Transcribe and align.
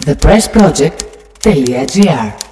thepressproject.gr 0.00 2.43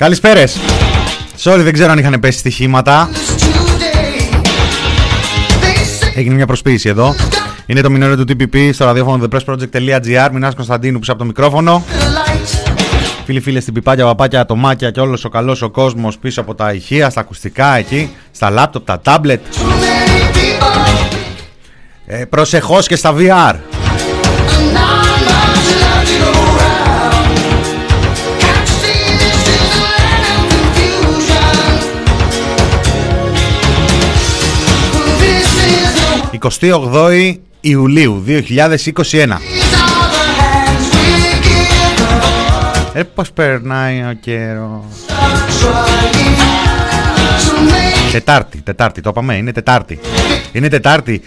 street 0.00 0.04
Καλησπέρες. 0.04 0.56
Sorry, 1.42 1.60
δεν 1.62 1.72
ξέρω 1.72 1.92
αν 1.92 1.98
είχαν 1.98 2.20
πέσει 2.20 2.38
στοιχήματα. 2.38 3.08
today. 3.12 4.34
They 5.62 6.06
say 6.06 6.12
Έγινε 6.14 6.34
μια 6.34 6.46
προσποίηση 6.46 6.88
εδώ. 6.88 7.14
Είναι 7.66 7.80
το 7.80 7.90
μηνύριο 7.90 8.16
του 8.16 8.24
TPP 8.28 8.70
στο 8.72 8.84
ραδιόφωνο 8.84 9.24
thepressproject.gr. 9.30 10.28
Μινάς 10.32 10.54
Κωνσταντίνου 10.54 10.98
πίσω 10.98 11.10
από 11.12 11.20
το 11.20 11.26
μικρόφωνο. 11.26 11.84
the 11.88 12.02
light. 12.02 12.70
Φίλοι, 13.24 13.40
φίλες, 13.40 13.62
στην 13.62 13.74
πιπάκια, 13.74 14.04
παπάκια, 14.04 14.40
ατομάκια 14.40 14.90
και 14.90 15.00
όλος 15.00 15.24
ο 15.24 15.28
καλός 15.28 15.62
ο 15.62 15.70
κόσμος 15.70 16.18
πίσω 16.18 16.40
από 16.40 16.54
τα 16.54 16.72
ηχεία, 16.72 17.10
στα 17.10 17.20
ακουστικά 17.20 17.76
εκεί, 17.76 18.10
στα 18.30 18.50
λάπτοπ, 18.50 18.86
τα 18.86 19.00
τάμπλετ. 19.00 19.40
Too 19.52 19.58
many 19.58 20.36
people, 20.36 21.16
Ε, 22.06 22.24
Προσεχώς 22.24 22.86
και 22.86 22.96
στα 22.96 23.14
VR. 23.16 23.54
28 36.42 37.34
Ιουλίου 37.60 38.24
2021. 38.26 38.30
These 38.32 38.46
are 38.46 39.28
the 40.12 40.24
hands 40.40 40.86
we 40.94 41.08
give 41.44 42.92
Ε, 42.92 43.02
πώς 43.02 43.32
περνάει 43.32 43.98
ο 44.00 44.12
καιρός. 44.20 44.84
trying 45.08 46.20
to 47.48 47.72
make 47.72 48.12
Τετάρτη, 48.12 48.60
Τετάρτη, 48.62 49.00
το 49.00 49.08
είπαμε, 49.12 49.34
είναι 49.36 49.52
Τετάρτη. 49.52 49.98
Είναι 50.52 50.68
Τετάρτη, 50.68 51.22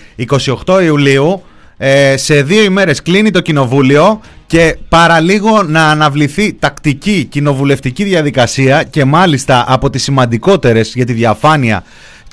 28 0.65 0.81
Ιουλίου. 0.83 1.43
Ε, 1.77 2.17
σε 2.17 2.41
δύο 2.43 2.63
ημέρες 2.63 3.01
κλείνει 3.01 3.31
το 3.31 3.41
κοινοβούλιο 3.41 4.21
και 4.47 4.77
παραλίγο 4.89 5.63
να 5.63 5.85
αναβληθεί 5.89 6.53
τακτική 6.53 7.23
κοινοβουλευτική 7.31 8.03
διαδικασία 8.03 8.83
και 8.83 9.05
μάλιστα 9.05 9.65
από 9.67 9.89
τις 9.89 10.03
σημαντικότερες 10.03 10.91
για 10.95 11.05
τη 11.05 11.13
διαφάνεια 11.13 11.83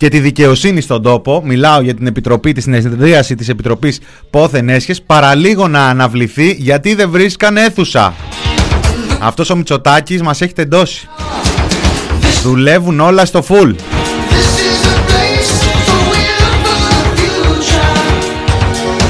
και 0.00 0.08
τη 0.08 0.20
δικαιοσύνη 0.20 0.80
στον 0.80 1.02
τόπο, 1.02 1.42
μιλάω 1.44 1.80
για 1.80 1.94
την 1.94 2.06
Επιτροπή, 2.06 2.52
τη 2.52 2.60
συνεδρίαση 2.60 3.34
της 3.34 3.48
Επιτροπής 3.48 4.00
Πόθεν 4.30 4.68
Έσχες, 4.68 5.02
παραλίγο 5.02 5.68
να 5.68 5.86
αναβληθεί 5.86 6.50
γιατί 6.58 6.94
δεν 6.94 7.10
βρίσκαν 7.10 7.56
αίθουσα. 7.56 8.14
Αυτός 9.20 9.50
ο 9.50 9.56
Μητσοτάκης 9.56 10.22
μας 10.22 10.40
έχει 10.40 10.52
τεντώσει. 10.52 11.08
Δουλεύουν 12.42 13.00
όλα 13.00 13.24
στο 13.24 13.44
full. 13.48 13.54
This 13.54 13.74
is 14.70 14.82
a 14.86 14.98
place 15.10 15.52
for 15.86 16.00
will 16.10 16.50
for 16.64 16.78
the 16.92 16.98
future. 17.16 17.92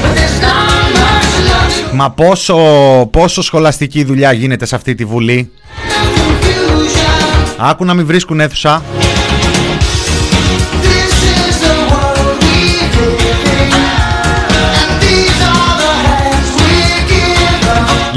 But 0.03 0.13
there's 0.17 0.39
not 0.41 0.83
much 1.01 1.31
love 1.51 1.89
to 1.91 1.95
Μα 1.95 2.11
πόσο, 2.11 2.55
πόσο 3.11 3.41
σχολαστική 3.41 4.03
δουλειά 4.03 4.31
γίνεται 4.31 4.65
σε 4.65 4.75
αυτή 4.75 4.95
τη 4.95 5.05
Βουλή. 5.05 5.51
confusion. 6.05 7.55
Άκου 7.57 7.85
να 7.85 7.93
μην 7.93 8.05
βρίσκουν 8.05 8.39
αίθουσα. 8.39 8.83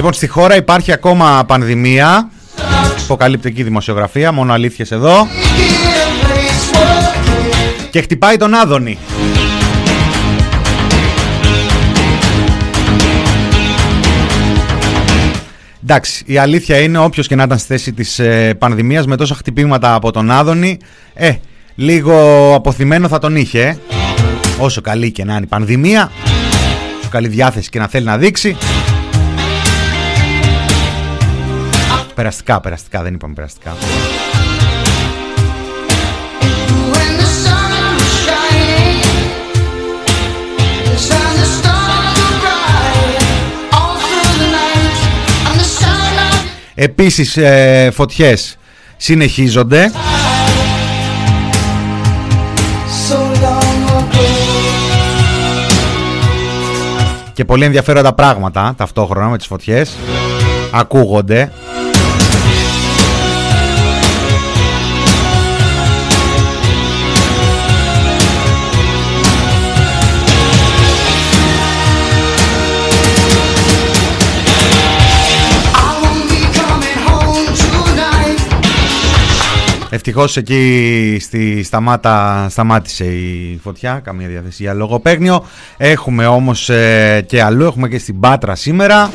Λοιπόν, 0.04 0.12
στη 0.12 0.26
χώρα 0.26 0.56
υπάρχει 0.56 0.92
ακόμα 0.92 1.44
πανδημία. 1.46 2.30
Αποκαλυπτική 3.04 3.62
δημοσιογραφία, 3.62 4.32
μόνο 4.32 4.52
αλήθειες 4.52 4.90
εδώ. 4.90 5.26
Give 5.56 6.24
place 6.24 6.76
for 6.76 7.88
Και 7.90 8.00
χτυπάει 8.00 8.36
τον 8.36 8.54
Άδωνη. 8.54 8.98
Εντάξει, 15.82 16.22
η 16.26 16.38
αλήθεια 16.38 16.78
είναι 16.78 16.98
όποιος 16.98 17.26
και 17.26 17.34
να 17.34 17.42
ήταν 17.42 17.58
στη 17.58 17.66
θέση 17.66 17.92
της 17.92 18.18
ε, 18.18 18.54
πανδημίας 18.58 19.06
με 19.06 19.16
τόσα 19.16 19.34
χτυπήματα 19.34 19.94
από 19.94 20.10
τον 20.10 20.30
Άδωνη, 20.30 20.78
ε, 21.14 21.32
λίγο 21.74 22.14
αποθυμένο 22.54 23.08
θα 23.08 23.18
τον 23.18 23.36
είχε. 23.36 23.60
ε. 23.60 23.76
Όσο 24.58 24.80
καλή 24.80 25.12
και 25.12 25.24
να 25.24 25.32
είναι 25.32 25.44
η 25.44 25.48
πανδημία, 25.48 26.10
όσο 27.00 27.08
καλή 27.10 27.28
διάθεση 27.28 27.68
και 27.68 27.78
να 27.78 27.88
θέλει 27.88 28.04
να 28.04 28.18
δείξει. 28.18 28.56
Περαστικά, 32.14 32.60
περαστικά, 32.60 33.02
δεν 33.02 33.14
είπαμε 33.14 33.34
περαστικά. 33.34 33.76
When 36.92 37.12
the 37.20 37.28
sun 37.44 37.72
is 49.78 50.03
και 57.34 57.44
πολύ 57.44 57.64
ενδιαφέροντα 57.64 58.12
πράγματα 58.12 58.74
ταυτόχρονα 58.76 59.28
με 59.28 59.36
τις 59.36 59.46
φωτιές. 59.46 59.96
Ακούγονται 60.72 61.52
Ευτυχώς 79.94 80.36
εκεί 80.36 81.16
στη 81.20 81.62
σταμάτα 81.62 82.46
σταμάτησε 82.50 83.04
η 83.04 83.60
φωτιά 83.62 84.00
καμία 84.04 84.28
διάθεση 84.28 84.62
για 84.62 84.74
λογοπαίγνιο. 84.74 85.44
Έχουμε 85.76 86.26
όμως 86.26 86.68
ε, 86.68 87.24
και 87.28 87.42
αλλού 87.42 87.64
έχουμε 87.64 87.88
και 87.88 87.98
στην 87.98 88.20
Πάτρα 88.20 88.54
σήμερα 88.54 89.10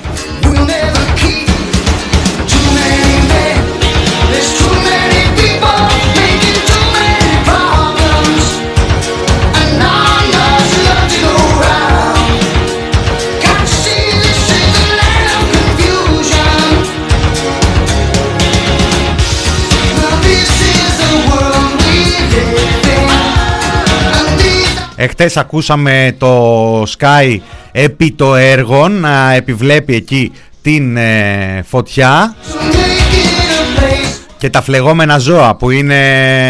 Εχθές 25.01 25.37
ακούσαμε 25.37 26.15
το 26.17 26.81
Sky 26.83 27.37
επί 27.71 28.11
το 28.11 28.35
έργο 28.35 28.87
να 28.87 29.31
επιβλέπει 29.33 29.95
εκεί 29.95 30.31
την 30.61 30.97
ε, 30.97 31.63
φωτιά 31.67 32.35
to 32.51 32.73
make 32.73 33.13
it 33.13 33.77
a 33.77 33.79
place. 33.79 34.31
και 34.37 34.49
τα 34.49 34.61
φλεγόμενα 34.61 35.17
ζώα 35.17 35.55
που 35.55 35.69
είναι, 35.69 35.99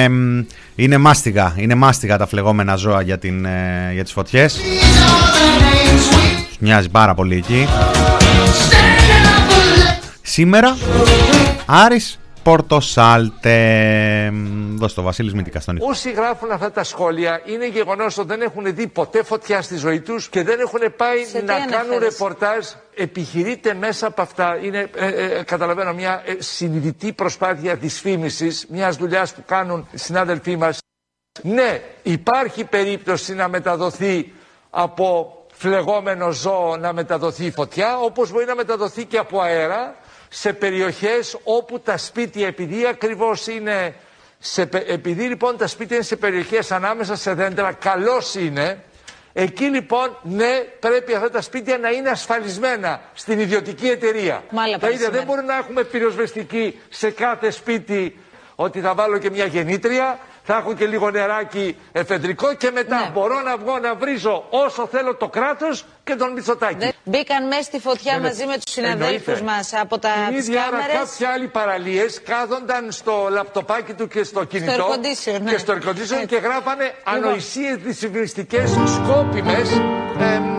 μ, 0.10 0.40
είναι 0.75 0.98
μάστιγα. 0.98 1.54
Είναι 1.57 1.75
μάστιγα 1.75 2.18
τα 2.18 2.28
φλεγόμενα 2.28 2.75
ζώα 2.75 3.01
για, 3.01 3.18
την, 3.18 3.46
ε, 3.46 3.90
για 3.94 4.04
τις 4.04 4.12
φωτιές. 4.12 4.56
These 4.56 4.60
are 4.60 5.34
the 5.36 5.62
names 5.63 6.16
we 6.16 6.45
Τους 6.48 6.57
Μοιάζει 6.60 6.90
πάρα 6.90 7.13
πολύ 7.13 7.36
εκεί. 7.36 7.68
standing 7.68 9.25
up 9.25 9.52
for 9.52 9.80
left. 9.80 10.10
Σήμερα 10.22 10.78
Άρης 11.66 12.19
Πορτοσάλτε. 12.44 14.30
Μ, 14.34 14.76
Δώσ' 14.78 14.94
το 14.94 15.02
Βασίλης 15.02 15.34
Μητικά 15.34 15.60
στον 15.60 15.76
ήχο. 15.76 15.88
Όσοι 15.90 16.12
γράφουν 16.12 16.52
αυτά 16.52 16.72
τα 16.72 16.84
σχόλια 16.84 17.42
είναι 17.46 17.68
γεγονός 17.68 18.18
ότι 18.18 18.28
δεν 18.28 18.42
έχουν 18.42 18.76
δει 18.76 18.88
ποτέ 18.88 19.24
φωτιά 19.24 19.62
στη 19.62 19.76
ζωή 19.78 20.00
τους 20.02 20.30
και 20.30 20.44
δεν 20.44 20.60
έχουν 20.60 20.80
πάει 20.98 21.24
Σε 21.26 21.40
τι 21.40 21.46
να 21.46 21.54
κάνουν 21.54 21.74
αναφέρεσαι; 21.74 22.00
ρεπορτάζ. 22.10 22.66
Επιχειρείται 22.96 23.74
μέσα 23.74 24.08
από 24.08 24.22
αυτά, 24.22 24.58
είναι, 24.62 24.90
ε, 24.96 25.08
ε, 25.08 25.44
καταλαβαίνω, 25.44 25.94
μια 25.94 26.22
ε, 26.26 26.36
συνειδητή 26.40 27.14
προσπάθεια 27.14 27.76
δυσφήμισης 27.76 28.66
μιας 28.70 28.96
δουλειάς 28.96 29.34
που 29.34 29.44
κάνουν 29.46 29.88
οι 29.92 29.98
συνάδελφοί 29.98 30.56
μας. 30.58 30.78
Ναι, 31.42 31.82
υπάρχει 32.04 32.64
περίπτωση 32.64 33.34
να 33.34 33.48
μεταδοθεί 33.48 34.34
από 34.70 35.34
φλεγόμενο 35.54 36.32
ζώο 36.32 36.78
να 36.78 36.94
μεταδοθεί 36.94 37.46
η 37.46 37.52
φωτιά, 37.52 37.98
όπως 38.00 38.32
μπορεί 38.32 38.46
να 38.46 38.56
μεταδοθεί 38.56 39.06
και 39.06 39.18
από 39.18 39.40
αέρα, 39.42 39.96
σε 40.30 40.54
περιοχές 40.54 41.38
όπου 41.44 41.80
τα 41.80 41.98
σπίτια 41.98 42.48
επειδή 42.48 42.86
ακριβώς 42.88 43.48
είναι 43.48 43.94
σε, 44.40 44.66
πε- 44.66 44.90
επειδή 44.90 45.24
λοιπόν 45.24 45.58
τα 45.58 45.68
σπίτια 45.68 45.96
είναι 45.96 46.06
σε 46.06 46.16
περιοχές 46.16 46.72
ανάμεσα 46.72 47.16
σε 47.16 47.34
δέντρα 47.34 47.72
καλώς 47.74 48.36
είναι 48.36 48.84
εκεί 49.34 49.64
λοιπόν 49.66 50.18
ναι 50.24 50.60
πρέπει 50.80 51.14
αυτά 51.14 51.30
τα 51.30 51.42
σπίτια 51.42 51.78
να 51.78 51.90
είναι 51.90 52.10
ασφαλισμένα 52.10 53.02
στην 53.14 53.40
ιδιωτική 53.40 53.88
εταιρεία 53.88 54.44
Μάλα 54.52 54.78
τα 54.78 54.88
ίδια 54.90 54.98
δεν 55.00 55.10
παρασημένα. 55.10 55.26
μπορεί 55.26 55.46
να 55.46 55.56
έχουμε 55.56 55.84
πυροσβεστική 55.84 56.80
σε 56.90 57.10
κάθε 57.12 57.52
σπίτι 57.52 58.20
ότι 58.56 58.80
θα 58.81 58.94
βάλω 58.94 59.18
και 59.18 59.30
μια 59.30 59.46
γεννήτρια 59.46 60.20
θα 60.51 60.57
έχω 60.57 60.74
και 60.74 60.86
λίγο 60.86 61.10
νεράκι 61.10 61.75
εφεδρικό 61.92 62.54
και 62.54 62.72
μετά 62.72 62.96
Ναι. 63.00 63.10
μπορώ 63.13 63.42
να 63.42 63.57
βγω 63.57 63.78
να 63.80 63.96
βρίζω 63.96 64.46
όσο 64.50 64.88
θέλω 64.92 65.16
το 65.16 65.28
κράτος 65.28 65.86
και 66.04 66.16
τον 66.16 66.31
Μητσοτάκη. 66.31 66.75
Δεν- 66.80 66.92
Μπήκαν 67.04 67.48
μέσα 67.48 67.62
στη 67.62 67.80
φωτιά 67.80 68.13
Ναι, 68.13 68.19
ναι. 68.19 68.28
μαζί 68.28 68.46
με 68.46 68.54
τους 68.54 68.74
συναδέλφους 68.74 69.28
Εννοείται. 69.40 69.44
μας 69.51 69.74
από 69.74 70.00
τα 70.00 70.10
Την 70.28 70.36
τις 70.38 70.48
ίδια 70.48 70.60
ώρα 70.68 70.69
κάμερες. 70.78 70.96
κάποιοι 70.98 71.25
άλλοι 71.25 71.48
παραλίες 71.48 72.22
κάθονταν 72.22 72.92
στο 72.92 73.28
λαπτοπάκι 73.31 73.94
του 73.94 74.07
και 74.07 74.24
στο 74.24 74.44
κινητό 74.44 74.88
air 74.88 74.96
condition, 74.96 75.42
ναι. 75.42 75.51
και 75.51 75.57
στο 75.57 75.74
air 75.74 75.88
condition 75.90 76.00
Έτσι. 76.22 76.25
και 76.25 76.36
γράφανε 76.36 76.84
Λοιπόν. 76.84 77.24
ανοησίες 77.30 77.75
δυσυμβριστικές 77.78 78.69
σκόπιμες 78.95 79.72
εμ, 80.19 80.59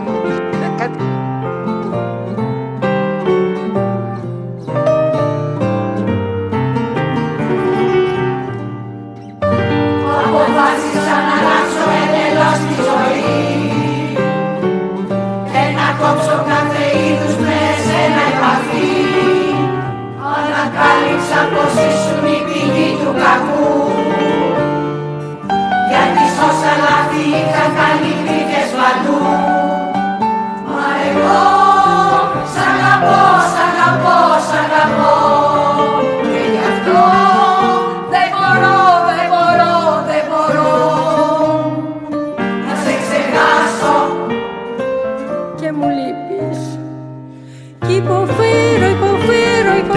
Αποφάσισα 11.11 11.27
να 11.27 11.35
αλλάξω 11.39 11.85
εντελώς 12.01 12.59
τη 12.67 12.75
ζωή. 12.87 13.39
Και 15.51 15.63
να 15.77 15.87
κόψω 15.99 16.37
κάθε 16.49 16.83
είδους 17.01 17.35
με 17.45 17.59
επαφή. 18.29 18.93
Ανακάλυψα 20.35 21.39
πως 21.53 21.73
ήσουν 21.87 22.23
η 22.35 22.39
πηγή 22.47 22.89
του 22.99 23.11
κακού. 23.21 23.71
Γιατί 25.89 26.23
σώσα 26.35 26.73
λάθη 26.83 27.23
είχα 27.39 27.65
κάνει 27.77 27.90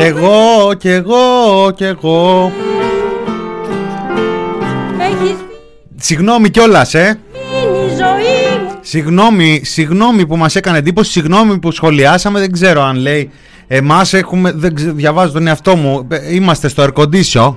εγώ, 0.04 0.74
κι 0.78 0.88
εγώ, 0.88 1.70
κι 1.76 1.84
εγώ. 1.84 2.52
Έχεις 5.00 5.34
Συγγνώμη 5.96 6.50
κιόλας, 6.50 6.94
ε. 6.94 7.18
μείνει 7.32 7.84
η 7.84 7.88
ζωή 7.88 8.58
μου 8.62 8.70
Συγγνώμη, 8.80 9.60
συγγνώμη 9.64 10.26
που 10.26 10.36
μας 10.36 10.56
έκανε 10.56 10.78
εντύπωση, 10.78 11.10
συγγνώμη 11.10 11.58
που 11.58 11.70
σχολιάσαμε, 11.70 12.38
δεν 12.40 12.52
ξέρω 12.52 12.82
αν 12.82 12.96
λέει 12.96 13.30
εμάς 13.66 14.12
έχουμε, 14.12 14.52
δεν 14.54 14.74
ξε- 14.74 14.90
διαβάζω 14.92 15.32
τον 15.32 15.46
εαυτό 15.46 15.76
μου, 15.76 16.06
ε, 16.10 16.34
είμαστε 16.34 16.68
στο 16.68 16.84
air 16.84 17.02
condition. 17.02 17.54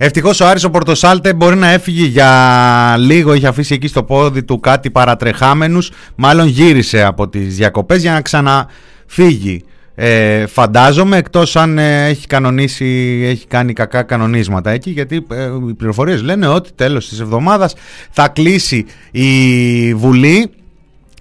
Ευτυχώς 0.00 0.40
ο 0.40 0.46
Άρης 0.46 0.64
ο 0.64 0.70
Πορτοσάλτε 0.70 1.32
μπορεί 1.32 1.56
να 1.56 1.70
έφυγε 1.70 2.06
για 2.06 2.94
λίγο. 2.98 3.34
Είχε 3.34 3.46
αφήσει 3.46 3.74
εκεί 3.74 3.88
στο 3.88 4.02
πόδι 4.02 4.42
του 4.42 4.60
κάτι 4.60 4.90
παρατρεχάμενους. 4.90 5.90
Μάλλον 6.14 6.46
γύρισε 6.46 7.02
από 7.02 7.28
τις 7.28 7.56
διακοπές 7.56 8.00
για 8.00 8.12
να 8.12 8.20
ξαναφύγει. 8.20 9.64
Ε, 9.94 10.46
φαντάζομαι 10.46 11.16
εκτός 11.16 11.56
αν 11.56 11.78
ε, 11.78 12.06
έχει 12.06 12.26
κανονίσει, 12.26 13.20
έχει 13.24 13.46
κάνει 13.46 13.72
κακά 13.72 14.02
κανονίσματα 14.02 14.70
εκεί 14.70 14.90
γιατί 14.90 15.26
ε, 15.30 15.50
οι 15.68 15.74
πληροφορίες 15.74 16.22
λένε 16.22 16.46
ότι 16.46 16.70
τέλος 16.74 17.08
της 17.08 17.20
εβδομάδας 17.20 17.74
θα 18.10 18.28
κλείσει 18.28 18.86
η 19.10 19.94
Βουλή 19.94 20.50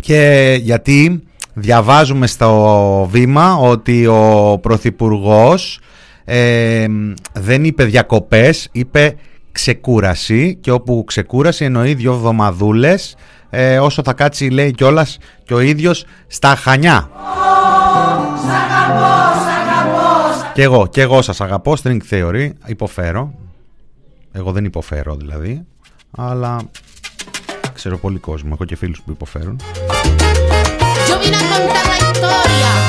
και 0.02 0.60
γιατί 0.62 1.24
διαβάζουμε 1.54 2.28
στο 2.28 3.08
βήμα 3.12 3.56
ότι 3.56 4.08
ο 4.08 4.60
Πρωθυπουργός 4.62 5.80
ε, 6.30 6.88
δεν 7.34 7.64
είπε 7.64 7.84
διακοπές, 7.84 8.70
είπε 8.72 9.16
ξεκούραση 9.52 10.58
και 10.62 10.72
όπου 10.72 11.04
ξεκούραση 11.08 11.66
εννοεί 11.66 11.94
δύο 11.94 12.14
εβδομαδούλες 12.14 13.16
ε, 13.50 13.80
όσο 13.80 14.02
θα 14.04 14.14
κάτσει 14.14 14.50
λέει 14.50 14.72
κιόλας 14.72 15.18
και 15.44 15.54
ο 15.54 15.60
ίδιος 15.60 16.06
στα 16.28 16.56
Χανιά. 16.56 17.10
Και 20.54 20.62
εγώ, 20.62 20.88
και 20.88 21.02
εγώ 21.02 21.22
σας 21.22 21.42
αγαπώ, 21.42 21.76
string 21.84 22.00
theory, 22.10 22.50
υποφέρω. 22.66 23.34
Εγώ 24.32 24.52
δεν 24.52 24.66
υποφέρω 24.66 25.16
δηλαδή, 25.16 25.66
αλλά 26.18 26.58
ξέρω 27.74 27.98
πολύ 27.98 28.18
κόσμο, 28.20 28.50
έχω 28.54 28.66
και 28.66 28.76
φίλους 28.76 29.02
που 29.02 29.12
υποφέρουν. 29.12 29.60
Yo 31.10 31.16
vine 31.22 31.36
a 31.36 31.46
contar 31.52 31.86
la 31.90 31.96
historia 32.04 32.87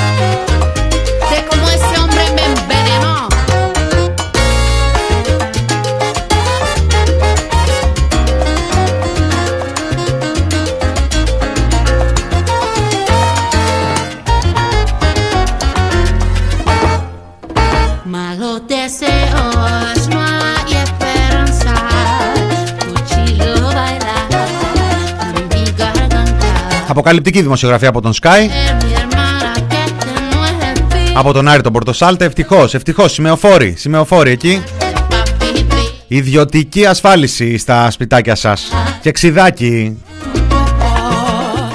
Αποκαλυπτική 26.89 27.41
δημοσιογραφία 27.41 27.89
από 27.89 28.01
τον 28.01 28.13
Sky, 28.21 28.27
Mi 28.27 28.93
hermana 28.99 29.51
que 29.69 29.77
este 29.85 30.11
no 30.31 30.45
es 30.45 30.77
el 30.77 30.77
fin. 30.77 31.11
από 31.13 31.33
τον 31.33 31.47
Άρη 31.47 31.61
τον 31.61 31.73
Πορτοσάλτε, 31.73 32.25
ευτυχώς, 32.25 32.73
ευτυχώς, 32.73 33.11
σημεοφόροι, 33.11 33.73
σημεοφόροι 33.77 34.31
εκεί. 34.31 34.63
Papi, 34.79 35.83
Ιδιωτική 36.07 36.85
ασφάλιση 36.85 37.57
στα 37.57 37.91
σπιτάκια 37.91 38.35
σας 38.35 38.71
και 39.01 39.11
ξιδάκι. 39.11 39.97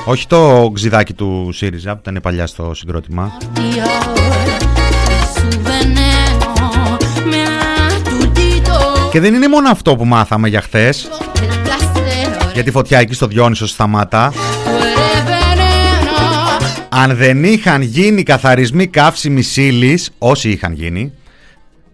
Όχι 0.04 0.26
το 0.26 0.70
ξιδάκι 0.74 1.12
του 1.12 1.50
ΣΥΡΙΖΑ 1.52 1.92
που 1.92 2.00
ήταν 2.02 2.20
παλιά 2.22 2.46
στο 2.46 2.74
συγκρότημα. 2.74 3.32
Dios, 3.56 3.62
y 5.14 5.20
su 5.34 5.48
veneno 5.68 6.52
me 7.30 7.40
ha 7.46 7.86
aturdido. 7.96 9.10
Και 9.10 9.20
δεν 9.20 9.34
είναι 9.34 9.48
μόνο 9.48 9.68
αυτό 9.70 9.96
που 9.96 10.04
μάθαμε 10.04 10.48
για 10.48 10.60
χθες, 10.60 11.08
El 11.34 11.38
placer 11.40 12.52
για 12.54 12.62
τη 12.64 12.70
φωτιά 12.70 12.98
εκεί 12.98 13.14
στο 13.14 13.26
Διόνυσο 13.26 13.66
Σταμάτα. 13.66 14.32
Fuere 16.94 17.06
veneno. 17.06 17.10
Αν 17.10 17.16
δεν 17.16 17.44
είχαν 17.44 17.82
γίνει 17.82 18.22
καθαρισμοί 18.22 18.86
καύσιμης 18.86 19.56
ύλης, 19.56 20.10
όσοι 20.18 20.50
είχαν 20.50 20.72
γίνει, 20.72 21.12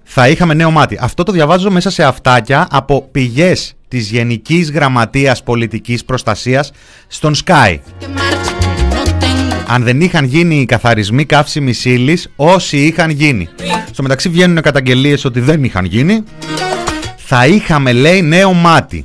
θα 0.04 0.28
είχαμε 0.28 0.54
νέο 0.54 0.70
μάτι. 0.70 0.98
Αυτό 1.00 1.22
το 1.22 1.32
διαβάζω 1.32 1.70
μέσα 1.70 1.90
σε 1.90 2.04
αυτάκια 2.04 2.66
από 2.70 3.08
πηγές 3.12 3.74
της 3.88 4.10
Γενικής 4.10 4.70
Γραμματείας 4.70 5.42
Πολιτικής 5.42 6.04
Προστασίας 6.04 6.72
στον 7.06 7.34
Sky. 7.34 7.78
Que 8.00 8.06
marche, 8.06 8.52
no 8.94 9.04
tengo. 9.04 9.64
Αν 9.66 9.82
δεν 9.82 10.00
είχαν 10.00 10.24
γίνει 10.24 10.60
οι 10.60 10.64
καθαρισμοί 10.64 11.24
καύσιμης 11.24 11.84
ύλης, 11.84 12.32
όσοι 12.36 12.76
είχαν 12.76 13.10
γίνει. 13.10 13.48
Στο 13.92 14.02
μεταξύ 14.02 14.28
βγαίνουν 14.28 14.62
καταγγελίες 14.62 15.24
ότι 15.24 15.40
δεν 15.40 15.64
είχαν 15.64 15.84
γίνει. 15.84 16.22
Θα 17.16 17.46
είχαμε, 17.46 17.92
λέει, 17.92 18.22
νέο 18.22 18.52
μάτι. 18.52 19.04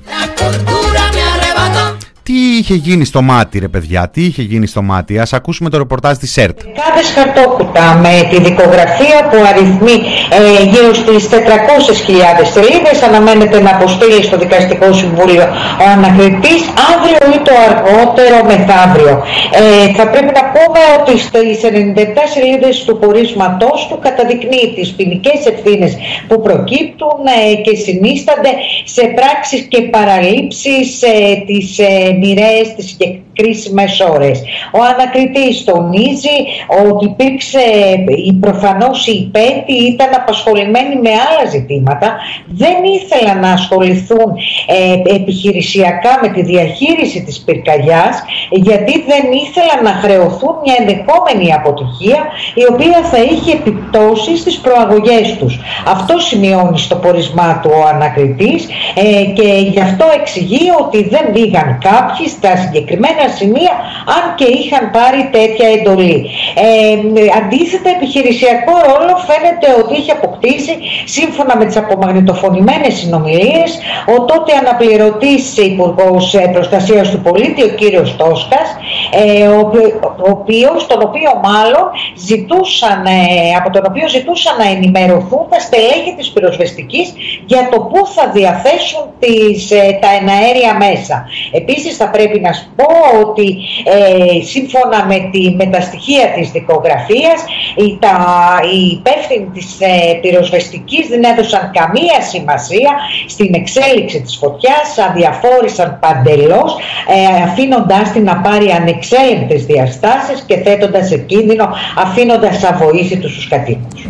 Τι 2.30 2.58
είχε 2.60 2.74
γίνει 2.74 3.06
στο 3.06 3.22
μάτι, 3.22 3.60
ρε 3.60 3.68
παιδιά, 3.68 4.10
τι 4.14 4.22
είχε 4.26 4.42
γίνει 4.42 4.68
στο 4.68 4.82
μάτι; 4.82 5.20
Ας 5.20 5.34
ακούσουμε 5.34 5.70
το 5.70 5.78
ρεπορτάζ 5.78 6.18
της 6.18 6.38
ΕΡΤ. 6.38 6.60
Κάδες 6.80 7.08
χαρτόκουτα 7.16 7.86
με 8.04 8.14
τη 8.30 8.38
δικογραφία 8.48 9.18
που 9.30 9.38
αριθμεί 9.50 9.98
ε, 10.38 10.64
γύρω 10.72 10.94
στις 11.02 11.24
400.000 11.32 11.38
σελίδες 12.54 12.98
αναμένεται 13.08 13.62
να 13.62 13.72
αποστείλει 13.76 14.24
στο 14.24 14.38
Δικαστικό 14.38 14.94
Συμβούλιο 14.94 15.44
ο 15.84 15.86
ανακριτής 15.96 16.62
αύριο 16.92 17.22
ή 17.36 17.38
το 17.48 17.54
αργότερο 17.68 18.38
μεθαύριο. 18.50 19.14
Ε, 19.62 19.94
θα 19.98 20.06
πρέπει 20.12 20.32
να 20.40 20.44
πούμε 20.54 20.82
ότι 20.98 21.14
στις 21.28 21.58
97 21.64 21.70
σελίδες 22.34 22.84
του 22.86 22.98
πορίσματός 23.02 23.88
του 23.90 23.98
καταδεικνύει 24.06 24.68
τις 24.76 24.90
ποινικές 24.98 25.40
ευθύνες 25.52 25.92
που 26.28 26.42
προκύπτουν 26.46 27.20
ε, 27.40 27.56
και 27.66 27.74
συνίστανται 27.86 28.52
σε 28.84 29.04
πράξεις 29.18 29.62
και 29.72 29.82
παραλήψεις 29.82 31.02
ε, 31.02 31.12
τις 31.48 31.68
ε, 32.16 32.18
μοιραίες, 32.18 32.76
τις 32.76 32.86
συγκεκ- 32.86 33.22
κρίσιμες 33.36 34.00
ώρες. 34.14 34.42
Ο 34.72 34.80
ανακριτής 34.94 35.64
τονίζει 35.64 36.38
ότι 36.92 37.06
υπήρξε, 37.06 37.60
η 38.30 38.34
προφανώς 38.34 39.08
οι 39.08 39.12
υπέτη 39.12 39.74
ήταν 39.74 40.10
απασχολημένοι 40.16 40.96
με 40.96 41.10
άλλα 41.10 41.50
ζητήματα, 41.50 42.18
δεν 42.48 42.76
ήθελαν 42.98 43.40
να 43.40 43.52
ασχοληθούν 43.52 44.30
ε, 44.68 45.16
επιχειρησιακά 45.16 46.20
με 46.22 46.28
τη 46.28 46.42
διαχείριση 46.42 47.24
της 47.24 47.40
πυρκαγιάς, 47.46 48.24
γιατί 48.50 49.04
δεν 49.08 49.24
ήθελαν 49.44 49.80
να 49.84 49.94
χρεωθούν 50.04 50.56
μια 50.64 50.76
ενδεχόμενη 50.80 51.54
αποτυχία 51.54 52.20
η 52.54 52.64
οποία 52.72 53.04
θα 53.12 53.18
είχε 53.18 53.52
επιπτώσεις 53.52 54.40
στις 54.40 54.58
προαγωγές 54.58 55.36
τους. 55.40 55.60
Αυτό 55.88 56.20
σημειώνει 56.20 56.80
στο 56.80 56.96
πορισμά 56.96 57.60
του 57.64 57.70
ο 57.74 57.88
ανακριτής 57.88 58.68
ε, 58.96 59.24
και 59.38 59.48
γι' 59.72 59.82
αυτό 59.82 60.06
εξηγεί 60.20 60.66
ότι 60.80 61.10
δεν 61.10 61.32
πήγαν 61.34 61.78
κάποιοι 61.90 62.28
στα 62.28 62.56
συγκεκριμένα 62.56 63.25
σημεία 63.30 63.74
αν 64.18 64.24
και 64.36 64.46
είχαν 64.60 64.92
πάρει 64.92 65.30
τέτοια 65.32 65.68
εντολή. 65.76 66.30
Ε, 66.56 66.68
αντίθετα 67.40 67.90
επιχειρησιακό 67.90 68.74
ρόλο 68.90 69.14
φαίνεται 69.28 69.68
ότι 69.82 69.94
είχε 70.00 70.12
αποκτήσει 70.12 70.74
σύμφωνα 71.06 71.58
με 71.58 71.66
τις 71.66 71.78
απομαγνητοφωνημένες 71.78 72.94
συνομιλίες 72.94 73.70
ο 74.18 74.26
τότε 74.26 74.52
αναπληρωτής 74.62 75.58
Υπουργός 75.58 76.34
ε, 76.34 76.50
Προστασίας 76.54 77.10
του 77.10 77.20
Πολίτη 77.22 77.64
ο 77.64 77.68
κύριος 77.68 78.16
Τόσκας 78.16 78.68
ε, 79.12 79.48
ο, 79.48 79.60
οποιο- 79.60 80.00
ο 80.26 80.30
οποίος, 80.30 80.88
τον 80.88 81.02
οποίο 81.02 81.32
μάλλον 81.44 81.86
ζητούσαν, 82.16 83.06
ε, 83.06 83.12
από 83.58 83.70
τον 83.70 83.84
οποίο 83.90 84.08
ζητούσαν 84.08 84.58
να 84.58 84.68
ενημερωθούν 84.70 85.44
τα 85.50 85.60
στελέχη 85.60 86.14
της 86.18 86.30
πυροσβεστικής 86.32 87.14
για 87.46 87.70
το 87.72 87.80
πού 87.80 88.06
θα 88.16 88.32
διαθέσουν 88.34 89.04
τις, 89.20 89.72
ε, 89.72 89.98
τα 90.02 90.10
εναέρια 90.20 90.74
μέσα. 90.86 91.26
Επίσης 91.52 91.98
θα 91.98 92.10
πρέπει 92.10 92.40
να 92.40 92.54
σου 92.54 92.68
πω 92.76 92.86
ότι 93.22 93.58
ε, 93.84 94.44
σύμφωνα 94.44 95.06
με, 95.06 95.30
τη, 95.32 95.56
με 95.56 95.66
τα 95.66 95.82
στοιχεία 95.82 96.28
της 96.36 96.52
δικογραφίας 96.52 97.40
οι, 97.76 97.98
τα, 98.00 98.18
οι 98.74 98.86
υπεύθυνοι 98.88 99.48
της 99.54 99.78
ε, 99.80 100.14
πυροσβεστικής 100.22 101.08
δεν 101.08 101.24
έδωσαν 101.24 101.72
καμία 101.74 102.22
σημασία 102.22 102.92
στην 103.28 103.54
εξέλιξη 103.54 104.22
της 104.22 104.38
φωτιάς, 104.38 104.98
αδιαφόρησαν 105.10 106.00
παντελώς 106.02 106.76
ε, 107.08 107.44
αφήνοντάς 107.44 108.12
την 108.12 108.24
να 108.24 108.36
πάρει 108.38 108.70
ανεξέλεγκτες 108.70 109.66
διαστάσεις 109.66 110.44
και 110.48 110.58
θέτοντας 110.58 111.08
σε 111.08 111.18
κίνδυνο 111.18 111.70
αφήνοντας 111.98 112.64
αβοήθητους 112.64 113.36
τους 113.36 113.48
κατοίκους. 113.48 114.08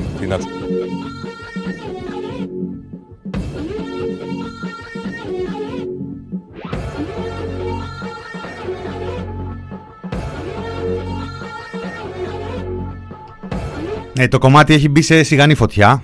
Ε, 14.17 14.27
το 14.27 14.37
κομμάτι 14.37 14.73
έχει 14.73 14.89
μπει 14.89 15.01
σε 15.01 15.23
σιγανή 15.23 15.55
φωτιά. 15.55 16.03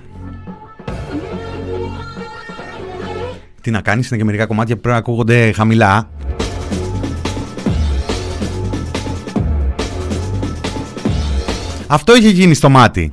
Τι 3.60 3.70
να 3.70 3.80
κάνεις, 3.80 4.08
είναι 4.08 4.18
και 4.18 4.24
μερικά 4.24 4.46
κομμάτια 4.46 4.74
που 4.74 4.80
πρέπει 4.80 4.94
να 4.96 5.00
ακούγονται 5.00 5.52
χαμηλά. 5.52 6.10
Αυτό 11.86 12.16
είχε 12.16 12.28
γίνει 12.28 12.54
στο 12.54 12.68
μάτι. 12.68 13.12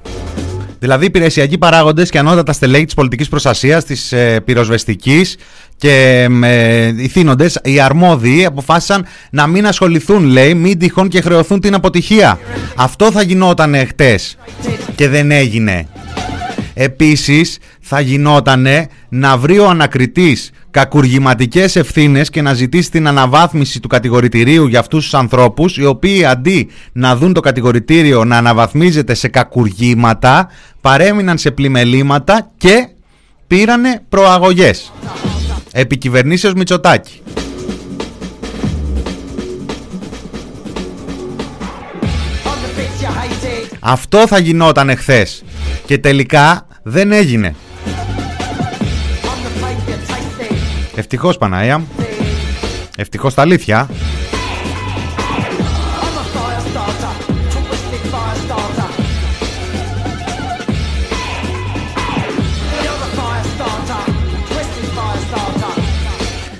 Δηλαδή, 0.79 1.05
υπηρεσιακοί 1.05 1.57
παράγοντες 1.57 2.09
και 2.09 2.17
ανώτατα 2.17 2.53
στελέχη 2.53 2.85
της 2.85 2.93
πολιτικής 2.93 3.29
προστασίας, 3.29 3.85
της 3.85 4.11
ε, 4.11 4.39
πυροσβεστικής 4.45 5.37
και 5.77 6.27
ε, 6.43 6.93
οι 6.97 7.07
θύνοντες, 7.07 7.59
οι 7.63 7.79
αρμόδιοι, 7.79 8.45
αποφάσισαν 8.45 9.05
να 9.29 9.47
μην 9.47 9.67
ασχοληθούν, 9.67 10.23
λέει, 10.23 10.53
μην 10.53 10.79
τυχόν 10.79 11.07
και 11.07 11.21
χρεωθούν 11.21 11.59
την 11.59 11.73
αποτυχία. 11.73 12.39
Αυτό 12.75 13.11
θα 13.11 13.21
γινόταν 13.21 13.75
χτες 13.87 14.37
και 14.95 15.07
δεν 15.07 15.31
έγινε. 15.31 15.87
Επίσης 16.81 17.57
θα 17.81 17.99
γινότανε 17.99 18.87
να 19.09 19.37
βρει 19.37 19.59
ο 19.59 19.69
ανακριτής 19.69 20.51
κακουργηματικές 20.71 21.75
ευθύνες 21.75 22.29
και 22.29 22.41
να 22.41 22.53
ζητήσει 22.53 22.91
την 22.91 23.07
αναβάθμιση 23.07 23.79
του 23.79 23.87
κατηγορητηρίου 23.87 24.67
για 24.67 24.79
αυτούς 24.79 25.03
τους 25.03 25.13
ανθρώπους 25.13 25.77
οι 25.77 25.85
οποίοι 25.85 26.25
αντί 26.25 26.69
να 26.91 27.15
δουν 27.15 27.33
το 27.33 27.39
κατηγορητήριο 27.39 28.23
να 28.23 28.37
αναβαθμίζεται 28.37 29.13
σε 29.13 29.27
κακουργήματα 29.27 30.49
παρέμειναν 30.81 31.37
σε 31.37 31.51
πλημελήματα 31.51 32.51
και 32.57 32.89
πήρανε 33.47 34.01
προαγωγές. 34.09 34.93
Επικυβερνήσεως 35.71 36.53
Μητσοτάκη. 36.53 37.21
Αυτό 43.79 44.27
θα 44.27 44.39
γινόταν 44.39 44.89
εχθές 44.89 45.43
και 45.85 45.97
τελικά 45.97 46.67
δεν 46.83 47.11
έγινε. 47.11 47.55
Ευτυχώς 50.95 51.37
Παναία. 51.37 51.81
Ευτυχώς 52.97 53.33
τα 53.33 53.41
αλήθεια. 53.41 53.89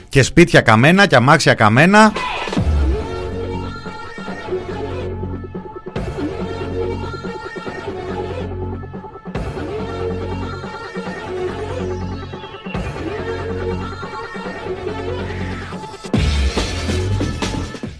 Και 0.10 0.24
σπίτια 0.24 0.62
καμένα 0.62 1.06
και 1.06 1.16
αμάξια 1.16 1.54
καμένα. 1.54 2.12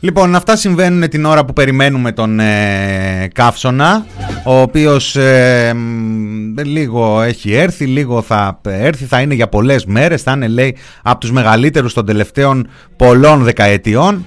Λοιπόν, 0.02 0.36
αυτά 0.36 0.56
συμβαίνουν 0.56 1.10
την 1.10 1.26
ώρα 1.26 1.46
που 1.46 1.54
περιμένουμε 1.54 2.12
τον 2.12 2.40
ε, 2.40 3.28
Καύσωνα, 3.34 4.06
ο 4.44 4.62
οποίος 4.62 5.16
ε, 5.16 5.74
μ, 5.76 6.54
λίγο 6.64 7.22
έχει 7.22 7.54
έρθει, 7.54 7.86
λίγο 7.86 8.22
θα 8.22 8.60
έρθει, 8.64 9.06
θα 9.06 9.22
είναι 9.22 9.34
για 9.34 9.48
πολλές 9.48 9.86
μέρες, 9.86 10.22
θα 10.22 10.32
είναι 10.32 10.48
λέει 10.48 10.78
από 11.04 11.20
τους 11.20 11.32
μεγαλύτερους 11.32 11.94
των 11.94 12.06
τελευταίων 12.06 12.68
πολλών 12.96 13.44
δεκαετιών. 13.44 14.26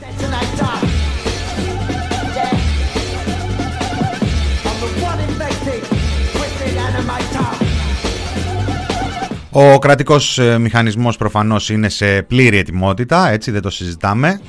Ο 9.51 9.79
κρατικός 9.79 10.39
ε, 10.39 10.59
μηχανισμός 10.59 11.17
προφανώς 11.17 11.71
είναι 11.71 11.89
σε 11.89 12.23
πλήρη 12.23 12.59
ετοιμότητα, 12.59 13.31
έτσι 13.31 13.51
δεν 13.51 13.63
το 13.63 13.71
συζητάμε. 13.71 14.41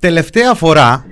Τελευταία 0.00 0.54
φορά, 0.54 1.06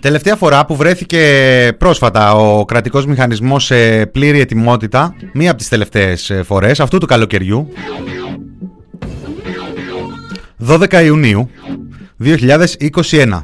τελευταία 0.00 0.36
φορά 0.36 0.66
που 0.66 0.76
βρέθηκε 0.76 1.76
πρόσφατα 1.78 2.34
ο 2.34 2.64
κρατικός 2.64 3.06
μηχανισμός 3.06 3.64
σε 3.64 4.06
πλήρη 4.06 4.40
ετοιμότητα, 4.40 5.14
μία 5.32 5.50
από 5.50 5.58
τις 5.58 5.68
τελευταίες 5.68 6.30
ε, 6.30 6.42
φορές, 6.42 6.80
αυτού 6.80 6.98
του 6.98 7.06
καλοκαιριού, 7.06 7.68
12 10.66 11.04
Ιουνίου 11.04 11.50
2021. 12.24 13.42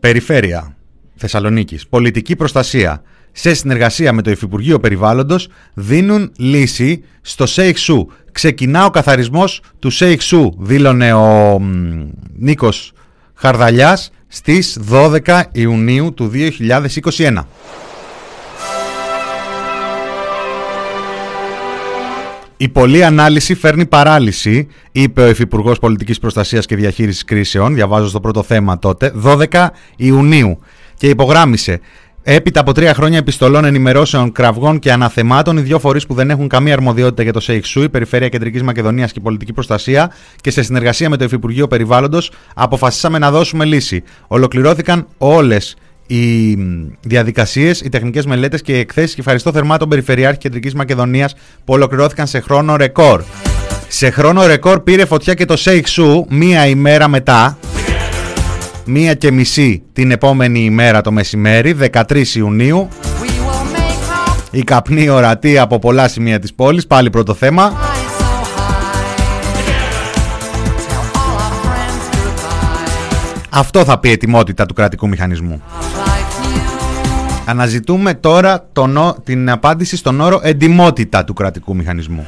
Περιφέρεια 0.00 0.76
Θεσσαλονίκης. 1.16 1.86
Πολιτική 1.86 2.36
προστασία. 2.36 3.02
Σε 3.32 3.54
συνεργασία 3.54 4.12
με 4.12 4.22
το 4.22 4.30
Υφυπουργείο 4.30 4.80
Περιβάλλοντος 4.80 5.48
δίνουν 5.74 6.32
λύση 6.36 7.04
στο 7.20 7.46
Σέιχ 7.46 7.78
Σου. 7.78 8.08
Ξεκινά 8.32 8.84
ο 8.84 8.90
καθαρισμός 8.90 9.60
του 9.78 9.90
Σέιχ 9.90 10.22
Σου, 10.22 10.56
δήλωνε 10.58 11.12
ο 11.12 11.58
μ, 11.58 12.08
Νίκος 12.38 12.92
Χαρδαλιάς 13.38 14.10
στις 14.26 14.78
12 14.90 15.42
Ιουνίου 15.52 16.14
του 16.14 16.30
2021. 16.32 17.46
Η 22.56 22.68
πολλή 22.68 23.04
ανάλυση 23.04 23.54
φέρνει 23.54 23.86
παράλυση, 23.86 24.68
είπε 24.92 25.22
ο 25.22 25.28
Υφυπουργός 25.28 25.78
Πολιτικής 25.78 26.18
Προστασίας 26.18 26.66
και 26.66 26.76
Διαχείρισης 26.76 27.24
Κρίσεων. 27.24 27.74
Διαβάζω 27.74 28.08
στο 28.08 28.20
πρώτο 28.20 28.42
θέμα 28.42 28.78
τότε, 28.78 29.12
12 29.24 29.70
Ιουνίου. 29.96 30.58
Και 30.94 31.08
υπογράμμισε. 31.08 31.80
Έπειτα 32.28 32.60
από 32.60 32.72
τρία 32.72 32.94
χρόνια 32.94 33.18
επιστολών, 33.18 33.64
ενημερώσεων, 33.64 34.32
κραυγών 34.32 34.78
και 34.78 34.92
αναθεμάτων, 34.92 35.56
οι 35.56 35.60
δύο 35.60 35.78
φορείς 35.78 36.06
που 36.06 36.14
δεν 36.14 36.30
έχουν 36.30 36.48
καμία 36.48 36.72
αρμοδιότητα 36.72 37.22
για 37.22 37.32
το 37.32 37.40
ΣΕΙΧΣΟΥ, 37.40 37.82
η 37.82 37.88
Περιφέρεια 37.88 38.28
Κεντρικής 38.28 38.62
Μακεδονίας 38.62 39.12
και 39.12 39.18
η 39.18 39.22
Πολιτική 39.22 39.52
Προστασία, 39.52 40.12
και 40.40 40.50
σε 40.50 40.62
συνεργασία 40.62 41.10
με 41.10 41.16
το 41.16 41.24
Υφυπουργείο 41.24 41.66
Περιβάλλοντος, 41.66 42.30
αποφασίσαμε 42.54 43.18
να 43.18 43.30
δώσουμε 43.30 43.64
λύση. 43.64 44.02
Ολοκληρώθηκαν 44.26 45.06
όλες 45.18 45.76
οι 46.06 46.54
διαδικασίες, 47.00 47.80
οι 47.80 47.88
τεχνικές 47.88 48.26
μελέτες 48.26 48.62
και 48.62 48.72
οι 48.72 48.78
εκθέσεις 48.78 49.14
και 49.14 49.20
ευχαριστώ 49.20 49.52
θερμά 49.52 49.76
τον 49.76 49.88
Περιφερειάρχη 49.88 50.38
Κεντρικής 50.38 50.74
Μακεδονίας 50.74 51.34
που 51.34 51.72
ολοκληρώθηκαν 51.72 52.26
σε 52.26 52.40
χρόνο 52.40 52.76
ρεκόρ. 52.76 53.22
Σε 53.88 54.10
χρόνο 54.10 54.46
ρεκόρ 54.46 54.80
πήρε 54.80 55.04
φωτιά 55.04 55.34
και 55.34 55.44
το 55.44 55.56
ΣΕΙΧΣΟΥ 55.56 56.24
μία 56.28 56.66
ημέρα 56.66 57.08
μετά, 57.08 57.58
μία 58.86 59.14
και 59.14 59.30
μισή 59.32 59.82
την 59.92 60.10
επόμενη 60.10 60.60
ημέρα 60.64 61.00
το 61.00 61.12
μεσημέρι, 61.12 61.72
13 61.72 62.34
Ιουνίου. 62.34 62.88
Η 64.50 64.62
καπνή 64.62 65.08
ορατή 65.08 65.58
από 65.58 65.78
πολλά 65.78 66.08
σημεία 66.08 66.38
της 66.38 66.54
πόλης, 66.54 66.86
πάλι 66.86 67.10
πρώτο 67.10 67.34
θέμα. 67.34 67.72
Αυτό 73.50 73.84
θα 73.84 73.98
πει 73.98 74.10
ετοιμότητα 74.10 74.66
του 74.66 74.74
κρατικού 74.74 75.08
μηχανισμού. 75.08 75.62
Αναζητούμε 77.44 78.14
τώρα 78.14 78.68
τον, 78.72 78.96
ο- 78.96 79.16
την 79.24 79.50
απάντηση 79.50 79.96
στον 79.96 80.20
όρο 80.20 80.40
εντιμότητα 80.42 81.24
του 81.24 81.32
κρατικού 81.32 81.76
μηχανισμού. 81.76 82.26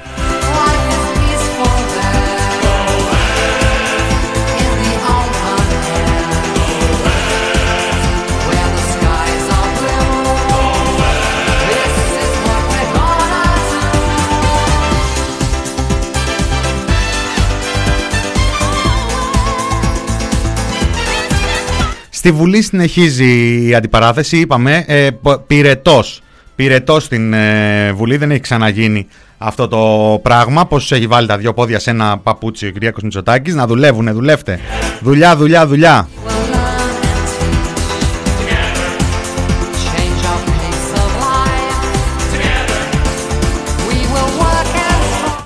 Στη 22.18 22.30
Βουλή 22.32 22.62
συνεχίζει 22.62 23.60
η 23.68 23.74
αντιπαράθεση, 23.74 24.38
είπαμε, 24.38 24.84
ε, 24.86 25.08
π- 25.22 25.38
πυρετός. 25.46 26.22
Πυρετός 26.56 27.04
στην 27.04 27.32
ε, 27.32 27.92
Βουλή, 27.92 28.16
δεν 28.16 28.30
έχει 28.30 28.40
ξαναγίνει 28.40 29.06
αυτό 29.38 29.68
το 29.68 30.18
πράγμα. 30.22 30.66
Πώς 30.66 30.92
έχει 30.92 31.06
βάλει 31.06 31.26
τα 31.26 31.36
δυο 31.38 31.54
πόδια 31.54 31.78
σε 31.78 31.90
ένα 31.90 32.18
παπούτσι 32.18 32.66
ο 32.66 32.70
Κυριάκος 32.70 33.02
Μητσοτάκης, 33.02 33.54
να 33.54 33.66
δουλεύουνε, 33.66 34.12
δουλεύτε. 34.12 34.60
Δουλειά, 35.00 35.36
δουλειά, 35.36 35.66
δουλειά. 35.66 36.08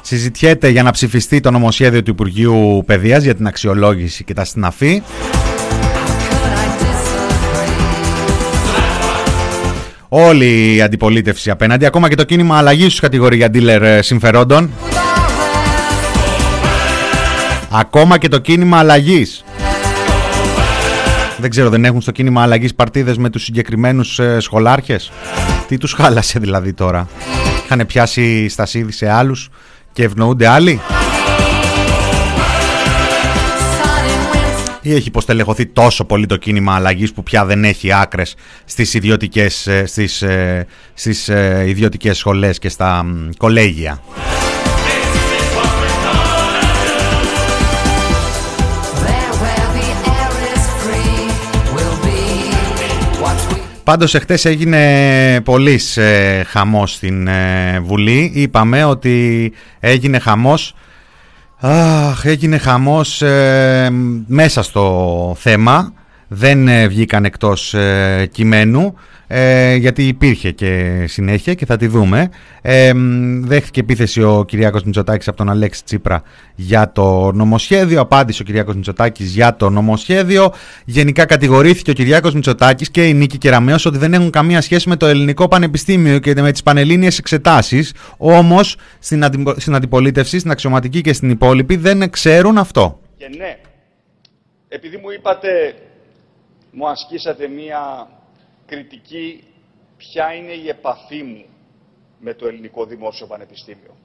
Συζητιέται 0.03 0.69
για 0.69 0.83
να 0.83 0.91
ψηφιστεί 0.91 1.41
το 1.41 1.51
νομοσχέδιο 1.51 2.03
του 2.03 2.11
Υπουργείου 2.11 2.83
Παιδείας 2.87 3.23
για 3.23 3.35
την 3.35 3.47
αξιολόγηση 3.47 4.25
και 4.25 4.35
τα 4.35 4.45
συναφή. 4.45 5.03
Όλη 10.15 10.75
η 10.75 10.83
αντιπολίτευση 10.83 11.51
απέναντι, 11.51 11.87
ακόμα 11.87 12.09
και 12.09 12.15
το 12.15 12.25
κίνημα 12.25 12.57
αλλαγής 12.59 12.89
τους 12.89 13.01
κατηγορεί 13.01 13.37
για 13.37 13.51
dealer 13.53 13.81
ε, 13.81 14.03
συμφερόντων. 14.03 14.71
Ακόμα 17.71 18.19
και 18.19 18.29
το 18.29 18.39
κίνημα 18.39 18.79
αλλαγής. 18.79 19.45
Δεν 21.39 21.51
ξέρω, 21.51 21.69
δεν 21.69 21.85
έχουν 21.85 22.01
στο 22.01 22.11
κίνημα 22.11 22.43
αλλαγής 22.43 22.75
παρτίδες 22.75 23.17
με 23.17 23.31
τους 23.31 23.43
συγκεκριμένους 23.43 24.21
σχολάρχες; 24.39 25.13
Τι 25.69 25.79
τους 25.79 25.93
χάλασε 25.93 26.39
δηλαδή 26.39 26.73
τώρα; 26.73 27.09
Είχαν 27.65 27.87
πιάσει 27.87 28.49
στασίδι 28.49 28.93
σε 28.93 29.11
άλλους 29.11 29.49
και 29.93 30.03
ευνοούνται 30.03 30.47
άλλοι; 30.47 30.81
Ή 34.83 34.95
έχει 34.95 35.09
υποστελεχωθεί 35.09 35.67
τόσο 35.67 36.05
πολύ 36.05 36.27
το 36.27 36.37
κίνημα 36.37 36.75
αλλαγής 36.75 37.13
που 37.13 37.23
πια 37.23 37.45
δεν 37.45 37.65
έχει 37.65 37.93
άκρες 37.93 38.35
στις 38.65 38.95
ιδιωτικές, 38.95 39.67
ε, 39.67 39.87
στις, 39.87 40.23
ε, 40.23 40.67
στις 40.95 41.29
ε, 41.29 41.65
ιδιωτικές 41.67 42.19
σχολές 42.19 42.59
και 42.59 42.69
στα 42.69 43.05
μ, 43.05 43.29
κολέγια; 43.37 44.01
Πάντως 53.85 54.15
εχθές 54.15 54.45
έγινε 54.45 55.41
πολύς 55.45 55.97
ε, 55.97 56.45
χαμός 56.49 56.93
στην 56.93 57.27
ε, 57.27 57.81
Βουλή. 57.81 58.31
Είπαμε 58.35 58.85
ότι 58.85 59.53
έγινε 59.81 60.19
χαμός 60.19 60.75
Αχ, 61.65 62.25
έγινε 62.25 62.59
χαμός 62.59 63.23
ε, 63.23 63.89
μέσα 64.27 64.63
στο 64.63 65.35
θέμα. 65.39 65.93
Δεν 66.35 66.69
ε, 66.69 66.87
βγήκαν 66.89 67.25
εκτός 67.25 67.75
ε, 67.75 68.29
κειμένου 68.33 68.95
ε, 69.27 69.75
γιατί 69.75 70.07
υπήρχε 70.07 70.51
και 70.51 71.05
συνέχεια 71.09 71.55
και 71.55 71.67
θα 71.67 71.77
τη 71.77 71.87
δούμε. 71.87 72.29
Ε, 72.63 72.93
μ, 72.95 73.45
δέχτηκε 73.45 73.81
επίθεση 73.81 74.23
ο 74.23 74.45
Κυριάκος 74.47 74.83
Μητσοτάκης 74.83 75.29
από 75.29 75.37
τον 75.37 75.51
Αλέξη 75.51 75.85
Τσίπρα 75.85 76.23
για 76.55 76.93
το 76.93 77.33
νομοσχέδιο. 77.33 78.01
Απάντησε 78.01 78.43
ο 78.43 78.45
Κυριάκος 78.45 78.75
Μητσοτάκης 78.75 79.35
για 79.35 79.57
το 79.57 79.71
νομοσχέδιο. 79.71 80.53
Γενικά 80.85 81.25
κατηγορήθηκε 81.25 81.91
ο 81.91 81.95
Κυριάκος 81.95 82.35
Μητσοτάκης 82.35 82.91
και 82.91 83.09
η 83.09 83.15
Νίκη 83.15 83.39
Κεραμέως 83.39 83.85
ότι 83.87 83.99
δεν 83.99 84.15
έχουν 84.15 84.31
καμία 84.31 84.61
σχέση 84.61 84.89
με 84.89 84.97
το 84.97 85.07
ελληνικό 85.07 85.49
πανεπιστήμιο 85.49 86.19
και 86.19 86.35
με 86.41 86.53
τις 86.53 86.63
πανελλήνιες 86.63 87.19
εξετάσεις. 87.19 87.95
Όμως 88.17 88.77
στην, 88.99 89.25
αντι- 89.25 89.61
στην 89.61 89.75
αντιπολίτευση, 89.75 90.39
στην 90.39 90.51
αξιωματική 90.51 91.01
και 91.01 91.13
στην 91.13 91.31
υπόλοιπη 91.31 91.77
δεν 91.77 92.11
ξέρουν 92.11 92.59
αυτό. 92.59 93.01
Και 93.17 93.27
ναι, 93.39 93.57
επειδή 94.69 94.97
μου 94.97 95.11
είπατε, 95.11 95.49
μου 96.73 96.89
ασκήσατε 96.89 97.49
μία 97.49 98.09
κριτική 98.67 99.45
ποια 99.97 100.35
είναι 100.35 100.53
η 100.53 100.69
επαφή 100.69 101.23
μου 101.23 101.45
με 102.19 102.35
το 102.35 102.47
ελληνικό 102.47 102.85
δημόσιο 102.85 103.27
πανεπιστήμιο. 103.27 103.97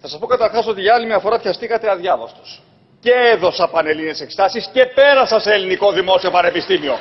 Θα 0.00 0.08
σας 0.08 0.18
πω 0.18 0.26
καταρχάς 0.26 0.66
ότι 0.66 0.80
για 0.80 0.94
άλλη 0.94 1.06
μια 1.06 1.18
φορά 1.18 1.38
πιαστήκατε 1.40 1.90
αδιάβαστος. 1.90 2.62
Και 3.00 3.12
έδωσα 3.12 3.68
πανελλήνιες 3.68 4.20
εξετάσεις 4.20 4.70
και 4.72 4.86
πέρασα 4.86 5.38
σε 5.38 5.52
ελληνικό 5.52 5.92
δημόσιο 5.92 6.30
πανεπιστήμιο. 6.30 6.98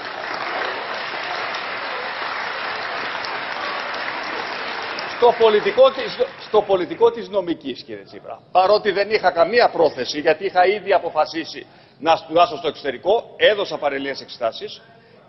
Στο 5.17 5.33
πολιτικό, 5.39 5.91
της, 5.91 6.17
στο 6.47 6.61
πολιτικό 6.61 7.11
της 7.11 7.29
νομικής, 7.29 7.83
κύριε 7.83 8.03
Τσίπρα. 8.03 8.39
Παρότι 8.51 8.91
δεν 8.91 9.11
είχα 9.11 9.31
καμία 9.31 9.69
πρόθεση, 9.69 10.19
γιατί 10.19 10.45
είχα 10.45 10.65
ήδη 10.65 10.93
αποφασίσει 10.93 11.65
να 11.99 12.15
σπουδάσω 12.15 12.57
στο 12.57 12.67
εξωτερικό, 12.67 13.33
έδωσα 13.37 13.77
παρελίες 13.77 14.21
εξετάσεις 14.21 14.81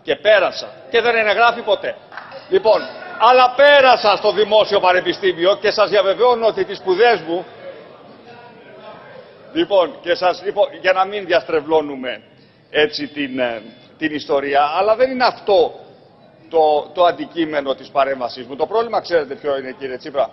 και 0.02 0.16
πέρασα. 0.16 0.68
Και 0.90 1.00
δεν 1.00 1.16
ενεγράφει 1.16 1.62
ποτέ. 1.62 1.96
Λοιπόν, 2.48 2.81
αλλά 3.18 3.54
πέρασα 3.57 4.16
στο 4.16 4.33
δημόσιο 4.33 4.81
πανεπιστήμιο 4.81 5.57
και 5.57 5.70
σας 5.70 5.90
διαβεβαιώνω 5.90 6.46
ότι 6.46 6.64
τις 6.64 6.78
σπουδές 6.78 7.20
μου 7.20 7.44
Λοιπόν, 9.52 10.00
και 10.00 10.14
σας, 10.14 10.42
λοιπόν, 10.44 10.68
για 10.81 10.92
να 10.92 11.04
μην 11.04 11.26
διαστρεβλώνουμε 11.26 12.22
έτσι 12.70 13.07
την, 13.09 13.38
ε, 13.38 13.62
την 13.98 14.14
ιστορία, 14.14 14.62
αλλά 14.62 14.96
δεν 14.96 15.11
είναι 15.11 15.24
αυτό 15.24 15.74
το, 16.48 16.90
το 16.94 17.04
αντικείμενο 17.04 17.74
της 17.74 17.88
παρέμβασής 17.88 18.46
μου. 18.46 18.57
Το 18.57 18.66
πρόβλημα 18.66 19.00
ξέρετε 19.00 19.35
ποιο 19.35 19.59
είναι 19.59 19.72
κύριε 19.78 19.96
Τσίπρα. 19.96 20.31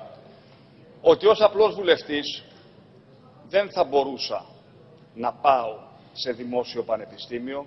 Ότι 1.02 1.28
ως 1.28 1.42
απλός 1.42 1.76
βουλευτής 1.76 2.44
δεν 3.50 3.70
θα 3.70 3.84
μπορούσα 3.84 4.46
να 5.14 5.34
πάω 5.34 5.78
σε 6.24 6.32
δημόσιο 6.32 6.82
πανεπιστήμιο 6.90 7.60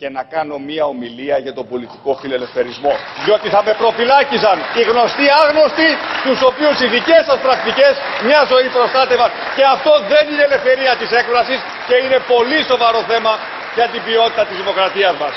και 0.00 0.08
να 0.16 0.22
κάνω 0.34 0.56
μία 0.68 0.84
ομιλία 0.94 1.36
για 1.44 1.54
τον 1.58 1.66
πολιτικό 1.72 2.10
φιλελευθερισμό. 2.20 2.92
Διότι 3.24 3.48
θα 3.54 3.60
με 3.66 3.72
προφυλάκιζαν 3.80 4.58
οι 4.76 4.82
γνωστοί 4.90 5.26
άγνωστοι, 5.42 5.88
τους 6.26 6.40
οποίους 6.50 6.76
οι 6.82 6.88
δικές 6.96 7.22
σας 7.28 7.38
πρακτικές 7.46 7.94
μια 8.28 8.40
ζωή 8.52 8.68
προστάτευαν. 8.76 9.30
Και 9.56 9.64
αυτό 9.74 9.92
δεν 10.12 10.24
είναι 10.30 10.42
ελευθερία 10.50 10.92
της 11.00 11.10
έκφρασης 11.20 11.60
και 11.88 11.96
είναι 12.04 12.18
πολύ 12.32 12.58
σοβαρό 12.70 13.00
θέμα 13.10 13.32
για 13.76 13.86
την 13.92 14.00
ποιότητα 14.06 14.42
της 14.48 14.56
δημοκρατίας 14.62 15.14
μας. 15.22 15.34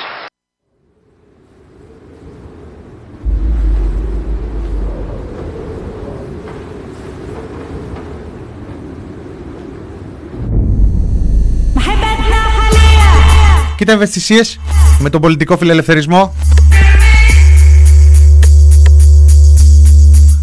Κοίτα 13.86 13.98
ευαισθησίες 13.98 14.60
με 15.00 15.10
τον 15.10 15.22
πολιτικό 15.22 15.58
φιλελευθερισμό. 15.58 16.34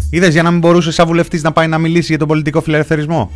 Είδες 0.09 0.33
για 0.33 0.43
να 0.43 0.51
μην 0.51 0.59
μπορούσε 0.59 0.91
σαν 0.91 1.05
βουλευτής 1.07 1.41
να 1.41 1.51
πάει 1.51 1.67
να 1.67 1.77
μιλήσει 1.77 2.05
για 2.07 2.17
τον 2.17 2.27
πολιτικό 2.27 2.61
φιλελευθερισμό; 2.61 3.31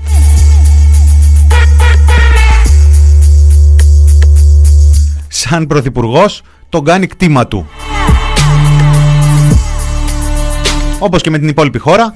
Σαν 5.27 5.67
πρωθυπουργός 5.67 6.41
τον 6.69 6.83
κάνει 6.83 7.07
κτήμα 7.07 7.47
του. 7.47 7.67
όπως 10.99 11.21
και 11.21 11.29
με 11.29 11.39
την 11.39 11.47
υπόλοιπη 11.47 11.77
χώρα. 11.77 12.15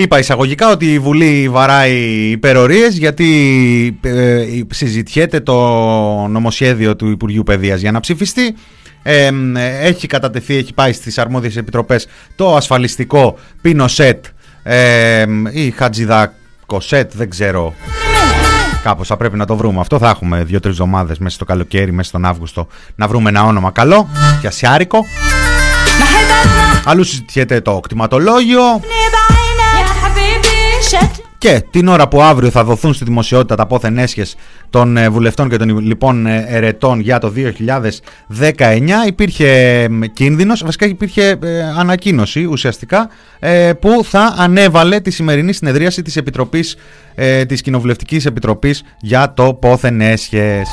Είπα 0.00 0.18
εισαγωγικά 0.18 0.70
ότι 0.70 0.92
η 0.92 0.98
Βουλή 0.98 1.48
βαράει 1.48 1.94
υπερορίες 2.30 2.96
γιατί 2.96 3.98
ε, 4.02 4.44
συζητιέται 4.70 5.40
το 5.40 5.56
νομοσχέδιο 6.26 6.96
του 6.96 7.10
Υπουργείου 7.10 7.42
Παιδείας 7.42 7.80
για 7.80 7.92
να 7.92 8.00
ψηφιστεί. 8.00 8.54
Ε, 9.02 9.30
έχει 9.80 10.06
κατατεθεί, 10.06 10.56
έχει 10.56 10.74
πάει 10.74 10.92
στις 10.92 11.18
αρμόδιες 11.18 11.56
επιτροπές 11.56 12.06
το 12.36 12.56
ασφαλιστικό 12.56 13.38
πινοσέτ 13.60 14.24
ε, 14.62 15.24
ή 15.52 15.70
χατζηδακοσέτ, 15.70 17.12
δεν 17.14 17.30
ξέρω 17.30 17.74
Κάπως 18.82 19.06
θα 19.06 19.16
πρέπει 19.16 19.36
να 19.36 19.44
το 19.44 19.56
βρούμε. 19.56 19.80
Αυτό 19.80 19.98
θα 19.98 20.08
έχουμε 20.08 20.44
δύο-τρεις 20.44 20.72
εβδομάδες 20.72 21.18
μέσα 21.18 21.34
στο 21.34 21.44
καλοκαίρι, 21.44 21.92
μέσα 21.92 22.08
στον 22.08 22.24
Αύγουστο 22.24 22.66
να 22.94 23.08
βρούμε 23.08 23.28
ένα 23.28 23.44
όνομα 23.44 23.70
καλό 23.70 24.08
για 24.40 24.50
σιάρικο. 24.50 24.98
Αλλού 26.84 27.04
συζητιέται 27.04 27.60
το 27.60 27.80
κτηματολόγιο. 27.80 28.80
Και 31.38 31.62
την 31.70 31.88
ώρα 31.88 32.08
που 32.08 32.22
αύριο 32.22 32.50
θα 32.50 32.64
δοθούν 32.64 32.94
στη 32.94 33.04
δημοσιότητα 33.04 33.54
τα 33.54 33.66
πόθεν 33.66 33.98
έσχες 33.98 34.36
των 34.70 34.96
ε, 34.96 35.08
βουλευτών 35.08 35.48
και 35.48 35.56
των 35.56 35.78
λοιπόν 35.78 36.26
ε, 36.26 36.44
ερετών 36.48 37.00
για 37.00 37.18
το 37.18 37.32
2019 37.36 37.50
υπήρχε 39.06 39.88
κίνδυνος, 40.12 40.62
βασικά 40.64 40.86
υπήρχε 40.86 41.36
ε, 41.42 41.62
ανακοίνωση 41.78 42.44
ουσιαστικά 42.44 43.08
που 43.80 44.04
θα 44.04 44.34
ανέβαλε 44.38 45.00
τη 45.00 45.10
σημερινή 45.10 45.52
συνεδρίαση 45.52 46.02
της 46.02 46.16
Επιτροπής 46.16 46.76
της 47.46 47.60
Κοινοβουλευτικής 47.60 48.26
Επιτροπής 48.26 48.82
για 49.00 49.32
το 49.32 49.54
πόθεν 49.54 50.00
έσχες. 50.00 50.68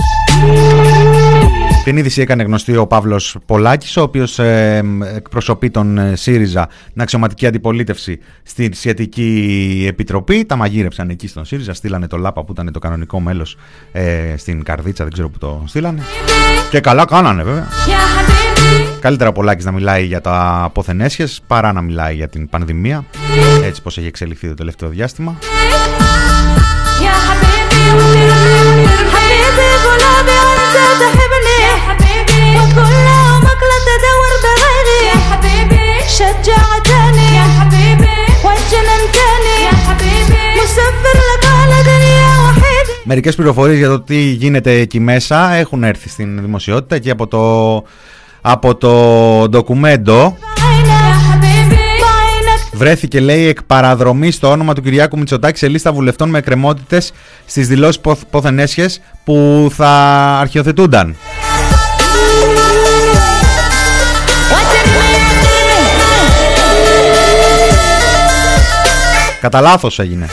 Την 1.85 1.97
είδηση 1.97 2.21
έκανε 2.21 2.43
γνωστή 2.43 2.75
ο 2.75 2.87
Παύλο 2.87 3.21
Πολάκη, 3.45 3.99
ο 3.99 4.01
οποίο 4.01 4.25
ε, 4.37 4.81
εκπροσωπεί 5.15 5.69
τον 5.69 5.97
ε, 5.97 6.15
ΣΥΡΙΖΑ, 6.15 6.67
την 6.93 7.01
αξιωματική 7.01 7.47
αντιπολίτευση 7.47 8.19
στην 8.43 8.73
Σχετική 8.73 9.85
Επιτροπή. 9.87 10.45
Τα 10.45 10.55
μαγείρεψαν 10.55 11.09
εκεί 11.09 11.27
στον 11.27 11.45
ΣΥΡΙΖΑ, 11.45 11.73
στείλανε 11.73 12.07
το 12.07 12.17
ΛΑΠΑ 12.17 12.43
που 12.43 12.51
ήταν 12.51 12.71
το 12.71 12.79
κανονικό 12.79 13.19
μέλο 13.19 13.45
ε, 13.91 14.33
στην 14.37 14.63
Καρδίτσα, 14.63 15.03
δεν 15.03 15.13
ξέρω 15.13 15.29
που 15.29 15.37
το 15.37 15.63
στείλανε. 15.67 16.01
Και 16.69 16.79
καλά 16.79 17.05
κάνανε 17.05 17.43
βέβαια. 17.43 17.67
Καλύτερα 18.99 19.29
ο 19.29 19.33
Πολάκης 19.33 19.65
να 19.65 19.71
μιλάει 19.71 20.05
για 20.05 20.21
τα 20.21 20.61
αποθενέσχε 20.63 21.27
παρά 21.47 21.73
να 21.73 21.81
μιλάει 21.81 22.15
για 22.15 22.27
την 22.27 22.49
πανδημία. 22.49 23.05
Έτσι 23.63 23.81
πως 23.81 23.97
έχει 23.97 24.07
εξελιχθεί 24.07 24.47
το 24.47 24.53
τελευταίο 24.53 24.89
διάστημα. 24.89 25.37
شجعتني 36.16 37.26
يا 37.36 37.46
حبيبي 37.56 38.16
وجننتني 38.44 39.54
يا 39.64 39.74
حبيبي 39.86 40.38
مسافر 40.62 41.18
لك 41.30 41.44
على 41.60 41.82
دنيا 41.82 42.32
وحيدي 42.44 42.92
Μερικέ 43.04 43.32
πληροφορίε 43.32 43.76
για 43.76 43.88
το 43.88 44.00
τι 44.00 44.20
γίνεται 44.20 44.72
εκεί 44.72 45.00
μέσα 45.00 45.52
έχουν 45.52 45.84
έρθει 45.84 46.08
στην 46.08 46.40
δημοσιότητα 46.40 46.98
και 46.98 47.10
από 47.10 47.26
το, 47.26 47.84
από 48.40 48.74
το 48.74 49.48
ντοκουμέντο. 49.48 50.36
Βρέθηκε, 52.72 53.20
λέει, 53.20 53.46
εκ 53.46 53.62
παραδρομή 53.62 54.30
στο 54.30 54.50
όνομα 54.50 54.74
του 54.74 54.82
Κυριάκου 54.82 55.18
Μητσοτάκη 55.18 55.58
σε 55.58 55.68
λίστα 55.68 55.92
βουλευτών 55.92 56.28
με 56.30 56.38
εκκρεμότητε 56.38 57.02
στι 57.46 57.62
δηλώσει 57.62 58.00
ποθενέσχε 58.30 58.88
που 59.24 59.68
θα 59.76 59.88
αρχιοθετούνταν. 60.40 61.16
Κατά 69.45 69.61
λάθος 69.61 69.99
έγινε. 69.99 70.25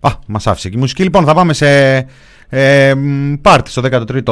Α, 0.00 0.10
μας 0.26 0.46
άφησε 0.46 0.68
και 0.68 0.76
η 0.76 0.80
μουσική. 0.80 1.02
Λοιπόν, 1.02 1.24
θα 1.24 1.34
πάμε 1.34 1.52
σε 1.52 2.06
ε, 2.56 2.94
πάρτι 3.42 3.70
στο 3.70 3.82
13ο 3.90 4.22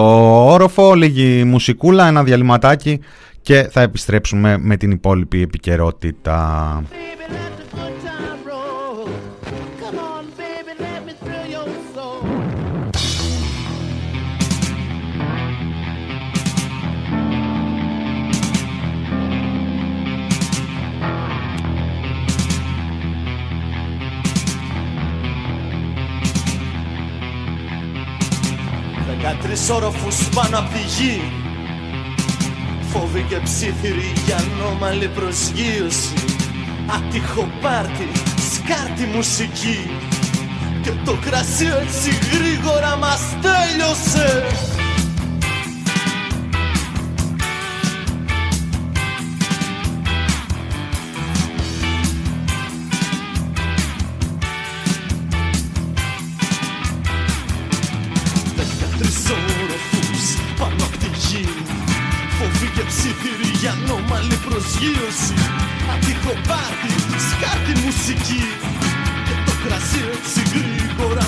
όροφο, 0.52 0.94
λίγη 0.94 1.44
μουσικούλα, 1.44 2.06
ένα 2.06 2.22
διαλυματάκι 2.22 3.00
και 3.42 3.68
θα 3.70 3.80
επιστρέψουμε 3.80 4.58
με 4.58 4.76
την 4.76 4.90
υπόλοιπη 4.90 5.42
επικαιρότητα. 5.42 6.82
Δεκατρεις 29.52 29.70
όροφους 29.76 30.28
πάνω 30.34 30.58
απ' 30.58 30.72
τη 30.72 30.78
γη. 30.78 31.20
Φόβοι 32.92 33.26
και 33.28 33.36
ψήθυροι 33.36 34.12
για 34.26 34.36
ανώμαλη 34.36 35.08
προσγείωση. 35.08 36.14
Άτυχο 36.96 37.48
πάρτι, 37.60 38.08
σκάρτη 38.52 39.04
μουσική. 39.14 39.90
Και 40.82 40.90
το 41.04 41.16
κρασί 41.24 41.66
έτσι 41.82 42.10
γρήγορα 42.32 42.96
μας 42.96 43.20
τέλειωσε 43.42 44.46
για 63.62 63.72
ανώμαλη 63.72 64.36
προσγείωση. 64.46 65.34
Ατύχο 65.92 66.32
πάρτι, 66.48 66.92
σκάρτη 67.28 67.72
μουσική. 67.84 68.44
Και 69.26 69.34
το 69.46 69.52
κρασί 69.62 70.00
έτσι 70.14 70.40
γρήγορα 70.52 71.24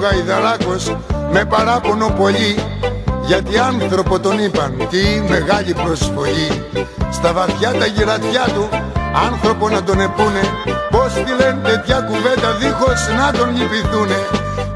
Λέει 0.00 0.08
ο 0.08 0.14
γερογαϊδαράκος 0.14 0.96
με 1.32 1.44
παράπονο 1.44 2.08
πολύ 2.18 2.54
γιατί 3.24 3.58
άνθρωπο 3.58 4.20
τον 4.20 4.38
είπαν 4.38 4.86
τι 4.90 5.02
μεγάλη 5.28 5.72
προσφογή 5.72 6.50
Στα 7.10 7.32
βαθιά 7.32 7.70
τα 7.78 7.86
γυρατιά 7.86 8.44
του 8.54 8.68
άνθρωπο 9.28 9.68
να 9.68 9.82
τον 9.82 10.00
επούνε 10.00 10.42
Πως 10.90 11.12
τη 11.12 11.32
λένε 11.40 11.60
τέτοια 11.62 11.98
κουβέντα 12.00 12.50
δίχως 12.60 13.00
να 13.18 13.38
τον 13.38 13.48
λυπηθούνε. 13.56 14.18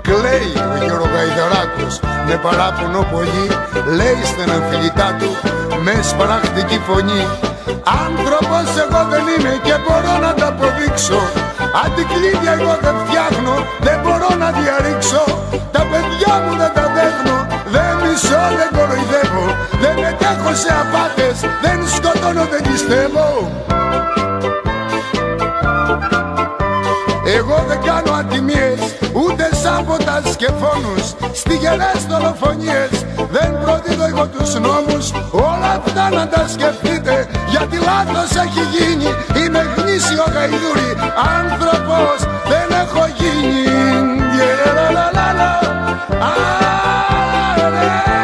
Κλαίει 0.06 0.52
ο 0.72 0.76
γερογαϊδαράκος 0.84 1.94
με 2.26 2.34
παράπονο 2.44 3.00
πολύ 3.12 3.46
Λέει 3.98 4.20
στεναμφιλητά 4.30 5.16
του 5.18 5.30
με 5.84 5.94
σπαραχτική 6.10 6.78
φωνή. 6.86 7.22
Άνθρωπος 8.06 8.66
εγώ 8.82 9.00
δεν 9.12 9.24
είμαι 9.32 9.54
και 9.66 9.74
μπορώ 9.82 10.14
να 10.26 10.34
τα 10.34 10.46
αποδείξω 10.46 11.20
Αντικλείδια 11.82 12.52
εγώ 12.58 12.74
δεν 12.84 12.96
φτιάχνω, 13.02 13.54
δεν 13.86 13.98
μπορώ 14.02 14.30
να 14.42 14.48
διαρρήξω. 14.58 15.24
Τα 15.74 15.82
παιδιά 15.90 16.34
μου 16.42 16.52
δεν 16.60 16.72
τα 16.78 16.86
δέχνω, 16.96 17.36
δεν 17.74 17.92
μισώ, 18.02 18.42
δεν 18.58 18.70
κοροϊδεύω. 18.76 19.46
Δεν 19.82 19.94
μετέχω 20.02 20.52
σε 20.62 20.72
απάτες, 20.82 21.36
δεν 21.64 21.78
σκοτώνω, 21.94 22.44
δεν 22.52 22.62
πιστεύω 22.68 23.26
Εγώ 27.26 27.64
δεν 27.68 27.80
κάνω 27.82 28.12
ατιμίες, 28.12 28.80
ούτε 29.12 29.48
σάμποτας 29.62 30.36
και 30.36 30.50
φόνους. 30.60 31.06
Στιγερές 31.32 32.06
δολοφονίες, 32.08 32.90
δεν 33.36 33.50
προδίδω 33.62 34.04
εγώ 34.04 34.26
τους 34.26 34.54
νόμους 34.54 35.06
Όλα 35.30 35.70
αυτά 35.78 36.10
να 36.10 36.28
τα 36.28 36.48
σκεφτείτε, 36.48 37.28
γιατί 37.50 37.76
λάθος 37.88 38.30
έχει 38.44 38.62
γίνει. 38.76 39.08
Είμαι 39.40 39.62
γνήσιο 39.76 40.24
γαϊδούρι, 40.34 40.90
άνθρωπος 41.40 42.18
δεν 42.50 42.68
έχω 42.82 43.04
γίνει. 43.18 43.62
Γεραλαλαλα. 44.34 45.50
Α, 46.28 46.34
ρε, 47.74 48.23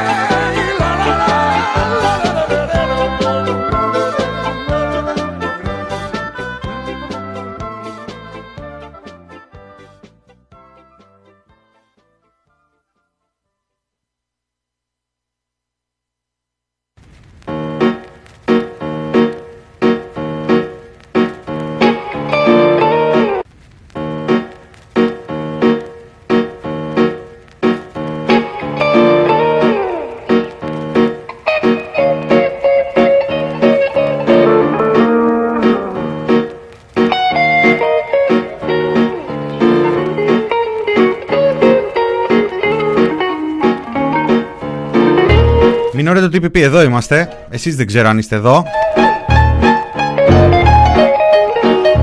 Μην 46.02 46.08
ωραίτε 46.08 46.28
το 46.28 46.38
TPP, 46.42 46.58
εδώ 46.60 46.82
είμαστε. 46.82 47.28
Εσείς 47.50 47.76
δεν 47.76 47.86
ξέρω 47.86 48.08
αν 48.08 48.18
είστε 48.18 48.36
εδώ. 48.36 48.64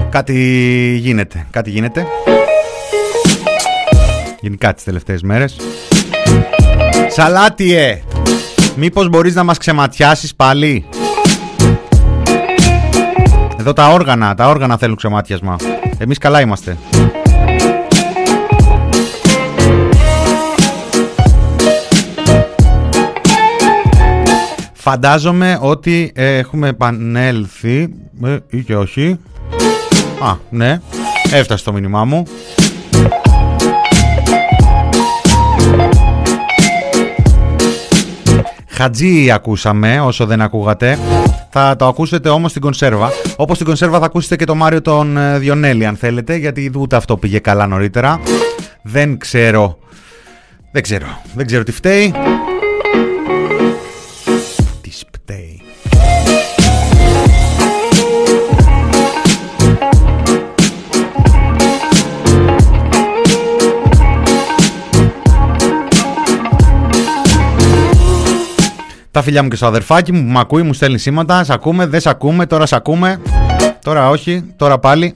Κάτι 0.10 0.33
γίνεται, 0.99 1.45
κάτι 1.51 1.69
γίνεται. 1.69 2.05
Γενικά 4.39 4.73
τις 4.73 4.83
τελευταίες 4.83 5.21
μέρες. 5.21 5.55
Σαλάτιε! 7.07 8.01
Μήπως 8.75 9.10
μπορείς 9.10 9.36
να 9.36 9.43
μας 9.43 9.57
ξεματιάσεις 9.57 10.36
πάλι; 10.36 10.86
Εδώ 13.60 13.73
τα 13.73 13.89
όργανα, 13.89 14.36
τα 14.36 14.47
όργανα 14.47 14.77
θέλουν 14.77 14.95
ξεμάτιασμα. 14.95 15.55
Εμείς 15.97 16.17
καλά 16.17 16.41
είμαστε. 16.41 16.77
Φαντάζομαι 24.89 25.58
ότι 25.62 26.12
ε, 26.15 26.38
έχουμε 26.38 26.67
επανέλθει 26.67 27.89
ε, 28.23 28.38
ή 28.50 28.63
και 28.63 28.76
όχι. 28.76 29.19
Α, 30.21 30.36
ναι. 30.50 30.82
Έφτασε 31.32 31.63
το 31.63 31.73
μήνυμά 31.73 32.06
μου. 32.06 32.23
Χατζή 38.67 39.32
ακούσαμε 39.32 40.00
όσο 40.00 40.26
δεν 40.26 40.41
ακούγατε. 40.41 40.97
Θα 41.50 41.76
το 41.76 41.88
ακούσετε 41.88 42.30
όμως 42.30 42.50
στην 42.50 42.62
κονσέρβα. 42.62 43.10
Όπως 43.36 43.56
στην 43.56 43.67
κονσέρβα 43.67 44.00
θα 44.00 44.06
ακούσετε 44.06 44.36
και 44.36 44.45
το 44.45 44.56
Μάριο 44.56 44.82
τον 44.82 45.17
ε, 45.17 45.39
Διονέλη 45.39 45.86
αν 45.86 45.95
θέλετε 45.95 46.36
γιατί 46.36 46.71
ούτε 46.78 46.95
αυτό 46.95 47.17
πήγε 47.17 47.39
καλά 47.39 47.67
νωρίτερα. 47.67 48.19
Δεν 48.82 49.17
ξέρω. 49.17 49.78
Δεν 50.71 50.82
ξέρω. 50.82 51.08
Δεν 51.34 51.45
ξέρω 51.45 51.63
τι 51.63 51.71
φταίει. 51.71 52.13
Τα 69.17 69.23
φιλιά 69.23 69.43
μου 69.43 69.49
και 69.49 69.56
στο 69.56 69.65
αδερφάκι 69.65 70.12
μου 70.12 70.23
που 70.23 70.32
με 70.32 70.39
ακούει, 70.39 70.63
μου 70.63 70.73
στέλνει 70.73 70.97
σήματα. 70.97 71.43
Σ' 71.43 71.49
ακούμε, 71.49 71.86
δεν 71.86 71.99
σ' 71.99 72.08
ακούμε, 72.08 72.45
τώρα 72.45 72.65
σ' 72.65 72.73
ακούμε. 72.73 73.21
Τώρα 73.84 74.10
όχι, 74.10 74.43
τώρα 74.56 74.77
πάλι. 74.77 75.15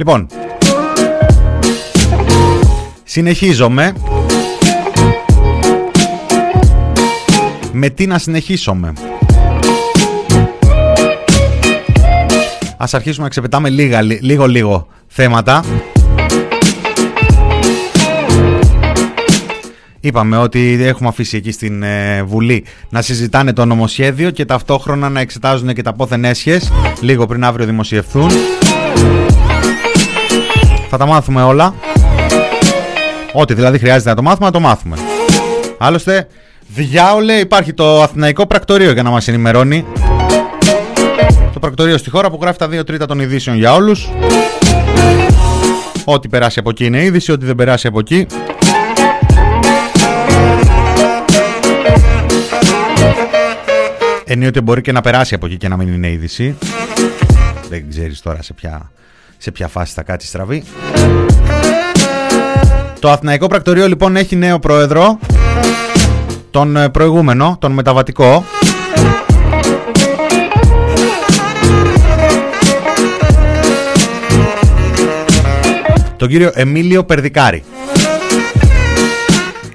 Λοιπόν, 0.00 0.26
συνεχίζομαι. 3.04 3.92
Με 7.72 7.88
τι 7.88 8.06
να 8.06 8.18
συνεχίσουμε; 8.18 8.92
Ας 12.76 12.94
αρχίσουμε 12.94 13.24
να 13.24 13.30
ξεπετάμε 13.30 13.68
λίγα, 13.68 14.02
λι- 14.02 14.22
λίγο 14.22 14.46
λίγο 14.46 14.86
θέματα. 15.06 15.64
Είπαμε 20.00 20.36
ότι 20.36 20.82
έχουμε 20.82 21.08
αφήσει 21.08 21.36
εκεί 21.36 21.52
στην 21.52 21.82
ε, 21.82 22.22
Βουλή 22.22 22.64
να 22.88 23.02
συζητάνε 23.02 23.52
το 23.52 23.64
νομοσχέδιο 23.64 24.30
και 24.30 24.44
ταυτόχρονα 24.44 25.08
να 25.08 25.20
εξετάζουν 25.20 25.72
και 25.72 25.82
τα 25.82 25.92
πόθεν 25.92 26.24
έσχες 26.24 26.72
λίγο 27.00 27.26
πριν 27.26 27.44
αύριο 27.44 27.66
δημοσιευθούν. 27.66 28.30
Θα 30.92 30.96
τα 30.98 31.06
μάθουμε 31.06 31.42
όλα. 31.42 31.74
Ό,τι 33.32 33.54
δηλαδή 33.54 33.78
χρειάζεται 33.78 34.08
να 34.08 34.16
το 34.16 34.22
μάθουμε, 34.22 34.46
να 34.46 34.52
το 34.52 34.60
μάθουμε. 34.60 34.96
Άλλωστε, 35.78 36.28
διάολε 36.66 37.32
υπάρχει 37.32 37.72
το 37.72 38.02
Αθηναϊκό 38.02 38.46
Πρακτορείο 38.46 38.92
για 38.92 39.02
να 39.02 39.10
μας 39.10 39.28
ενημερώνει. 39.28 39.86
Το 41.52 41.58
πρακτορείο 41.58 41.98
στη 41.98 42.10
χώρα 42.10 42.30
που 42.30 42.38
γράφει 42.40 42.58
τα 42.58 42.66
2 42.66 42.86
τρίτα 42.86 43.06
των 43.06 43.20
ειδήσεων 43.20 43.56
για 43.56 43.74
όλους. 43.74 44.08
Ό,τι 46.04 46.28
περάσει 46.28 46.58
από 46.58 46.70
εκεί 46.70 46.84
είναι 46.84 47.02
είδηση, 47.02 47.32
ό,τι 47.32 47.46
δεν 47.46 47.54
περάσει 47.54 47.86
από 47.86 47.98
εκεί. 47.98 48.26
Ενίοτε 54.24 54.60
μπορεί 54.60 54.80
και 54.80 54.92
να 54.92 55.00
περάσει 55.00 55.34
από 55.34 55.46
εκεί 55.46 55.56
και 55.56 55.68
να 55.68 55.76
μην 55.76 55.92
είναι 55.92 56.10
είδηση. 56.10 56.56
Δεν 57.68 57.88
ξέρεις 57.88 58.20
τώρα 58.20 58.42
σε 58.42 58.52
ποια, 58.52 58.90
σε 59.42 59.50
ποια 59.50 59.68
φάση 59.68 59.92
θα 59.94 60.02
κάτσει 60.02 60.26
στραβή. 60.26 60.62
Το 62.98 63.10
Αθηναϊκό 63.10 63.46
Πρακτορείο 63.46 63.88
λοιπόν 63.88 64.16
έχει 64.16 64.36
νέο 64.36 64.58
πρόεδρο. 64.58 65.18
Τον 66.50 66.76
ε, 66.76 66.88
προηγούμενο, 66.88 67.56
τον 67.60 67.72
μεταβατικό. 67.72 68.44
Τον 76.16 76.28
κύριο 76.28 76.50
Εμίλιο 76.54 77.04
Περδικάρη. 77.04 77.62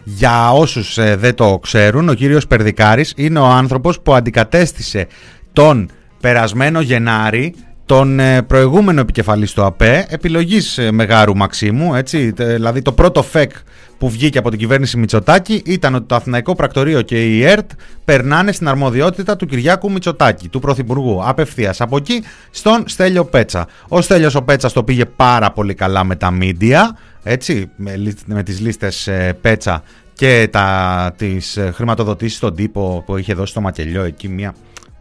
Για 0.04 0.52
όσους 0.52 0.98
ε, 0.98 1.16
δεν 1.16 1.36
το 1.36 1.60
ξέρουν, 1.62 2.10
ο 2.10 2.14
κύριος 2.14 2.48
Περδικάρης 2.48 3.14
είναι 3.16 3.40
ο 3.40 3.46
άνθρωπος 3.46 4.02
που 4.02 4.14
αντικατέστησε 4.14 5.08
τον 5.54 5.90
περασμένο 6.20 6.82
Γενάρη 6.82 7.56
τον 7.86 8.20
ε, 8.20 8.42
προηγούμενο 8.42 9.00
επικεφαλής 9.00 9.52
του 9.54 9.64
ΑΠΕ, 9.64 10.06
επιλογής 10.10 10.78
ε, 10.78 10.92
Μεγάρου 10.92 11.36
Μαξίμου, 11.38 11.96
έτσι, 11.96 12.34
τε- 12.34 12.54
δηλαδή 12.54 12.82
το 12.82 12.92
πρώτο 12.92 13.24
ΦΕΚ 13.24 13.52
που 13.98 14.10
βγήκε 14.10 14.38
από 14.38 14.50
την 14.50 14.60
κυβέρνηση 14.60 14.98
Μητσοτάκη 14.98 15.62
ήταν 15.66 15.96
ότι 15.96 16.06
το 16.06 16.16
Αθηναϊκό 16.16 16.56
Πρακτορείο 16.56 17.02
και 17.02 17.24
η 17.26 17.44
ΕΡΤ 17.44 17.70
περνάνε 18.06 18.52
στην 18.52 18.68
αρμοδιότητα 18.68 19.36
του 19.36 19.46
Κυριάκου 19.46 19.92
Μητσοτάκη, 19.92 20.48
του 20.50 20.60
Πρωθυπουργού, 20.60 21.22
απευθείας 21.26 21.82
από 21.82 21.98
εκεί 21.98 22.24
στον 22.52 22.84
Στέλιο 22.88 23.26
Πέτσα. 23.26 23.68
Ο 23.88 24.02
Στέλιος 24.02 24.36
ο 24.36 24.42
Πέτσας 24.42 24.74
το 24.74 24.84
πήγε 24.84 25.06
πάρα 25.06 25.52
πολύ 25.52 25.74
καλά 25.74 26.04
με 26.04 26.16
τα 26.16 26.32
μίντια, 26.32 26.98
έτσι, 27.24 27.70
με, 27.76 27.96
λι- 27.96 28.18
με 28.26 28.44
τις 28.44 28.60
λίστες 28.60 29.08
ε, 29.08 29.38
Πέτσα 29.42 29.84
και 30.14 30.48
τα, 30.52 31.14
τις 31.18 31.58
ε, 31.58 31.72
χρηματοδοτήσεις 31.76 32.38
στον 32.38 32.56
τύπο 32.56 33.04
που 33.06 33.18
είχε 33.18 33.34
δώσει 33.34 33.52
στο 33.52 33.62
Μακελιό 33.62 34.04
εκεί 34.04 34.28
μια 34.30 34.54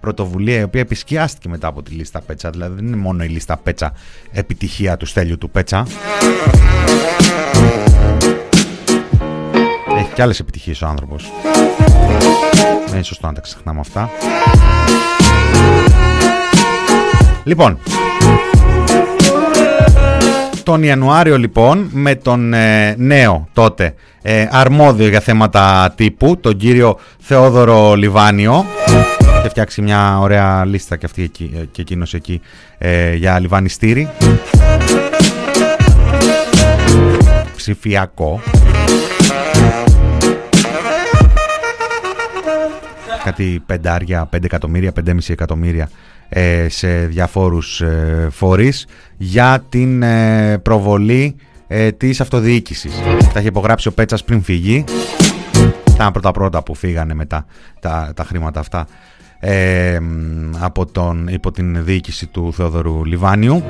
πρωτοβουλία 0.04 0.58
η 0.58 0.62
οποία 0.62 0.80
επισκιάστηκε 0.80 1.48
μετά 1.48 1.66
από 1.66 1.82
τη 1.82 1.90
λίστα 1.90 2.20
Πέτσα. 2.20 2.50
Δηλαδή 2.50 2.74
δεν 2.74 2.86
είναι 2.86 2.96
μόνο 2.96 3.24
η 3.24 3.28
λίστα 3.28 3.56
Πέτσα 3.56 3.92
επιτυχία 4.32 4.96
του 4.96 5.06
Στέλιου 5.06 5.38
του 5.38 5.50
Πέτσα. 5.50 5.86
Έχει 9.98 10.12
και 10.14 10.22
άλλες 10.22 10.40
επιτυχίες 10.40 10.82
ο 10.82 10.86
άνθρωπος. 10.86 11.32
Δεν 12.86 12.94
είναι 12.94 13.02
σωστό 13.02 13.26
να 13.26 13.32
τα 13.32 13.40
ξεχνάμε 13.40 13.80
αυτά. 13.80 14.10
Λοιπόν, 17.44 17.78
τον 20.64 20.82
Ιανουάριο 20.82 21.38
λοιπόν 21.38 21.88
με 21.92 22.14
τον 22.14 22.52
ε, 22.52 22.94
νέο 22.98 23.48
τότε 23.52 23.94
ε, 24.22 24.48
αρμόδιο 24.50 25.08
για 25.08 25.20
θέματα 25.20 25.92
τύπου, 25.96 26.36
τον 26.40 26.56
κύριο 26.56 26.98
Θεόδωρο 27.18 27.94
Λιβάνιο. 27.94 28.64
Είχε 29.38 29.48
φτιάξει 29.48 29.82
μια 29.82 30.18
ωραία 30.18 30.64
λίστα 30.64 30.96
και, 30.96 31.06
αυτή 31.06 31.22
εκεί, 31.22 31.52
ε, 31.56 31.64
και 31.64 31.80
εκείνος 31.80 32.14
εκεί 32.14 32.40
ε, 32.78 33.14
για 33.14 33.40
λιβανιστήρι. 33.40 34.08
Ψηφιακό. 37.56 38.40
Κάτι 43.24 43.62
πεντάρια, 43.66 44.26
πέντε 44.26 44.46
εκατομμύρια, 44.46 44.92
πεντέμιση 44.92 45.32
εκατομμύρια 45.32 45.82
ε, 45.84 45.88
σε 46.66 47.06
διαφόρους 47.06 47.80
ε, 47.80 48.28
φορείς 48.30 48.86
για 49.16 49.64
την 49.68 50.02
ε, 50.02 50.58
προβολή 50.58 51.36
ε, 51.66 51.92
της 51.92 52.20
αυτοδιοίκησης. 52.20 52.92
Τα 53.32 53.38
είχε 53.38 53.48
υπογράψει 53.48 53.88
ο 53.88 53.92
Πέτσας 53.92 54.24
πριν 54.24 54.42
φύγει. 54.42 54.84
Ήταν 55.90 56.12
πρώτα 56.12 56.30
πρώτα 56.30 56.62
που 56.62 56.74
φύγανε 56.74 57.14
μετά 57.14 57.46
τα, 57.80 58.12
τα 58.16 58.24
χρήματα 58.24 58.60
αυτά 58.60 58.86
ε, 59.46 59.98
μ, 60.00 60.50
από 60.58 60.86
τον, 60.86 61.28
υπό 61.28 61.50
την 61.50 61.84
διοίκηση 61.84 62.26
του 62.26 62.52
Θεοδωρού 62.52 63.04
Λιβάνιου. 63.04 63.62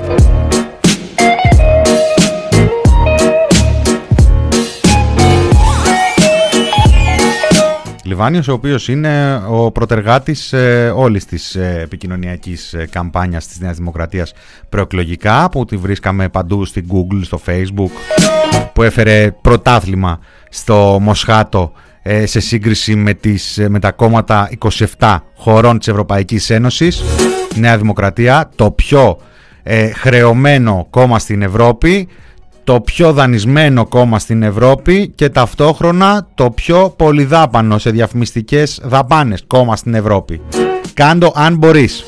Λιβάνιος 8.05 8.47
ο 8.47 8.53
οποίος 8.53 8.87
είναι 8.87 9.43
ο 9.47 9.71
προτεργάτης 9.71 10.53
ε, 10.53 10.93
όλης 10.95 11.25
της 11.25 11.55
ε, 11.55 11.79
επικοινωνιακής 11.83 12.73
ε, 12.73 12.87
καμπάνιας 12.91 13.47
της 13.47 13.59
Νέας 13.59 13.77
Δημοκρατίας 13.77 14.33
προεκλογικά 14.69 15.49
που 15.49 15.65
τη 15.65 15.77
βρίσκαμε 15.77 16.29
παντού 16.29 16.65
στην 16.65 16.85
Google, 16.91 17.19
στο 17.21 17.39
Facebook 17.45 17.91
που 18.73 18.83
έφερε 18.83 19.31
πρωτάθλημα 19.41 20.19
στο 20.49 20.97
Μοσχάτο 21.01 21.71
ε, 22.01 22.25
σε 22.25 22.39
σύγκριση 22.39 22.95
με, 22.95 23.13
τις, 23.13 23.57
ε, 23.57 23.69
με 23.69 23.79
τα 23.79 23.91
κόμματα 23.91 24.49
27 24.97 25.17
χωρών 25.35 25.77
της 25.77 25.87
Ευρωπαϊκής 25.87 26.49
Ένωσης. 26.49 27.03
Νέα 27.55 27.77
Δημοκρατία, 27.77 28.49
το 28.55 28.71
πιο 28.71 29.17
ε, 29.63 29.89
χρεωμένο 29.89 30.87
κόμμα 30.89 31.19
στην 31.19 31.41
Ευρώπη 31.41 32.07
το 32.65 32.81
πιο 32.81 33.13
δανεισμένο 33.13 33.85
κόμμα 33.85 34.19
στην 34.19 34.43
Ευρώπη 34.43 35.11
και 35.15 35.29
ταυτόχρονα 35.29 36.27
το 36.35 36.51
πιο 36.51 36.93
πολυδάπανο 36.97 37.77
σε 37.77 37.89
διαφημιστικές 37.89 38.81
δαπάνες 38.83 39.43
κόμμα 39.47 39.75
στην 39.75 39.93
Ευρώπη. 39.93 40.41
Κάντο 40.93 41.31
αν 41.35 41.55
μπορείς. 41.55 42.03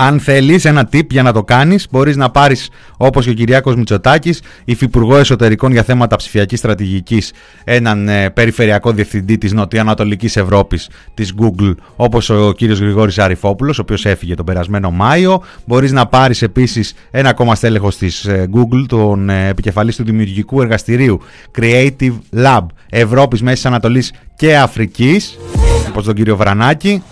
Αν 0.00 0.20
θέλεις 0.20 0.64
ένα 0.64 0.88
tip 0.92 1.06
για 1.10 1.22
να 1.22 1.32
το 1.32 1.44
κάνεις, 1.44 1.86
μπορείς 1.90 2.16
να 2.16 2.30
πάρεις 2.30 2.70
όπως 2.96 3.24
και 3.24 3.30
ο 3.30 3.32
Κυριάκος 3.32 3.74
Μητσοτάκης, 3.74 4.42
υφυπουργό 4.64 5.16
εσωτερικών 5.16 5.72
για 5.72 5.82
θέματα 5.82 6.16
ψηφιακής 6.16 6.58
στρατηγικής, 6.58 7.32
έναν 7.64 8.08
ε, 8.08 8.30
περιφερειακό 8.30 8.92
διευθυντή 8.92 9.38
της 9.38 9.52
Νοτιοανατολικής 9.52 10.36
Ευρώπης 10.36 10.88
της 11.14 11.34
Google, 11.40 11.74
όπως 11.96 12.30
ο 12.30 12.52
κύριος 12.52 12.78
Γρηγόρης 12.78 13.18
Αριφόπουλος, 13.18 13.78
ο 13.78 13.82
οποίος 13.82 14.04
έφυγε 14.04 14.34
τον 14.34 14.44
περασμένο 14.44 14.90
Μάιο. 14.90 15.42
Μπορείς 15.64 15.92
να 15.92 16.06
πάρεις 16.06 16.42
επίσης 16.42 16.94
ένα 17.10 17.28
ακόμα 17.28 17.54
στέλεχος 17.54 17.96
της 17.96 18.24
ε, 18.24 18.48
Google, 18.54 18.84
τον 18.88 19.30
ε, 19.30 19.48
επικεφαλής 19.48 19.96
του 19.96 20.04
δημιουργικού 20.04 20.60
εργαστηρίου 20.62 21.20
Creative 21.58 22.18
Lab 22.36 22.66
Ευρώπης, 22.90 23.42
Μέσης 23.42 23.66
Ανατολής 23.66 24.12
και 24.36 24.56
Αφρικής, 24.56 25.38
όπως 25.88 26.04
τον 26.04 26.14
κύριο 26.14 26.36
Βρανάκη. 26.36 27.02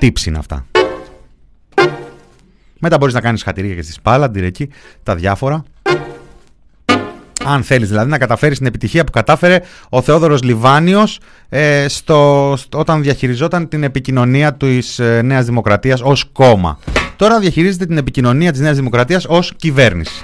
Tips 0.00 0.26
είναι 0.26 0.38
αυτά. 0.38 0.66
Μετά 2.78 2.96
μπορείς 2.96 3.14
να 3.14 3.20
κάνεις 3.20 3.42
χατηρία 3.42 3.74
και 3.74 3.82
στη 3.82 3.92
Σπάλαντι 3.92 4.44
εκεί, 4.44 4.68
τα 5.02 5.14
διάφορα. 5.14 5.62
Αν 7.44 7.62
θέλεις 7.62 7.88
δηλαδή 7.88 8.10
να 8.10 8.18
καταφέρεις 8.18 8.58
την 8.58 8.66
επιτυχία 8.66 9.04
που 9.04 9.10
κατάφερε 9.12 9.60
ο 9.88 10.02
Θεόδωρος 10.02 10.42
Λιβάνιος 10.42 11.20
ε, 11.48 11.88
στο, 11.88 12.54
στο- 12.56 12.78
όταν 12.78 13.02
διαχειριζόταν 13.02 13.68
την 13.68 13.82
επικοινωνία 13.82 14.54
της 14.54 14.98
ε, 14.98 15.22
Νέας 15.22 15.44
Δημοκρατίας 15.44 16.00
ως 16.00 16.24
κόμμα. 16.32 16.78
Τώρα 17.16 17.38
διαχειρίζεται 17.38 17.86
την 17.86 17.96
επικοινωνία 17.96 18.52
της 18.52 18.60
Νέας 18.60 18.76
Δημοκρατίας 18.76 19.24
ως 19.28 19.52
κυβέρνηση. 19.56 20.20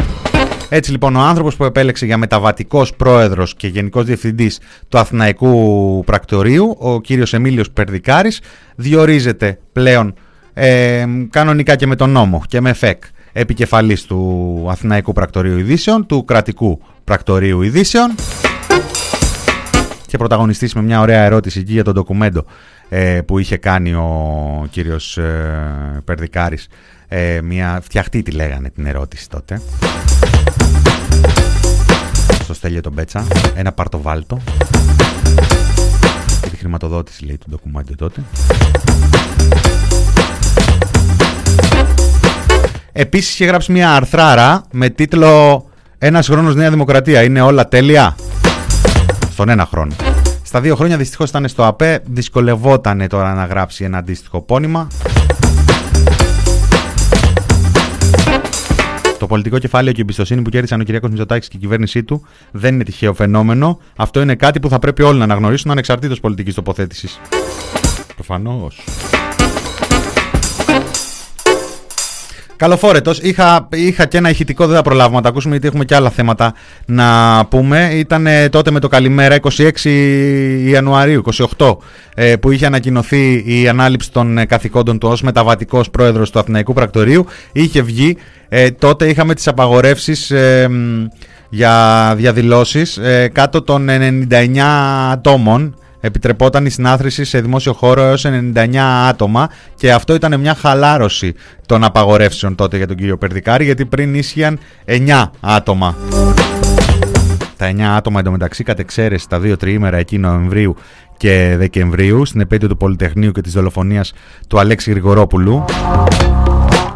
Έτσι 0.68 0.90
λοιπόν 0.90 1.16
ο 1.16 1.20
άνθρωπος 1.20 1.56
που 1.56 1.64
επέλεξε 1.64 2.06
για 2.06 2.16
μεταβατικός 2.16 2.94
πρόεδρος 2.94 3.54
και 3.54 3.68
γενικός 3.68 4.04
διευθυντής 4.04 4.60
του 4.88 4.98
Αθηναϊκού 4.98 6.02
Πρακτορείου, 6.06 6.76
ο 6.78 7.00
κύριος 7.00 7.34
Εμίλιος 7.34 7.70
Περδικάρης, 7.70 8.40
διορίζεται 8.76 9.58
πλέον 9.72 10.14
ε, 10.54 11.04
κανονικά 11.30 11.76
και 11.76 11.86
με 11.86 11.96
τον 11.96 12.10
νόμο 12.10 12.42
και 12.48 12.60
με 12.60 12.72
ΦΕΚ 12.72 13.02
επικεφαλής 13.32 14.02
του 14.02 14.66
Αθηναϊκού 14.70 15.12
Πρακτορείου 15.12 15.58
Ειδήσεων, 15.58 16.06
του 16.06 16.24
κρατικού 16.24 16.80
Πρακτορείου 17.04 17.62
Ειδήσεων 17.62 18.14
και 20.06 20.16
πρωταγωνιστήσει 20.18 20.76
με 20.76 20.82
μια 20.82 21.00
ωραία 21.00 21.22
ερώτηση 21.22 21.58
εκεί 21.58 21.72
για 21.72 21.84
το 21.84 21.92
ντοκουμέντο 21.92 22.44
ε, 22.88 23.20
που 23.26 23.38
είχε 23.38 23.56
κάνει 23.56 23.94
ο 23.94 24.66
κύριος 24.70 25.18
ε, 25.18 26.02
Περδικάρης. 26.04 26.68
Ε, 27.08 27.40
μια 27.42 27.80
φτιαχτή 27.82 28.22
τη 28.22 28.30
λέγανε 28.30 28.70
την 28.70 28.86
ερώτηση 28.86 29.28
τότε. 29.28 29.60
Στο 32.46 32.54
Στέλιο 32.54 32.80
τον 32.80 32.94
Πέτσα. 32.94 33.26
Ένα 33.54 33.72
παρτοβάλτο. 33.72 34.40
Και 36.42 36.48
τη 36.48 36.56
χρηματοδότηση 36.56 37.24
λέει 37.24 37.38
του 37.38 37.46
ντοκουμέντο 37.50 37.94
τότε. 37.96 38.20
Επίσης 42.92 43.32
είχε 43.32 43.44
γράψει 43.44 43.72
μια 43.72 43.94
αρθράρα 43.94 44.62
με 44.70 44.88
τίτλο 44.88 45.64
«Ένας 45.98 46.26
χρόνος 46.26 46.54
Νέα 46.54 46.70
Δημοκρατία, 46.70 47.22
είναι 47.22 47.40
όλα 47.40 47.68
τέλεια» 47.68 48.16
στον 49.30 49.48
ένα 49.48 49.66
χρόνο. 49.66 49.92
Στα 50.42 50.60
δύο 50.60 50.76
χρόνια 50.76 50.96
δυστυχώς 50.96 51.28
ήταν 51.28 51.48
στο 51.48 51.64
ΑΠΕ, 51.64 52.02
δυσκολευόταν 52.04 53.06
τώρα 53.08 53.34
να 53.34 53.44
γράψει 53.44 53.84
ένα 53.84 53.98
αντίστοιχο 53.98 54.40
πόνημα. 54.40 54.88
Το 59.18 59.26
πολιτικό 59.26 59.58
κεφάλαιο 59.58 59.92
και 59.92 59.98
η 59.98 60.02
εμπιστοσύνη 60.02 60.42
που 60.42 60.50
κέρδισαν 60.50 60.80
ο 60.80 60.82
Κυριακός 60.82 61.10
Μητσοτάκης 61.10 61.48
και 61.48 61.56
η 61.56 61.60
κυβέρνησή 61.60 62.04
του 62.04 62.26
δεν 62.50 62.74
είναι 62.74 62.84
τυχαίο 62.84 63.14
φαινόμενο. 63.14 63.80
Αυτό 63.96 64.20
είναι 64.20 64.34
κάτι 64.34 64.60
που 64.60 64.68
θα 64.68 64.78
πρέπει 64.78 65.02
όλοι 65.02 65.18
να 65.18 65.24
αναγνωρίσουν 65.24 65.70
ανεξαρτήτως 65.70 66.20
πολιτικής 66.20 66.54
τοποθέτησης. 66.54 67.20
Προφανώς. 68.14 68.84
Καλοφόρετος. 72.56 73.18
Είχα, 73.18 73.68
είχα 73.72 74.06
και 74.06 74.16
ένα 74.16 74.30
ηχητικό, 74.30 74.66
δεν 74.66 74.76
θα 74.76 74.82
προλάβουμε 74.82 75.16
να 75.16 75.22
τα 75.22 75.28
ακούσουμε 75.28 75.52
γιατί 75.52 75.66
έχουμε 75.66 75.84
και 75.84 75.94
άλλα 75.94 76.10
θέματα 76.10 76.54
να 76.86 77.06
πούμε. 77.46 77.90
Ήταν 77.92 78.26
τότε 78.50 78.70
με 78.70 78.80
το 78.80 78.88
καλημέρα 78.88 79.36
26 79.40 79.70
Ιανουαρίου, 80.64 81.22
28, 81.56 81.76
ε, 82.14 82.36
που 82.36 82.50
είχε 82.50 82.66
ανακοινωθεί 82.66 83.42
η 83.46 83.68
ανάληψη 83.68 84.12
των 84.12 84.38
ε, 84.38 84.44
καθηκόντων 84.44 84.98
του 84.98 85.08
ως 85.08 85.22
μεταβατικός 85.22 85.90
πρόεδρος 85.90 86.30
του 86.30 86.38
Αθηναϊκού 86.38 86.72
Πρακτορείου. 86.72 87.26
Είχε 87.52 87.82
βγει. 87.82 88.16
Ε, 88.48 88.70
τότε 88.70 89.08
είχαμε 89.08 89.34
τις 89.34 89.48
απαγορεύσεις 89.48 90.32
για 91.48 92.14
διαδηλώσεις 92.16 93.00
κάτω 93.32 93.62
των 93.62 93.88
99 94.30 94.58
ατόμων 95.10 95.74
επιτρεπόταν 96.06 96.66
η 96.66 96.70
συνάθρηση 96.70 97.24
σε 97.24 97.40
δημόσιο 97.40 97.72
χώρο 97.72 98.02
έως 98.02 98.26
99 98.54 98.76
άτομα 99.08 99.48
και 99.74 99.92
αυτό 99.92 100.14
ήταν 100.14 100.40
μια 100.40 100.54
χαλάρωση 100.54 101.34
των 101.66 101.84
απαγορεύσεων 101.84 102.54
τότε 102.54 102.76
για 102.76 102.86
τον 102.86 102.96
κύριο 102.96 103.18
Περδικάρη 103.18 103.64
γιατί 103.64 103.86
πριν 103.86 104.14
ίσχυαν 104.14 104.58
9 104.86 105.30
άτομα. 105.40 105.96
Τα 107.56 107.70
9 107.70 107.80
άτομα 107.80 108.20
εντωμεταξύ 108.20 108.64
κατ' 108.64 108.78
εξαίρεση 108.78 109.28
τα 109.28 109.40
2 109.42 109.58
τριήμερα 109.58 109.96
εκεί 109.96 110.18
Νοεμβρίου 110.18 110.76
και 111.16 111.54
Δεκεμβρίου 111.58 112.24
στην 112.24 112.40
επέτειο 112.40 112.68
του 112.68 112.76
Πολυτεχνείου 112.76 113.32
και 113.32 113.40
της 113.40 113.52
δολοφονίας 113.52 114.12
του 114.48 114.58
Αλέξη 114.58 114.90
Γρηγορόπουλου 114.90 115.64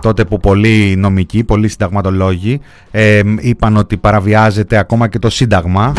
τότε 0.00 0.24
που 0.24 0.40
πολλοί 0.40 0.94
νομικοί, 0.96 1.44
πολλοί 1.44 1.68
συνταγματολόγοι 1.68 2.60
ε, 2.90 3.20
είπαν 3.38 3.76
ότι 3.76 3.96
παραβιάζεται 3.96 4.76
ακόμα 4.76 5.08
και 5.08 5.18
το 5.18 5.30
Σύνταγμα 5.30 5.92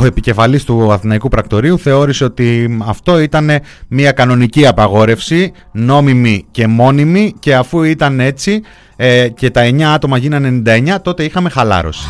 Ο 0.00 0.04
επικεφαλής 0.04 0.64
του 0.64 0.92
Αθηναϊκού 0.92 1.28
Πρακτορείου 1.28 1.78
θεώρησε 1.78 2.24
ότι 2.24 2.78
αυτό 2.86 3.18
ήταν 3.18 3.50
μια 3.88 4.12
κανονική 4.12 4.66
απαγόρευση, 4.66 5.52
νόμιμη 5.72 6.46
και 6.50 6.66
μόνιμη 6.66 7.34
και 7.38 7.54
αφού 7.54 7.82
ήταν 7.82 8.20
έτσι 8.20 8.62
ε, 8.96 9.28
και 9.28 9.50
τα 9.50 9.62
9 9.70 9.82
άτομα 9.82 10.18
γίνανε 10.18 10.62
99 10.94 10.96
τότε 11.02 11.24
είχαμε 11.24 11.48
χαλάρωση. 11.48 12.08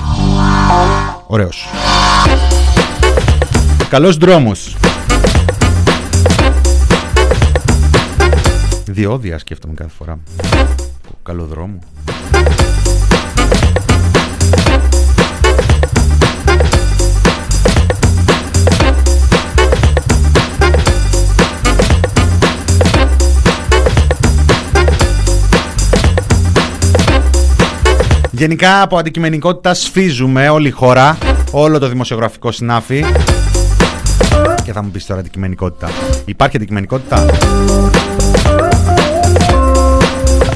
Ωραίος. 1.27 1.69
Καλός 3.89 4.17
δρόμος. 4.17 4.77
Διόδια 8.85 9.39
σκέφτομαι 9.39 9.75
κάθε 9.75 9.93
φορά. 9.99 10.19
Καλό 11.23 11.45
δρόμο. 11.45 11.79
Γενικά 28.39 28.83
από 28.83 28.97
αντικειμενικότητα 28.99 29.75
σφίζουμε 29.75 30.49
όλη 30.49 30.69
η 30.69 30.71
χώρα, 30.71 31.19
όλο 31.51 31.79
το 31.79 31.89
δημοσιογραφικό 31.89 32.53
συνάφι. 32.53 33.05
Και 34.65 34.73
θα 34.73 34.83
μου 34.83 34.91
πεις 34.91 35.07
τώρα 35.07 35.21
αντικειμενικότητα. 35.21 35.89
Υπάρχει 36.25 36.57
αντικειμενικότητα; 36.57 37.27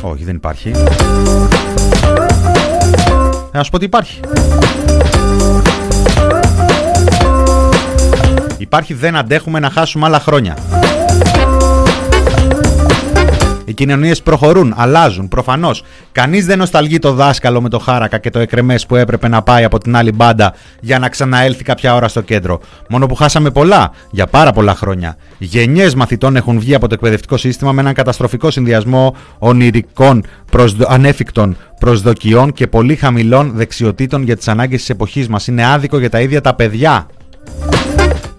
Όχι, 0.03 0.25
δεν 0.25 0.35
υπάρχει. 0.35 0.71
Να 3.53 3.63
σου 3.63 3.71
πω 3.71 3.77
ότι 3.77 3.85
υπάρχει. 3.85 4.21
Υπάρχει 8.59 8.95
δεν 8.95 9.17
αντέχουμε 9.17 9.59
να 9.59 9.71
χάσουμε 9.71 10.07
άλλα 10.07 10.21
χρόνια. 10.21 10.57
Οι 13.73 13.75
κοινωνίες 13.75 14.23
προχωρούν, 14.23 14.75
αλλάζουν 14.77 15.29
προφανώς. 15.29 15.85
Κανείς 16.13 16.47
δεν 16.47 16.59
νοσταλγεί 16.59 16.99
το 16.99 17.13
δάσκαλο 17.13 17.61
με 17.61 17.69
το 17.69 17.79
χάρακα 17.79 18.19
και 18.19 18.31
το 18.31 18.39
εκρεμές 18.39 18.87
που 18.87 18.97
έπρεπε 18.97 19.29
να 19.29 19.43
πάει 19.43 19.65
από 19.65 19.79
την 19.79 19.97
άλλη 19.97 20.13
μπάντα 20.13 20.55
για 20.81 20.99
να 20.99 21.09
ξαναέλθει 21.09 21.65
κάποια 21.65 21.95
ώρα 21.95 22.09
στο 22.09 22.21
κέντρο. 22.21 22.61
Μόνο 22.89 23.07
που 23.07 23.15
χάσαμε 23.15 23.51
πολλά, 23.51 23.91
για 24.11 24.27
πάρα 24.27 24.53
πολλά 24.53 24.75
χρόνια. 24.75 25.17
Γενιές 25.39 25.95
μαθητών 25.95 26.37
έχουν 26.37 26.59
βγει 26.59 26.75
από 26.75 26.89
το 26.89 26.95
εκπαιδευτικό 26.95 27.37
σύστημα 27.37 27.73
με 27.73 27.81
έναν 27.81 27.95
καταστροφικό 27.95 28.51
συνδυασμό 28.51 29.17
ονειρικών, 29.39 30.25
προσδο... 30.51 30.87
ανέφικτων 30.89 31.57
προσδοκιών 31.81 32.53
και 32.53 32.67
πολύ 32.67 32.97
χαμηλών 32.97 33.53
δεξιοτήτων 33.55 34.23
για 34.23 34.37
τις 34.37 34.49
ανάγκες 34.49 34.79
της 34.79 34.91
εποχής 34.91 35.29
μας. 35.29 35.47
Είναι 35.47 35.67
άδικο 35.67 35.99
για 35.99 36.11
τα 36.11 36.21
ίδια 36.21 36.41
τα 36.41 36.55
παιδιά. 36.55 37.07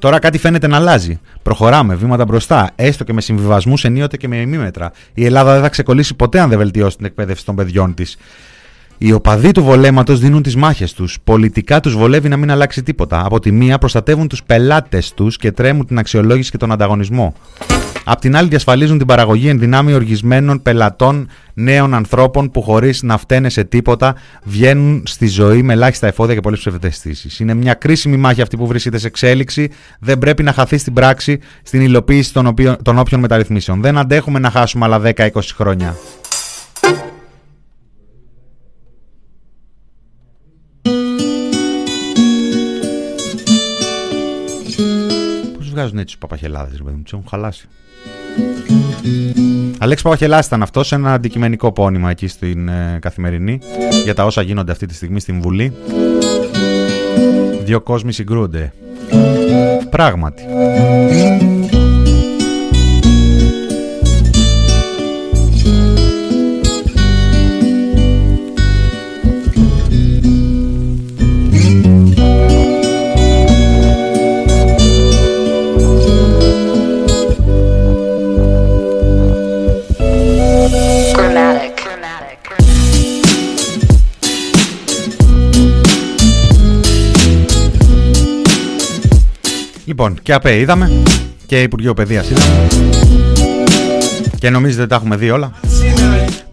Τώρα 0.04 0.20
κάτι 0.20 0.38
φαίνεται 0.38 0.68
να 0.68 0.76
αλλάζει. 0.76 1.20
Προχωράμε 1.44 1.96
βήματα 1.96 2.26
μπροστά, 2.26 2.70
έστω 2.76 3.04
και 3.04 3.14
με 3.14 3.22
συμβιβασμούς 3.22 3.84
ενίοτε 3.84 4.18
και 4.18 4.28
με 4.28 4.36
ημίμετρα. 4.36 4.92
Η 5.14 5.26
Ελλάδα 5.26 5.54
δεν 5.54 5.62
θα 5.62 5.70
ξεκολλήσει 5.70 6.16
ποτέ 6.16 6.40
αν 6.40 6.50
δεν 6.50 6.58
βελτιώσει 6.58 6.98
την 6.98 7.06
εκπαίδευση 7.06 7.46
των 7.46 7.56
παιδιών 7.56 7.94
της. 7.94 8.18
Οι 8.98 9.12
οπαδοί 9.12 9.52
του 9.52 9.64
βολέματος 9.64 10.20
δίνουν 10.20 10.42
τις 10.42 10.56
μάχες 10.56 10.94
τους. 10.94 11.18
Πολιτικά 11.24 11.80
τους 11.80 11.96
βολεύει 11.96 12.30
να 12.30 12.38
μην 12.38 12.52
αλλάξει 12.52 12.84
τίποτα. 12.84 13.26
Από 13.26 13.40
τη 13.40 13.52
μία 13.52 13.78
προστατεύουν 13.78 14.28
τους 14.28 14.44
πελάτες 14.44 15.14
τους 15.14 15.38
και 15.38 15.52
τρέμουν 15.52 15.86
την 15.86 15.98
αξιολόγηση 15.98 16.52
και 16.52 16.58
τον 16.58 16.72
ανταγωνισμό. 16.72 17.34
Απ' 18.04 18.20
την 18.20 18.36
άλλη, 18.36 18.48
διασφαλίζουν 18.48 18.98
την 18.98 19.08
παραγωγή 19.08 19.48
ενδυνάμει 19.50 19.94
οργισμένων 19.94 20.62
πελατών 20.62 21.28
νέων 21.54 21.94
ανθρώπων 21.94 22.52
που 22.52 22.62
χωρίς 22.62 23.04
να 23.04 23.18
φταίνε 23.18 23.50
σε 23.50 23.64
τίποτα 23.64 24.16
βγαίνουν 24.44 25.04
στη 25.06 25.28
ζωή 25.28 25.64
με 25.64 25.74
ελάχιστα 25.74 26.08
εφόδια 26.08 26.34
και 26.34 26.42
πολλές 26.42 26.60
ψευδεστήσεις. 26.60 27.40
Είναι 27.40 27.54
μια 27.54 27.74
κρίσιμη 27.74 28.18
μάχη 28.18 28.42
αυτή 28.42 28.58
που 28.58 28.68
βρίσκεται 28.68 28.98
σε 28.98 29.08
εξέλιξη. 29.08 29.70
Δεν 30.00 30.18
πρέπει 30.18 30.44
να 30.44 30.54
χαθεί 30.54 30.78
στην 30.78 30.94
πράξη 30.94 31.40
στην 31.64 31.82
υλοποίηση 31.82 32.34
των, 32.34 32.46
οποίων, 32.46 32.78
των 32.82 32.98
όποιων 32.98 33.20
μεταρρυθμίσεων. 33.20 33.82
Δεν 33.82 33.98
αντέχουμε 33.98 34.40
να 34.40 34.50
χάσουμε 34.50 34.86
άλλα 34.86 35.02
10-20 35.16 35.30
χρόνια. 35.56 35.96
Βγάζουν 45.74 45.98
έτσι 45.98 46.06
τους 46.06 46.18
παπαχελάδες, 46.18 46.78
ρε 46.78 46.84
παιδί 46.84 46.96
μου, 46.96 47.04
τους 47.04 47.14
έχουν 47.14 47.26
χαλάσει. 47.30 47.68
Αλέξης 49.78 50.04
Παπαχελάς 50.04 50.46
ήταν 50.46 50.62
αυτός 50.62 50.88
σε 50.88 50.96
ένα 50.96 51.14
αντικειμενικό 51.14 51.72
πόνημα 51.72 52.10
εκεί 52.10 52.28
στην 52.28 52.68
ε, 52.68 52.98
Καθημερινή 53.02 53.60
για 54.04 54.14
τα 54.14 54.26
όσα 54.26 54.42
γίνονται 54.42 54.72
αυτή 54.72 54.86
τη 54.86 54.94
στιγμή 54.94 55.20
στην 55.20 55.42
Βουλή. 55.42 55.74
Δύο 57.64 57.82
κόσμοι 57.82 58.14
συγκρούνται. 58.14 58.74
Πράγματι. 59.90 60.44
Λοιπόν, 90.04 90.22
και 90.24 90.34
ΑΠΕ 90.34 90.60
είδαμε 90.60 91.04
και 91.46 91.62
Υπουργείο 91.62 91.94
Παιδείας 91.94 92.30
είδαμε 92.30 92.68
και 94.40 94.50
νομίζετε 94.50 94.82
ότι 94.82 94.90
τα 94.90 94.96
έχουμε 94.96 95.16
δει 95.16 95.30
όλα. 95.30 95.52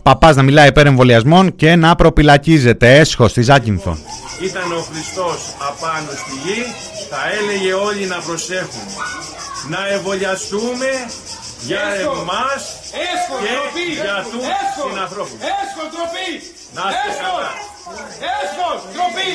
Παπάς 0.03 0.36
να 0.36 0.42
μιλάει 0.42 0.68
υπέρ 0.68 0.86
εμβολιασμών 0.86 1.57
και 1.57 1.76
να 1.76 1.94
προπυλακίζεται. 1.94 2.98
Έσχος 2.98 3.30
στη 3.30 3.42
Ζάκυνθο. 3.42 3.96
Ήταν 4.42 4.72
ο 4.72 4.80
Χριστός 4.90 5.38
απάνω 5.70 6.11
στη 6.11 6.32
γη, 6.44 6.62
θα 7.11 7.18
έλεγε 7.38 7.72
όλοι 7.72 8.07
να 8.07 8.18
προσέχουν. 8.26 8.86
Να 9.68 9.78
εμβολιαστούμε 9.94 10.88
για 11.69 11.83
εμάς 12.23 12.63
και 13.43 13.85
για 14.03 14.17
τους 14.31 14.45
συνανθρώπους. 14.89 15.39
Έσχος, 15.59 15.87
ντροπή! 15.93 16.31
Να 16.77 16.83
είστε 16.91 17.11
καλά. 17.25 17.51
Έσχος, 18.39 18.79
ντροπή! 18.93 19.33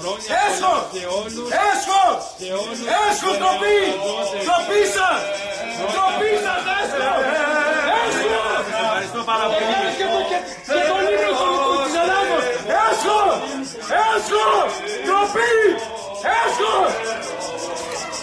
Χρόνια 0.00 0.30
Έσχος! 0.46 0.82
πολλά 0.90 0.94
σε 0.94 1.02
όλους. 1.16 1.34
Έσχος! 1.68 2.16
Σε 2.40 2.48
όλους. 2.60 2.78
Έσχος, 3.04 3.34
ντροπή! 3.40 3.80
Ντροπή 4.44 4.82
σας! 4.96 5.20
Ντροπή 5.90 6.30
σας, 6.44 6.62
έσχος! 6.80 7.22
Έσχος! 8.00 8.62
Ευχαριστώ 8.82 9.20
πάρα 9.30 9.44
πολύ. 9.52 9.74
Και 9.98 10.06
το- 10.12 10.24
και- 10.30 10.42
και 10.74 10.80
τον 10.90 11.02
ύμνο 11.14 11.30
του- 11.40 11.80
της 11.86 11.94
Ελλάδος! 12.02 12.44
Έσχος! 12.84 13.32
Έσχος! 14.08 14.70
Ντροπή! 15.04 15.54
Έσχος! 16.40 16.90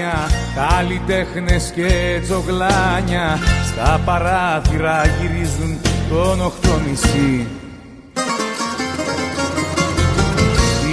Υπερηφάνεια 0.00 0.28
Καλλιτέχνες 0.54 1.72
και 1.74 2.20
τζογλάνια 2.22 3.38
Στα 3.66 4.00
παράθυρα 4.04 5.02
γυρίζουν 5.06 5.78
τον 6.10 6.40
οχτώμισι 6.40 7.46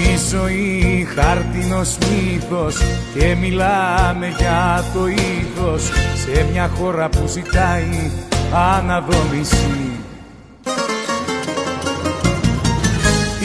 Η 0.03 0.17
ζωή 0.29 1.07
χάρτινος 1.15 1.97
μύθος 1.97 2.77
Και 3.17 3.35
μιλάμε 3.35 4.27
για 4.37 4.83
το 4.93 5.07
ήθος 5.07 5.83
Σε 6.25 6.45
μια 6.51 6.69
χώρα 6.77 7.09
που 7.09 7.27
ζητάει 7.27 8.11
αναδόμηση 8.53 9.97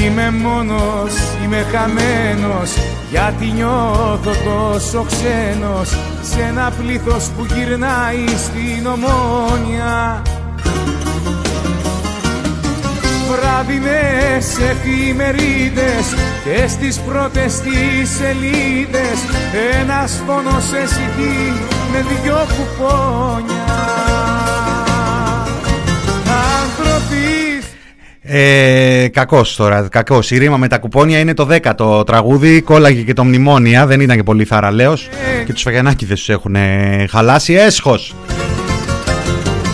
Είμαι 0.05 0.31
μόνος, 0.31 1.13
είμαι 1.45 1.67
χαμένος 1.73 2.71
Γιατί 3.11 3.45
νιώθω 3.47 4.31
τόσο 4.45 5.07
ξένος. 5.07 5.89
Σε 6.23 6.41
ένα 6.49 6.73
πλήθος 6.79 7.29
που 7.37 7.47
γυρνάει 7.55 8.27
στην 8.37 8.87
ομόνια. 8.87 10.23
Βράδινες 13.31 14.59
εφημερίδες 14.71 16.07
Και 16.45 16.69
στις 16.69 16.99
πρώτες 16.99 17.61
τις 17.61 18.11
σελίδες. 18.11 19.19
Ένας 19.81 20.23
φόνος 20.27 20.73
εσύ 20.83 21.09
με 21.93 22.05
δυο 22.23 22.47
κουπόνια 22.57 24.12
Ε, 28.35 29.09
Κακός 29.09 29.57
τώρα. 29.57 29.89
Κακός. 29.91 30.31
Η 30.31 30.39
ρήμα 30.39 30.57
με 30.57 30.69
τα 30.69 30.79
κουπόνια 30.79 31.19
είναι 31.19 31.35
το 31.35 31.45
δέκατο 31.45 32.03
τραγούδι. 32.07 32.61
Κόλλαγε 32.61 33.03
και 33.03 33.13
το 33.13 33.25
μνημόνια. 33.25 33.87
Δεν 33.87 34.01
ήταν 34.01 34.17
και 34.17 34.23
πολύ 34.23 34.45
θαραλέος. 34.45 35.09
Και 35.47 35.53
τους 35.53 35.63
Φαγιανάκηδε 35.63 36.15
τους 36.15 36.29
έχουν 36.29 36.55
ε, 36.55 37.07
χαλάσει. 37.11 37.53
Έσχος. 37.53 38.15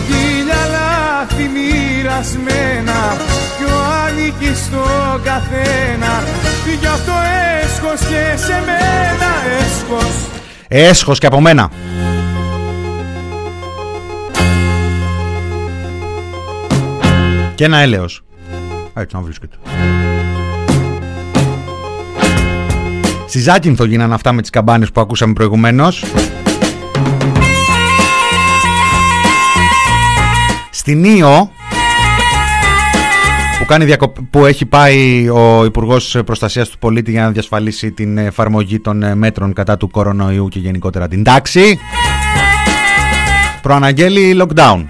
Χίλια 0.07 0.55
λάθη 0.71 1.49
μοιρασμένα 1.53 3.17
Κι 3.57 3.63
ο 3.63 3.77
ανήκει 4.07 4.55
στον 4.55 5.23
καθένα 5.23 6.23
Γι' 6.79 6.85
αυτό 6.85 7.11
έσχος 7.63 7.99
και 7.99 8.37
σε 8.37 8.63
μένα 8.65 9.31
έσχος 9.59 10.13
Έσχος 10.67 11.19
και 11.19 11.25
από 11.25 11.41
μένα. 11.41 11.71
Και 17.55 17.65
ένα 17.65 17.77
έλεος. 17.77 18.23
Έτσι 18.99 19.15
να 19.15 19.21
βρίσκεται. 19.21 19.55
Στη 23.27 23.39
Ζάκυνθο 23.39 23.83
γίνανε 23.83 24.13
αυτά 24.13 24.31
με 24.31 24.41
τις 24.41 24.49
καμπάνες 24.49 24.91
που 24.91 25.01
ακούσαμε 25.01 25.33
προηγουμένως. 25.33 26.05
Στην 30.69 31.03
Ήο 31.03 31.51
που, 33.59 33.65
κάνει 33.65 33.85
διακοπ... 33.85 34.15
που 34.29 34.45
έχει 34.45 34.65
πάει 34.65 35.29
ο 35.29 35.65
Υπουργός 35.65 36.17
Προστασίας 36.25 36.69
του 36.69 36.77
Πολίτη 36.77 37.11
για 37.11 37.23
να 37.23 37.31
διασφαλίσει 37.31 37.91
την 37.91 38.17
εφαρμογή 38.17 38.79
των 38.79 39.03
ε, 39.03 39.15
μέτρων 39.15 39.53
κατά 39.53 39.77
του 39.77 39.89
κορονοϊού 39.89 40.47
και 40.47 40.59
γενικότερα 40.59 41.07
την 41.07 41.23
τάξη 41.23 41.79
προαναγγέλει 43.61 44.41
lockdown. 44.41 44.85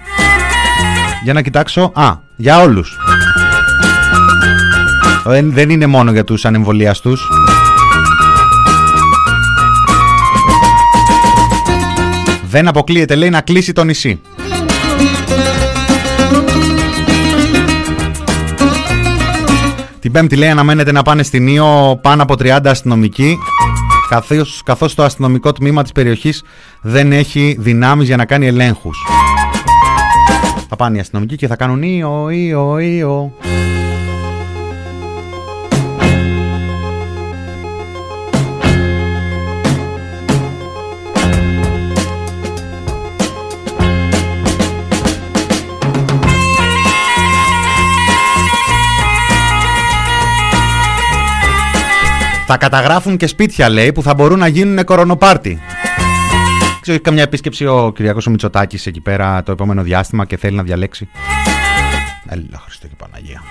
Για 1.22 1.32
να 1.32 1.42
κοιτάξω. 1.42 1.92
Α, 1.94 2.16
για 2.36 2.60
όλους. 2.60 2.98
Δεν, 5.24 5.52
δεν 5.52 5.70
είναι 5.70 5.86
μόνο 5.86 6.12
για 6.12 6.24
τους 6.24 6.44
ανεμβολιαστούς. 6.44 7.28
Δεν 12.50 12.68
αποκλείεται, 12.68 13.14
λέει, 13.14 13.30
να 13.30 13.40
κλείσει 13.40 13.72
το 13.72 13.84
νησί. 13.84 14.20
Την 20.00 20.12
Πέμπτη 20.12 20.36
λέει 20.36 20.48
αναμένεται 20.48 20.92
να 20.92 21.02
πάνε 21.02 21.22
στην 21.22 21.46
Ήο 21.46 21.98
πάνω 22.02 22.22
από 22.22 22.34
30 22.38 22.58
αστυνομικοί 22.64 23.38
καθώς, 24.08 24.62
καθώς 24.64 24.94
το 24.94 25.02
αστυνομικό 25.02 25.52
τμήμα 25.52 25.82
της 25.82 25.92
περιοχής 25.92 26.42
δεν 26.80 27.12
έχει 27.12 27.56
δυνάμεις 27.58 28.06
για 28.06 28.16
να 28.16 28.24
κάνει 28.24 28.46
ελέγχους. 28.46 28.98
Θα 30.68 30.76
πάνε 30.76 30.96
οι 30.96 31.00
αστυνομικοί 31.00 31.36
και 31.36 31.46
θα 31.46 31.56
κάνουν 31.56 31.82
Ήο, 31.82 32.30
Ήο, 32.30 32.78
Ήο. 32.78 33.32
Θα 52.52 52.58
καταγράφουν 52.58 53.16
και 53.16 53.26
σπίτια, 53.26 53.68
λέει, 53.68 53.92
που 53.92 54.02
θα 54.02 54.14
μπορούν 54.14 54.38
να 54.38 54.46
γίνουν 54.46 54.84
κορονοπάρτι. 54.84 55.60
Ξέρω, 56.80 56.96
έχει 56.96 57.00
καμιά 57.00 57.22
επίσκεψη 57.22 57.66
ο 57.66 57.92
Κυριακός 57.94 58.26
ο 58.26 58.30
Μητσοτάκης 58.30 58.86
εκεί 58.86 59.00
πέρα 59.00 59.42
το 59.42 59.52
επόμενο 59.52 59.82
διάστημα 59.82 60.24
και 60.24 60.36
θέλει 60.36 60.56
να 60.56 60.62
διαλέξει. 60.62 61.08
Έλα, 62.28 62.62
Χριστέ 62.64 62.86
και 62.86 62.94
Παναγία. 62.96 63.42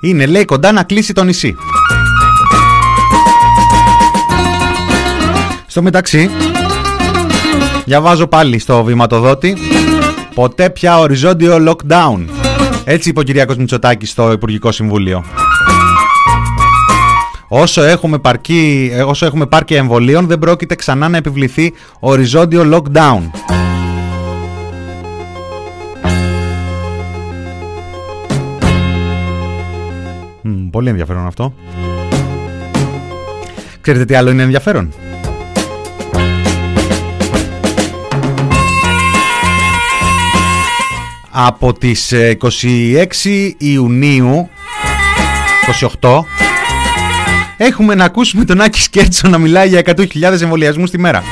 Είναι, 0.00 0.26
λέει, 0.26 0.44
κοντά 0.44 0.72
να 0.72 0.82
κλείσει 0.82 1.12
το 1.12 1.24
νησί. 1.24 1.54
Στο 5.66 5.82
μεταξύ, 5.82 6.30
διαβάζω 7.84 8.26
πάλι 8.26 8.58
στο 8.58 8.84
βηματοδότη, 8.84 9.56
ποτέ 10.36 10.70
πια 10.70 10.98
οριζόντιο 10.98 11.56
lockdown. 11.68 12.24
Έτσι 12.84 13.08
είπε 13.08 13.20
ο 13.20 13.22
Κυριάκος 13.22 13.56
Μητσοτάκης 13.56 14.10
στο 14.10 14.32
Υπουργικό 14.32 14.72
Συμβούλιο. 14.72 15.24
Όσο 17.48 17.82
έχουμε, 17.82 18.18
παρκή, 18.18 18.90
ε, 18.92 19.02
όσο 19.02 19.26
έχουμε 19.26 19.46
πάρκια 19.46 19.76
εμβολίων 19.76 20.26
δεν 20.26 20.38
πρόκειται 20.38 20.74
ξανά 20.74 21.08
να 21.08 21.16
επιβληθεί 21.16 21.72
οριζόντιο 22.00 22.62
lockdown. 22.72 23.20
Μμ, 30.42 30.68
πολύ 30.70 30.88
ενδιαφέρον 30.88 31.26
αυτό. 31.26 31.54
Ξέρετε 33.80 34.04
τι 34.04 34.14
άλλο 34.14 34.30
είναι 34.30 34.42
ενδιαφέρον; 34.42 34.92
Από 41.38 41.72
τις 41.72 42.12
ε, 42.12 42.36
26 42.40 43.52
Ιουνίου 43.58 44.48
28 46.00 46.20
έχουμε 47.56 47.94
να 47.94 48.04
ακούσουμε 48.04 48.44
τον 48.44 48.60
Άκη 48.60 48.80
Σκέρτσο 48.80 49.28
να 49.28 49.38
μιλάει 49.38 49.68
για 49.68 49.82
100.000 49.84 50.40
εμβολιασμούς 50.42 50.90
τη 50.90 50.98
μέρα. 50.98 51.22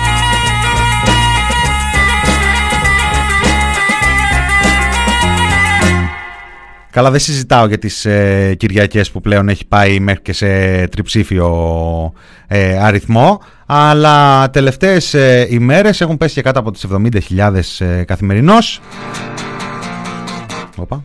Καλά 6.90 7.10
δεν 7.10 7.20
συζητάω 7.20 7.66
για 7.66 7.78
τις 7.78 8.04
ε, 8.04 8.54
Κυριακές 8.56 9.10
που 9.10 9.20
πλέον 9.20 9.48
έχει 9.48 9.66
πάει 9.66 10.00
μέχρι 10.00 10.22
και 10.22 10.32
σε 10.32 10.46
τριψήφιο 10.88 12.12
ε, 12.46 12.78
αριθμό 12.78 13.40
αλλά 13.66 14.50
τελευταίες 14.50 15.14
ε, 15.14 15.46
ημέρες 15.50 16.00
έχουν 16.00 16.16
πέσει 16.16 16.34
και 16.34 16.42
κάτω 16.42 16.58
από 16.58 16.70
τις 16.70 16.86
70.000 16.92 17.60
ε, 17.78 18.02
καθημερινώς. 18.04 18.80
Σουκουαλόφιστε, 20.74 21.04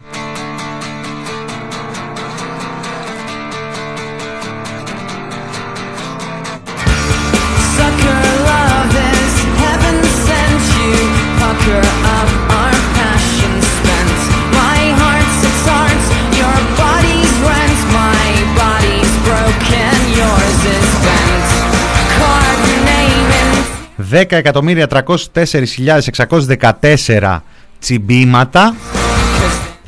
Δέκα 23.95 24.36
εκατομμύρια 24.36 24.88
τραγού 24.88 25.15
τέσσερις 25.32 25.74
χιλιάδες 25.74 26.07
εξακόστρια 26.07 26.78
τετέρια 26.80 27.43
τσιμπήματα 27.80 28.76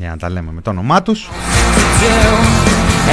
για 0.02 0.10
να 0.10 0.18
τα 0.18 0.30
λέμε 0.30 0.52
με 0.52 0.62
το 0.62 0.70
όνομά 0.70 1.02
τους. 1.02 1.30
do. 2.02 2.06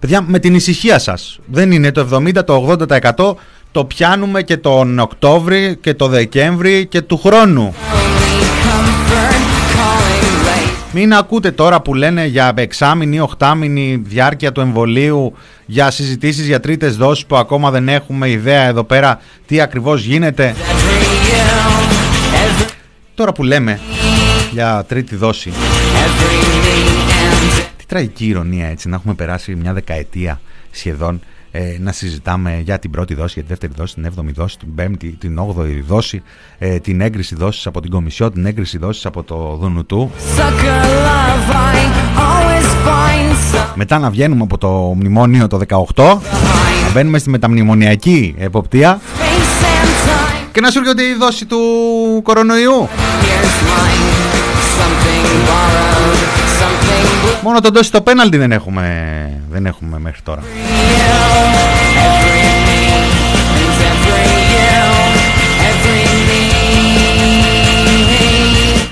Παιδιά, 0.00 0.22
με 0.26 0.38
την 0.38 0.54
ησυχία 0.54 0.98
σας. 0.98 1.38
Δεν 1.46 1.72
είναι 1.72 1.92
το 1.92 2.08
70, 2.12 2.44
το 2.44 2.76
80%. 3.16 3.34
Το 3.72 3.84
πιάνουμε 3.84 4.42
και 4.42 4.56
τον 4.56 4.98
Οκτώβρη 4.98 5.78
και 5.80 5.94
το 5.94 6.08
Δεκέμβρη 6.08 6.86
και 6.86 7.00
του 7.00 7.18
χρόνου. 7.18 7.74
Μην 10.92 11.14
ακούτε 11.14 11.50
τώρα 11.50 11.80
που 11.80 11.94
λένε 11.94 12.26
για 12.26 12.52
εξάμηνη 12.56 13.16
ή 13.16 13.20
οχτάμηνη 13.20 14.02
διάρκεια 14.06 14.52
του 14.52 14.60
εμβολίου, 14.60 15.34
για 15.66 15.90
συζητήσεις 15.90 16.46
για 16.46 16.60
τρίτες 16.60 16.96
δόσεις 16.96 17.26
που 17.26 17.36
ακόμα 17.36 17.70
δεν 17.70 17.88
έχουμε 17.88 18.28
ιδέα 18.30 18.62
εδώ 18.62 18.84
πέρα 18.84 19.20
τι 19.46 19.60
ακριβώς 19.60 20.02
γίνεται. 20.02 20.54
Τώρα 23.14 23.32
που 23.32 23.42
λέμε 23.42 23.80
για 24.52 24.84
τρίτη 24.88 25.16
δόση, 25.16 25.52
τι 27.76 27.86
τραγική 27.86 28.26
ηρωνία 28.26 28.66
έτσι 28.66 28.88
να 28.88 28.96
έχουμε 28.96 29.14
περάσει 29.14 29.54
μια 29.54 29.72
δεκαετία 29.72 30.40
σχεδόν 30.70 31.20
ε, 31.52 31.76
να 31.80 31.92
συζητάμε 31.92 32.60
για 32.64 32.78
την 32.78 32.90
πρώτη 32.90 33.14
δόση, 33.14 33.32
για 33.34 33.42
τη 33.42 33.48
δεύτερη 33.48 33.72
δόση, 33.76 33.94
την 33.94 34.04
έβδομη 34.04 34.32
δόση, 34.32 34.58
την 34.58 34.74
πέμπτη, 34.74 35.16
την 35.20 35.38
όγδοη 35.38 35.84
δόση, 35.86 36.22
ε, 36.58 36.78
την 36.78 37.00
έγκριση 37.00 37.34
δόσης 37.34 37.66
από 37.66 37.80
την 37.80 37.90
Κομισιό, 37.90 38.30
την 38.30 38.46
έγκριση 38.46 38.78
δόσης 38.78 39.06
από 39.06 39.22
το 39.22 39.56
Δουνουτού. 39.60 40.10
sucker 40.36 40.84
love 41.06 41.50
I 41.50 41.52
always 42.16 42.68
find 42.86 43.56
some 43.56 43.66
Μετά 43.74 43.98
να 43.98 44.10
βγαίνουμε 44.10 44.42
από 44.42 44.58
το 44.58 44.68
μνημόνιο 44.96 45.46
το 45.46 45.60
18, 45.68 45.84
να 46.84 46.90
μπαίνουμε 46.92 47.18
στη 47.18 47.30
μεταμνημονιακή 47.30 48.34
εποπτεία 48.38 49.00
space 49.00 49.64
and 49.64 50.08
time. 50.08 50.48
και 50.52 50.60
να 50.60 50.70
σου 50.70 50.78
έρχεται 50.78 51.02
η 51.02 51.14
δόση 51.18 51.46
του 51.46 51.58
κορονοϊού. 52.22 52.88
Here's 53.22 53.68
mine. 53.68 55.89
Μόνο 57.42 57.60
τον 57.60 57.72
δόση 57.72 57.88
στο 57.88 58.00
πέναλτι 58.00 58.36
δεν 58.36 58.52
έχουμε, 58.52 59.42
δεν 59.50 59.66
έχουμε 59.66 59.98
μέχρι 59.98 60.20
τώρα. 60.22 60.42
Every 62.02 62.42
me 62.66 62.80
and 62.96 63.30
every 63.90 64.26
you, 64.52 64.80
every 65.70 66.04
me. 66.28 66.40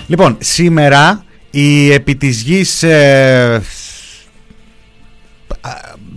Λοιπόν, 0.07 0.36
σήμερα 0.38 1.24
η 1.51 1.92
επί 1.92 2.16
της 2.16 2.40
γης 2.40 2.82
ε, 2.82 3.62
α, 5.61 5.70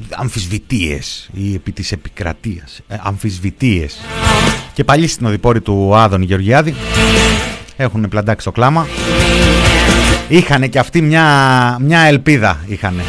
αμφισβητείες 0.09 1.29
ή 1.33 1.53
επί 1.53 1.71
της 1.71 1.91
επικρατείας 1.91 2.79
ε, 2.87 2.95
αμφισβητείες 3.01 3.97
και 4.73 4.83
πάλι 4.83 5.07
στην 5.07 5.25
οδηπόρη 5.25 5.61
του 5.61 5.95
Άδων 5.95 6.21
Γεωργιάδη 6.21 6.75
έχουν 7.75 8.07
πλαντάξει 8.09 8.45
το 8.45 8.51
κλάμα 8.51 8.87
είχανε 10.31 10.67
και 10.67 10.79
αυτοί 10.79 11.01
μια, 11.01 11.77
μια 11.81 11.99
ελπίδα 11.99 12.63
είχανε. 12.67 13.03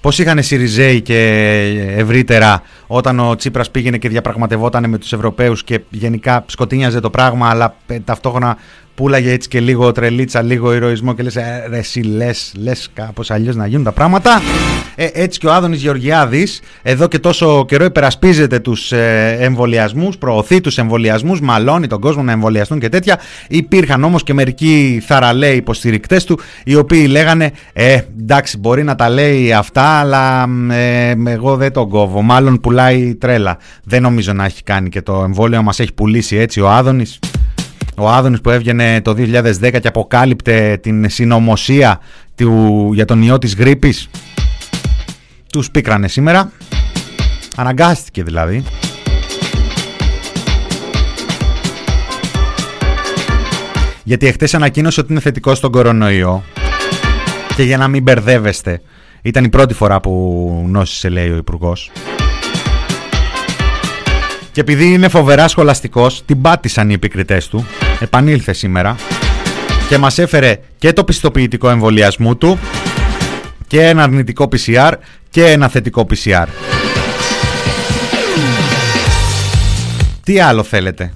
Πώς 0.00 0.18
είχαν 0.18 0.42
Σιριζέοι 0.42 1.00
και 1.00 1.18
ευρύτερα 1.96 2.62
όταν 2.86 3.20
ο 3.20 3.36
Τσίπρας 3.36 3.70
πήγαινε 3.70 3.98
και 3.98 4.08
διαπραγματευόταν 4.08 4.88
με 4.88 4.98
τους 4.98 5.12
Ευρωπαίους 5.12 5.64
και 5.64 5.80
γενικά 5.90 6.44
σκοτίνιαζε 6.46 7.00
το 7.00 7.10
πράγμα 7.10 7.48
αλλά 7.48 7.74
ε, 7.86 7.98
ταυτόχρονα 8.00 8.56
πουλάγε 8.98 9.32
έτσι 9.32 9.48
και 9.48 9.60
λίγο 9.60 9.92
τρελίτσα, 9.92 10.42
λίγο 10.42 10.74
ηρωισμό 10.74 11.14
και 11.14 11.22
λες 11.22 11.36
«Ε, 11.36 11.66
ρε 11.68 11.78
εσύ 11.78 12.00
λες, 12.00 12.52
λες 12.62 12.90
κάπως 12.94 13.30
αλλιώς 13.30 13.56
να 13.56 13.66
γίνουν 13.66 13.84
τα 13.84 13.92
πράγματα. 13.92 14.40
Ε, 14.94 15.08
έτσι 15.12 15.38
και 15.38 15.46
ο 15.46 15.52
Άδωνης 15.52 15.80
Γεωργιάδης 15.80 16.60
εδώ 16.82 17.08
και 17.08 17.18
τόσο 17.18 17.64
καιρό 17.64 17.84
υπερασπίζεται 17.84 18.58
τους 18.58 18.92
ε, 18.92 19.36
εμβολιασμούς, 19.40 20.18
προωθεί 20.18 20.60
τους 20.60 20.78
εμβολιασμούς, 20.78 21.40
μαλώνει 21.40 21.86
τον 21.86 22.00
κόσμο 22.00 22.22
να 22.22 22.32
εμβολιαστούν 22.32 22.78
και 22.78 22.88
τέτοια. 22.88 23.18
Υπήρχαν 23.48 24.04
όμως 24.04 24.22
και 24.22 24.34
μερικοί 24.34 25.02
θαραλέοι 25.06 25.56
υποστηρικτές 25.56 26.24
του 26.24 26.38
οι 26.64 26.74
οποίοι 26.74 27.06
λέγανε 27.10 27.50
ε, 27.72 28.00
εντάξει 28.20 28.58
μπορεί 28.58 28.82
να 28.82 28.94
τα 28.94 29.08
λέει 29.08 29.52
αυτά 29.52 29.82
αλλά 29.82 30.46
μ, 30.46 30.70
ε, 30.70 31.10
εγώ 31.26 31.56
δεν 31.56 31.72
τον 31.72 31.88
κόβω, 31.88 32.22
μάλλον 32.22 32.60
πουλάει 32.60 33.14
τρέλα. 33.14 33.58
Δεν 33.84 34.02
νομίζω 34.02 34.32
να 34.32 34.44
έχει 34.44 34.62
κάνει 34.62 34.88
και 34.88 35.02
το 35.02 35.22
εμβόλιο 35.24 35.62
μας 35.62 35.80
έχει 35.80 35.92
πουλήσει 35.92 36.36
έτσι 36.36 36.60
ο 36.60 36.70
Άδωνης. 36.70 37.18
Ο 38.00 38.10
Άδωνης 38.10 38.40
που 38.40 38.50
έβγαινε 38.50 39.00
το 39.00 39.14
2010 39.18 39.80
και 39.80 39.88
αποκάλυπτε 39.88 40.78
την 40.82 41.10
συνωμοσία 41.10 42.00
του, 42.34 42.90
για 42.94 43.04
τον 43.04 43.22
ιό 43.22 43.38
της 43.38 43.54
γρήπης. 43.54 44.08
Τους 45.52 45.70
πίκρανε 45.70 46.08
σήμερα. 46.08 46.52
Αναγκάστηκε 47.56 48.22
δηλαδή. 48.22 48.64
Γιατί 54.04 54.26
εχθές 54.26 54.54
ανακοίνωσε 54.54 55.00
ότι 55.00 55.12
είναι 55.12 55.20
θετικό 55.20 55.54
στον 55.54 55.70
κορονοϊό. 55.70 56.44
Και 57.56 57.62
για 57.62 57.76
να 57.76 57.88
μην 57.88 58.02
μπερδεύεστε, 58.02 58.80
ήταν 59.22 59.44
η 59.44 59.48
πρώτη 59.48 59.74
φορά 59.74 60.00
που 60.00 60.64
νόσησε 60.68 61.08
λέει 61.08 61.30
ο 61.30 61.36
Υπουργός. 61.36 61.90
Και 64.52 64.60
επειδή 64.60 64.92
είναι 64.92 65.08
φοβερά 65.08 65.48
σχολαστικός, 65.48 66.22
την 66.24 66.40
πάτησαν 66.40 66.90
οι 66.90 66.92
επικριτές 66.92 67.48
του. 67.48 67.66
Επανήλθε 68.00 68.52
σήμερα 68.52 68.96
και 69.88 69.98
μας 69.98 70.18
έφερε 70.18 70.58
και 70.78 70.92
το 70.92 71.04
πιστοποιητικό 71.04 71.70
εμβολιασμού 71.70 72.36
του 72.36 72.58
και 73.66 73.82
ένα 73.82 74.02
αρνητικό 74.02 74.48
PCR 74.52 74.92
και 75.30 75.44
ένα 75.44 75.68
θετικό 75.68 76.06
PCR. 76.10 76.46
Τι 80.24 80.40
άλλο 80.40 80.62
θέλετε; 80.62 81.12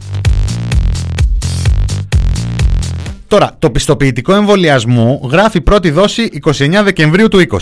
Τώρα, 3.32 3.56
το 3.58 3.70
πιστοποιητικό 3.70 4.34
εμβολιασμού 4.34 5.28
γράφει 5.30 5.60
πρώτη 5.60 5.90
δόση 5.90 6.28
29 6.44 6.80
Δεκεμβρίου 6.84 7.28
του 7.28 7.46
20. 7.50 7.56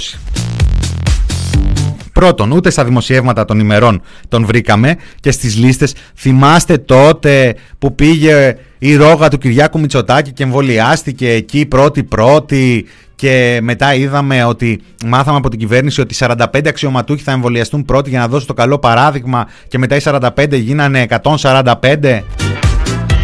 Πρώτον, 2.12 2.50
ούτε 2.50 2.70
στα 2.70 2.84
δημοσιεύματα 2.84 3.44
των 3.44 3.58
ημερών 3.60 4.02
τον 4.28 4.46
βρήκαμε 4.46 4.96
και 5.20 5.30
στις 5.30 5.56
λίστες. 5.56 5.94
Θυμάστε 6.16 6.78
τότε 6.78 7.54
που 7.78 7.94
πήγε 7.94 8.56
η 8.83 8.97
ρόγα 8.97 9.28
του 9.28 9.39
Κυριάκου 9.39 9.81
Μητσοτάκη 9.81 10.33
και 10.33 10.43
εμβολιάστηκε 10.43 11.31
εκεί 11.31 11.66
πρώτη-πρώτη 11.66 12.87
και 13.14 13.59
μετά 13.62 13.95
είδαμε 13.95 14.45
ότι 14.45 14.81
μάθαμε 15.07 15.37
από 15.37 15.49
την 15.49 15.59
κυβέρνηση 15.59 16.01
ότι 16.01 16.14
45 16.18 16.45
αξιωματούχοι 16.66 17.22
θα 17.22 17.33
εμβολιαστούν 17.33 17.85
πρώτοι 17.85 18.11
για 18.11 18.18
να 18.18 18.28
δώσουν 18.28 18.47
το 18.47 18.55
καλό 18.55 18.78
παράδειγμα 18.78 19.47
και 19.68 19.78
μετά 19.78 19.97
οι 19.97 20.01
45 20.05 20.28
γίνανε 20.51 21.07
145 21.22 22.20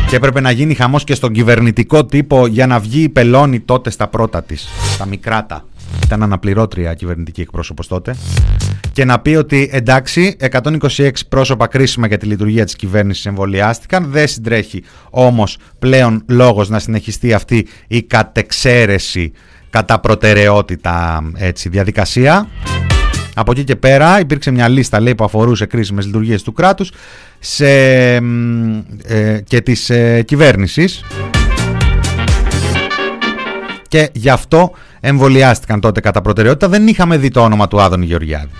και 0.09 0.17
έπρεπε 0.17 0.41
να 0.41 0.51
γίνει 0.51 0.75
χαμός 0.75 1.05
και 1.05 1.15
στον 1.15 1.33
κυβερνητικό 1.33 2.05
τύπο 2.05 2.47
για 2.47 2.67
να 2.67 2.79
βγει 2.79 3.03
η 3.03 3.09
πελώνη 3.09 3.61
τότε 3.61 3.91
στα 3.91 4.09
πρώτα 4.09 4.43
της, 4.43 4.69
τα 4.99 5.07
μικράτα. 5.07 5.65
Ήταν 6.05 6.22
αναπληρώτρια 6.22 6.95
κυβερνητική 6.95 7.41
εκπρόσωπος 7.41 7.87
τότε. 7.87 8.16
Και 8.93 9.05
να 9.05 9.18
πει 9.18 9.34
ότι 9.34 9.68
εντάξει 9.72 10.37
126 10.51 11.11
πρόσωπα 11.28 11.66
κρίσιμα 11.66 12.07
για 12.07 12.18
τη 12.18 12.26
λειτουργία 12.26 12.64
της 12.64 12.76
κυβέρνησης 12.76 13.26
εμβολιάστηκαν. 13.26 14.07
Δεν 14.11 14.28
συντρέχει 14.28 14.82
όμως 15.11 15.59
πλέον 15.78 16.22
λόγος 16.28 16.68
να 16.68 16.78
συνεχιστεί 16.78 17.32
αυτή 17.32 17.66
η 17.87 18.03
κατεξαίρεση 18.03 19.32
κατά 19.70 20.01
προτεραιότητα 20.01 21.22
έτσι, 21.37 21.68
διαδικασία. 21.68 22.49
Από 23.39 23.51
εκεί 23.51 23.64
και 23.64 23.76
πέρα 23.76 24.20
υπήρξε 24.20 24.51
μια 24.51 24.68
λίστα 24.68 25.01
λέει, 25.01 25.14
που 25.14 25.24
αφορούσε 25.24 25.66
κρίσιμες 25.66 26.07
λειτουργίες 26.07 26.43
του 26.43 26.53
κράτους 26.53 26.93
σε, 27.39 27.66
μ, 28.20 28.78
ε, 29.05 29.41
και 29.45 29.61
της 29.61 29.91
ε, 29.91 30.22
κυβέρνησης. 30.22 31.05
Και 33.89 34.09
γι' 34.12 34.30
αυτό 34.30 34.72
εμβολιάστηκαν 35.07 35.81
τότε 35.81 36.01
κατά 36.01 36.21
προτεραιότητα. 36.21 36.69
Δεν 36.69 36.87
είχαμε 36.87 37.17
δει 37.17 37.29
το 37.29 37.41
όνομα 37.41 37.69
του 37.69 37.81
Άδωνη 37.81 38.05
Γεωργιάδη. 38.05 38.51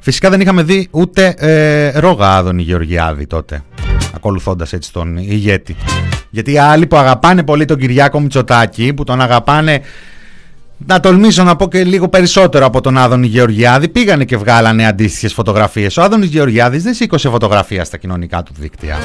Φυσικά 0.00 0.30
δεν 0.30 0.40
είχαμε 0.40 0.62
δει 0.62 0.88
ούτε 0.90 1.34
ε, 1.38 1.98
ρόγα 1.98 2.36
Άδωνη 2.36 2.62
Γεωργιάδη 2.62 3.26
τότε, 3.26 3.62
ακολουθώντας 4.14 4.72
έτσι 4.72 4.92
τον 4.92 5.16
ηγέτη. 5.16 5.76
Γιατί 6.30 6.52
οι 6.52 6.58
άλλοι 6.58 6.86
που 6.86 6.96
αγαπάνε 6.96 7.42
πολύ 7.42 7.64
τον 7.64 7.78
Κυριάκο 7.78 8.20
Μητσοτάκη, 8.20 8.92
που 8.92 9.04
τον 9.04 9.20
αγαπάνε 9.20 9.80
να 10.86 11.00
τολμήσω 11.00 11.42
να 11.42 11.56
πω 11.56 11.68
και 11.68 11.84
λίγο 11.84 12.08
περισσότερο 12.08 12.66
από 12.66 12.80
τον 12.80 12.98
Άδωνη 12.98 13.26
Γεωργιάδη, 13.26 13.88
πήγανε 13.88 14.24
και 14.24 14.36
βγάλανε 14.36 14.86
αντίστοιχες 14.86 15.32
φωτογραφίες. 15.32 15.96
Ο 15.96 16.02
Άδωνης 16.02 16.28
Γεωργιάδης 16.28 16.82
δεν 16.82 16.94
σήκωσε 16.94 17.28
φωτογραφία 17.28 17.84
στα 17.84 17.96
κοινωνικά 17.96 18.42
του 18.42 18.52
δίκτυα. 18.58 18.96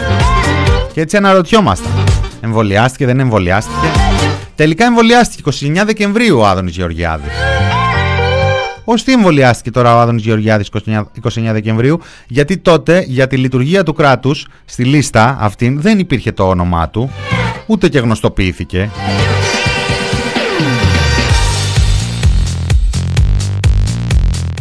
Και 0.93 1.01
έτσι 1.01 1.17
αναρωτιόμαστε. 1.17 1.87
Εμβολιάστηκε, 2.41 3.05
δεν 3.05 3.19
εμβολιάστηκε; 3.19 3.87
Τελικά 4.55 4.85
εμβολιάστηκε 4.85 5.51
29 5.61 5.83
Δεκεμβρίου 5.85 6.37
ο 6.39 6.45
Άδωνης 6.45 6.75
Γεωργιάδης. 6.75 7.31
Ω 8.85 8.93
τι 8.93 9.11
εμβολιάστηκε 9.11 9.71
τώρα 9.71 9.95
ο 9.95 9.99
Άδωνης 9.99 10.23
Γεωργιάδης 10.23 10.69
29, 10.85 11.03
29 11.23 11.49
Δεκεμβρίου, 11.51 11.99
γιατί 12.27 12.57
τότε 12.57 13.03
για 13.07 13.27
τη 13.27 13.37
λειτουργία 13.37 13.83
του 13.83 13.93
κράτους 13.93 14.47
στη 14.65 14.83
λίστα 14.83 15.37
αυτήν 15.39 15.81
δεν 15.81 15.99
υπήρχε 15.99 16.31
το 16.31 16.47
όνομά 16.47 16.89
του, 16.89 17.11
ούτε 17.65 17.89
και 17.89 17.99
γνωστοποιήθηκε. 17.99 18.89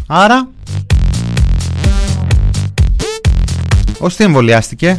Άρα, 0.07 0.49
ως 3.99 4.17
τι 4.17 4.25
εμβολιάστηκε; 4.25 4.99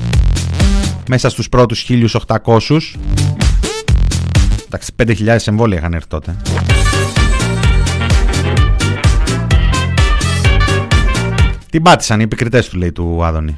Μέσα 1.08 1.30
στους 1.30 1.50
πρώτους 1.50 1.86
1800 2.28 2.98
Εντάξει 4.74 4.92
5.000 5.26 5.38
εμβόλια 5.46 5.78
είχαν 5.78 5.94
έρθει 5.94 6.08
τότε. 6.08 6.36
Την 11.70 11.82
πάτησαν 11.82 12.20
οι 12.20 12.24
επικριτές 12.24 12.70
του 12.70 12.78
λέει 12.78 12.92
του 12.92 13.24
Άδωνη. 13.24 13.58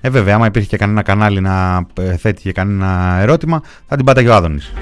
Ε 0.00 0.10
βέβαια 0.10 0.34
άμα 0.34 0.46
υπήρχε 0.46 0.68
και 0.68 0.76
κανένα 0.76 1.02
κανάλι 1.02 1.40
να 1.40 1.86
ε, 2.00 2.16
θέτει 2.16 2.42
και 2.42 2.52
κανένα 2.52 3.18
ερώτημα 3.20 3.62
Θα 3.86 3.96
την 3.96 4.04
πάταγε 4.04 4.28
ο 4.28 4.34
Άδωνης. 4.34 4.72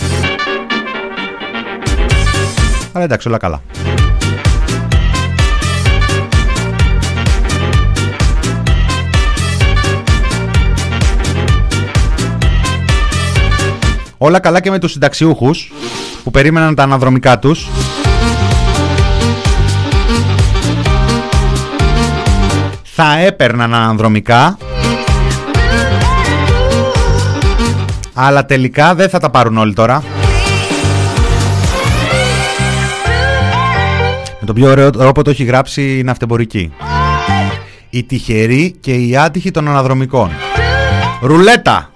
Αλλά 2.92 3.04
εντάξει 3.04 3.28
όλα 3.28 3.38
καλά 3.38 3.62
Όλα 14.24 14.40
καλά 14.40 14.60
και 14.60 14.70
με 14.70 14.78
τους 14.78 14.92
συνταξιούχους 14.92 15.72
που 16.24 16.30
περίμεναν 16.30 16.74
τα 16.74 16.82
αναδρομικά 16.82 17.38
τους. 17.38 17.68
Θα 22.82 23.18
έπαιρναν 23.18 23.74
αναδρομικά. 23.74 24.58
Αλλά 28.14 28.44
τελικά 28.44 28.94
δεν 28.94 29.08
θα 29.08 29.18
τα 29.18 29.30
πάρουν 29.30 29.58
όλοι 29.58 29.74
τώρα. 29.74 30.02
Με 34.40 34.46
τον 34.46 34.54
πιο 34.54 34.70
ωραίο 34.70 34.90
τρόπο 34.90 35.22
το 35.22 35.30
έχει 35.30 35.44
γράψει 35.44 35.98
η 35.98 36.02
ναυτεμπορική. 36.02 36.72
Οι 37.90 38.04
τυχεροί 38.04 38.76
και 38.80 38.94
οι 38.94 39.16
άτυχοι 39.16 39.50
των 39.50 39.68
αναδρομικών. 39.68 40.30
Ρουλέτα! 41.20 41.93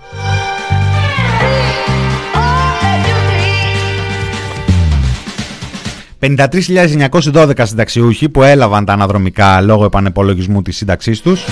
53.912 6.21 7.53
συνταξιούχοι 7.63 8.29
που 8.29 8.43
έλαβαν 8.43 8.85
τα 8.85 8.93
αναδρομικά 8.93 9.61
λόγω 9.61 9.85
επανεπολογισμού 9.85 10.63
της 10.63 10.77
σύνταξής 10.77 11.21
τους. 11.21 11.45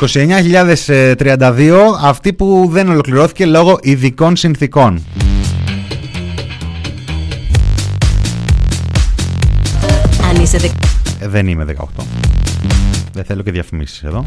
29.032 0.00 1.78
αυτοί 2.02 2.32
που 2.32 2.68
δεν 2.70 2.88
ολοκληρώθηκε 2.88 3.46
λόγω 3.46 3.78
ειδικών 3.82 4.36
συνθήκων. 4.36 5.04
Αν 10.28 10.42
είσαι 10.42 10.58
δε... 10.58 10.68
Ε, 11.20 11.28
δεν 11.28 11.46
είμαι 11.46 11.64
18. 11.78 11.84
Δεν 13.12 13.24
θέλω 13.24 13.42
και 13.42 13.50
διαφημίσεις 13.50 14.02
εδώ. 14.02 14.26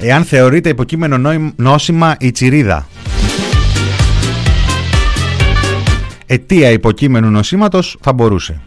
Εάν 0.00 0.24
θεωρείται 0.24 0.68
υποκείμενο 0.68 1.18
νόη- 1.18 1.52
νόσημα 1.56 2.16
η 2.18 2.30
τσιρίδα. 2.30 2.86
Αιτία 6.26 6.70
υποκείμενου 6.70 7.30
νοσήματος 7.30 7.96
θα 8.00 8.12
μπορούσε. 8.12 8.60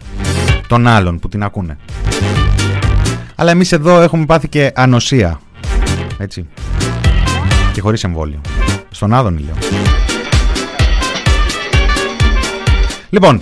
Των 0.67 0.87
άλλων 0.87 1.19
που 1.19 1.29
την 1.29 1.43
ακούνε. 1.43 1.77
Αλλά 3.35 3.51
εμείς 3.51 3.71
εδώ 3.71 4.01
έχουμε 4.01 4.25
πάθει 4.25 4.47
και 4.47 4.71
ανοσία. 4.75 5.39
Έτσι. 6.17 6.47
Και 7.73 7.81
χωρίς 7.81 8.03
εμβόλιο. 8.03 8.41
Στον 8.89 9.13
Άδωνη 9.13 9.41
λέω. 9.41 9.55
Λοιπόν. 13.09 13.41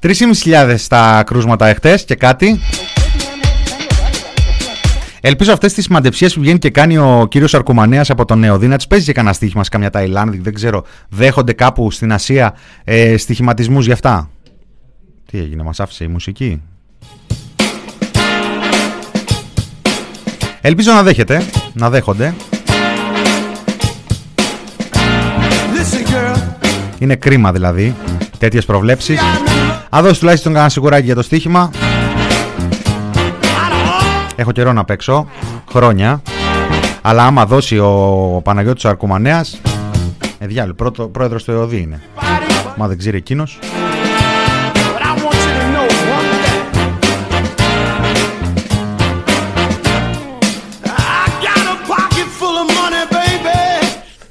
3.500 0.00 0.76
τα 0.88 1.22
κρούσματα 1.26 1.66
εχθές 1.66 2.04
και 2.04 2.14
κάτι. 2.14 2.60
Ελπίζω 5.26 5.52
αυτές 5.52 5.72
τις 5.72 5.88
μαντεψίες 5.88 6.34
που 6.34 6.40
βγαίνει 6.40 6.58
και 6.58 6.70
κάνει 6.70 6.98
ο 6.98 7.26
κύριος 7.30 7.54
Αρκουμανέα 7.54 8.04
από 8.08 8.24
τον 8.24 8.38
Νεοδί 8.38 8.66
να 8.66 8.76
τις 8.76 8.86
παίζει 8.86 9.04
και 9.04 9.12
κανένα 9.12 9.34
στοίχημα 9.34 9.64
σε 9.64 9.70
καμιά 9.70 9.90
Ταϊλάνδη. 9.90 10.38
Δεν 10.38 10.54
ξέρω. 10.54 10.84
Δέχονται 11.08 11.52
κάπου 11.52 11.90
στην 11.90 12.12
Ασία 12.12 12.54
ε, 12.84 13.16
στοιχηματισμούς 13.16 13.86
γι' 13.86 13.92
αυτά; 13.92 14.30
Τι 15.30 15.38
έγινε, 15.38 15.62
μας 15.62 15.80
άφησε 15.80 16.04
η 16.04 16.06
μουσική; 16.06 16.62
Ελπίζω 20.60 20.92
να 20.92 21.02
δέχεται, 21.02 21.42
να 21.72 21.90
δέχονται. 21.90 22.34
Listen, 25.74 26.12
girl. 26.12 26.38
Είναι 26.98 27.16
κρίμα 27.16 27.52
δηλαδή 27.52 27.94
τέτοιες 28.38 28.64
προβλέψεις. 28.64 29.20
Α 29.96 30.02
δώσει 30.02 30.20
τουλάχιστον 30.20 30.52
κανένα 30.52 30.70
σιγουράκι 30.70 31.04
για 31.04 31.14
το 31.14 31.22
στοίχημα. 31.22 31.70
Έχω 34.36 34.52
καιρό 34.52 34.72
να 34.72 34.84
παίξω. 34.84 35.26
Χρόνια. 35.70 36.22
Αλλά 37.02 37.24
άμα 37.26 37.46
δώσει 37.46 37.78
ο 37.78 38.40
Παναγιώτης 38.44 38.84
ο 38.84 38.88
Αρκουμανέας 38.88 39.60
Ε 40.38 40.46
διάλου, 40.46 40.74
πρώτο, 40.74 41.08
πρόεδρος 41.08 41.44
του 41.44 41.50
ΕΟΔΗ 41.50 41.78
είναι 41.80 42.02
Μα 42.76 42.88
δεν 42.88 42.98
ξέρει 42.98 43.16
εκείνος 43.16 43.58
But 44.94 45.02
I 45.02 45.12
want 45.24 45.38
you 45.46 45.52
to 45.60 45.66
know 45.74 45.86
one 46.16 46.28
thing. 46.44 46.60
I 50.84 51.26
got 51.46 51.64
a 51.74 51.76
pocket 51.90 52.28
full 52.38 52.56
of 52.62 52.68
money, 52.78 53.04
baby. 53.14 53.86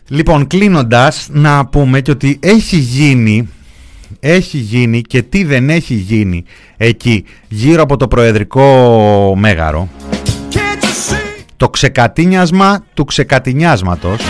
Λοιπόν, 0.08 0.48
κλείνοντας 0.48 1.28
να 1.32 1.66
πούμε 1.66 2.02
και 2.02 2.12
ότι 2.12 2.40
έχει 2.42 2.78
γίνει 2.78 3.50
έχει 4.20 4.58
γίνει 4.58 5.02
και 5.02 5.22
τι 5.22 5.44
δεν 5.44 5.70
έχει 5.70 5.94
γίνει 5.94 6.44
εκεί 6.78 7.26
γύρω 7.48 7.82
από 7.82 7.98
το 7.98 8.08
προεδρικό 8.08 9.34
μέγαρο. 9.38 9.90
Το 11.58 11.70
ξεκατίνιασμα 11.70 12.86
του 12.94 13.06
ξεκατινιάσματος. 13.06 14.22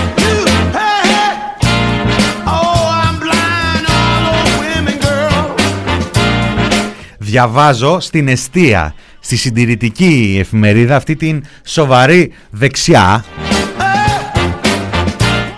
Διαβάζω 7.17 7.99
στην 7.99 8.27
Εστία, 8.27 8.93
στη 9.19 9.35
συντηρητική 9.35 10.37
εφημερίδα, 10.39 10.95
αυτή 10.95 11.15
την 11.15 11.43
σοβαρή 11.63 12.31
δεξιά, 12.49 13.25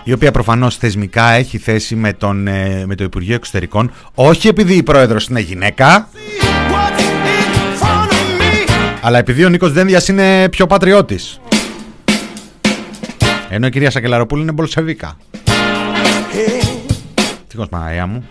η 0.08 0.14
οποία 0.14 0.32
προφανώς 0.32 0.76
θεσμικά 0.76 1.32
έχει 1.32 1.58
θέση 1.58 1.96
με, 1.96 2.14
τον, 2.14 2.48
ε, 2.48 2.84
με 2.86 2.96
το 2.96 3.04
Υπουργείο 3.04 3.36
Εξωτερικών, 3.36 3.92
όχι 4.14 4.48
επειδή 4.48 4.74
η 4.74 4.84
πρόεδρος 4.84 5.28
είναι 5.28 5.40
γυναίκα, 5.40 6.10
αλλά 9.02 9.18
επειδή 9.18 9.46
ο 9.46 9.50
Νίκος 9.50 9.72
Δένδιας 9.72 10.08
είναι 10.08 10.50
πιο 10.50 10.68
πατριώτης. 10.68 11.40
Ενώ 13.50 13.68
η 13.68 13.70
κυρία 13.70 13.92
Σακελαροπούλου 13.92 14.42
είναι 14.42 14.52
μπολσεβίκα. 14.52 15.18
Ευτυχώς 17.44 17.70
Παναγία 17.70 18.06
μου; 18.06 18.28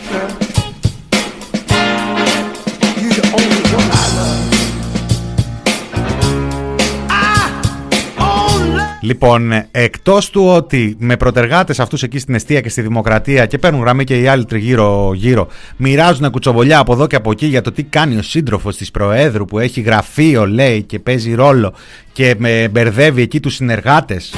Λοιπόν, 9.05 9.53
εκτός 9.71 10.31
του 10.31 10.47
ότι 10.47 10.97
με 10.99 11.17
προτεργάτες 11.17 11.81
αυτούς 11.81 12.03
εκεί 12.03 12.19
στην 12.19 12.35
αιστεία 12.35 12.61
και 12.61 12.69
στη 12.69 12.83
Δημοκρατία 12.83 13.47
και 13.47 13.59
παίρνουν 13.59 13.81
γραμμή 13.81 14.05
και 14.05 14.21
οι 14.21 14.27
άλλοι 14.27 14.45
τριγύρω-γύρω, 14.45 15.49
μοιράζουν 15.77 16.31
κουτσοβολιά 16.31 16.79
από 16.79 16.93
εδώ 16.93 17.07
και 17.07 17.17
από 17.17 17.31
εκεί 17.31 17.47
για 17.47 17.61
το 17.61 17.73
τι 17.73 17.83
κάνει 17.83 18.17
ο 18.17 18.23
σύντροφος 18.23 18.77
της 18.77 18.91
Προέδρου 18.91 19.45
που 19.45 19.59
έχει 19.59 19.81
γραφείο, 19.81 20.47
λέει, 20.47 20.83
και 20.83 20.99
παίζει 20.99 21.35
ρόλο 21.35 21.75
και 22.13 22.35
με 22.39 22.69
μπερδεύει 22.71 23.23
εκεί 23.23 23.41
τους 23.41 23.55
συνεργάτες 23.55 24.35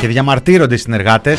και 0.00 0.06
διαμαρτύρονται 0.06 0.74
οι 0.74 0.78
συνεργάτες. 0.78 1.38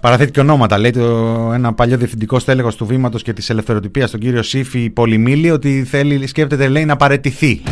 Παραθέτει 0.00 0.30
και 0.30 0.40
ονόματα. 0.40 0.78
Λέει 0.78 0.90
το, 0.90 1.50
ένα 1.54 1.72
παλιό 1.72 1.96
διευθυντικό 1.96 2.38
στέλεχος 2.38 2.76
του 2.76 2.86
βήματος 2.86 3.22
και 3.22 3.32
της 3.32 3.50
ελευθεροτυπίας, 3.50 4.10
τον 4.10 4.20
κύριο 4.20 4.42
Σύφη 4.42 4.90
Πολυμήλη, 4.90 5.50
ότι 5.50 5.84
θέλει, 5.90 6.26
σκέφτεται, 6.26 6.68
λέει, 6.68 6.84
να 6.84 6.96
παρετηθεί. 6.96 7.62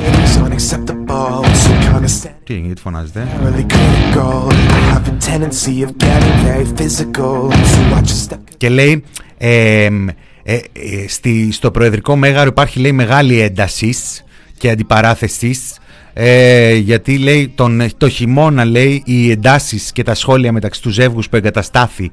Τι, 2.45 2.55
γιατί 2.55 2.81
φωνάζετε; 2.81 3.27
Και 8.57 8.69
λέει, 8.69 9.05
ε, 9.39 9.85
ε, 9.85 9.91
ε, 10.43 10.59
στη, 11.09 11.53
στο 11.53 11.71
Προεδρικό 11.71 12.17
Μέγαρο 12.17 12.49
υπάρχει 12.49 12.81
λέει 12.81 12.93
μεγάλη 12.93 13.41
έντασης 13.41 14.25
και 14.59 14.71
αντιπαράθεσης 14.71 15.79
ε, 16.19 16.75
γιατί 16.75 17.19
λέει 17.19 17.53
τον, 17.55 17.83
το 17.97 18.09
χειμώνα 18.09 18.65
λέει 18.65 19.03
οι 19.07 19.31
εντάσεις 19.31 19.93
και 19.93 20.03
τα 20.03 20.15
σχόλια 20.15 20.53
μεταξύ 20.53 20.83
τους 20.83 20.95
ζεύγους 20.95 21.29
που 21.29 21.37
εγκαταστάθη 21.37 22.11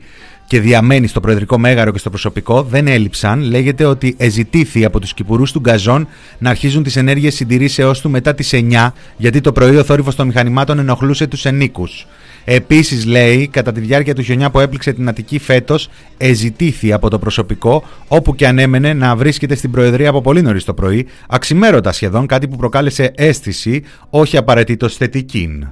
και 0.48 0.60
διαμένει 0.60 1.08
στο 1.08 1.20
Προεδρικό 1.20 1.58
Μέγαρο 1.58 1.92
και 1.92 1.98
στο 1.98 2.10
προσωπικό 2.10 2.64
δεν 2.64 2.88
έλειψαν. 2.88 3.42
Λέγεται 3.42 3.86
ότι 3.86 4.16
εζητήθη 4.18 4.86
από 4.86 5.00
τους 5.00 5.14
κυπουρούς 5.14 5.52
του 5.52 5.60
Γκαζόν 5.60 6.08
να 6.38 6.50
αρχίζουν 6.50 6.84
τις 6.84 6.96
ενέργειες 6.96 7.36
συντηρήσεώς 7.36 8.02
του 8.02 8.10
μετά 8.10 8.36
τις 8.36 8.50
9 8.54 8.92
γιατί 9.18 9.42
το 9.42 9.52
πρωί 9.52 9.76
ο 9.76 9.84
θόρυβος 9.84 10.16
των 10.16 10.28
μηχανημάτων 10.28 10.80
ενοχλούσε 10.80 11.28
τους 11.28 11.46
ενίκους. 11.46 12.08
Επίσης 12.46 13.06
λέει, 13.06 13.48
κατά 13.48 13.72
τη 13.72 13.80
διάρκεια 13.80 14.16
του 14.16 14.22
χιονιά 14.22 14.50
που 14.50 14.60
έπληξε 14.60 14.94
την 14.94 15.08
Αττική 15.08 15.40
φέτος, 15.40 15.90
εζητήθη 16.18 16.94
από 16.94 17.10
το 17.10 17.20
προσωπικό, 17.20 17.84
όπου 18.08 18.36
και 18.36 18.48
αν 18.48 18.60
έμενε, 18.60 18.94
να 18.94 19.16
βρίσκεται 19.16 19.56
στην 19.56 19.72
Προεδρία 19.72 20.10
από 20.10 20.22
πολύ 20.22 20.42
νωρίς 20.42 20.64
το 20.64 20.74
πρωί, 20.74 21.08
αξιμέρωτα 21.28 21.92
σχεδόν, 21.92 22.26
κάτι 22.26 22.48
που 22.48 22.56
προκάλεσε 22.56 23.12
αίσθηση, 23.16 23.84
όχι 24.10 24.38
απαραίτητος 24.38 24.96
θετική. 24.96 25.68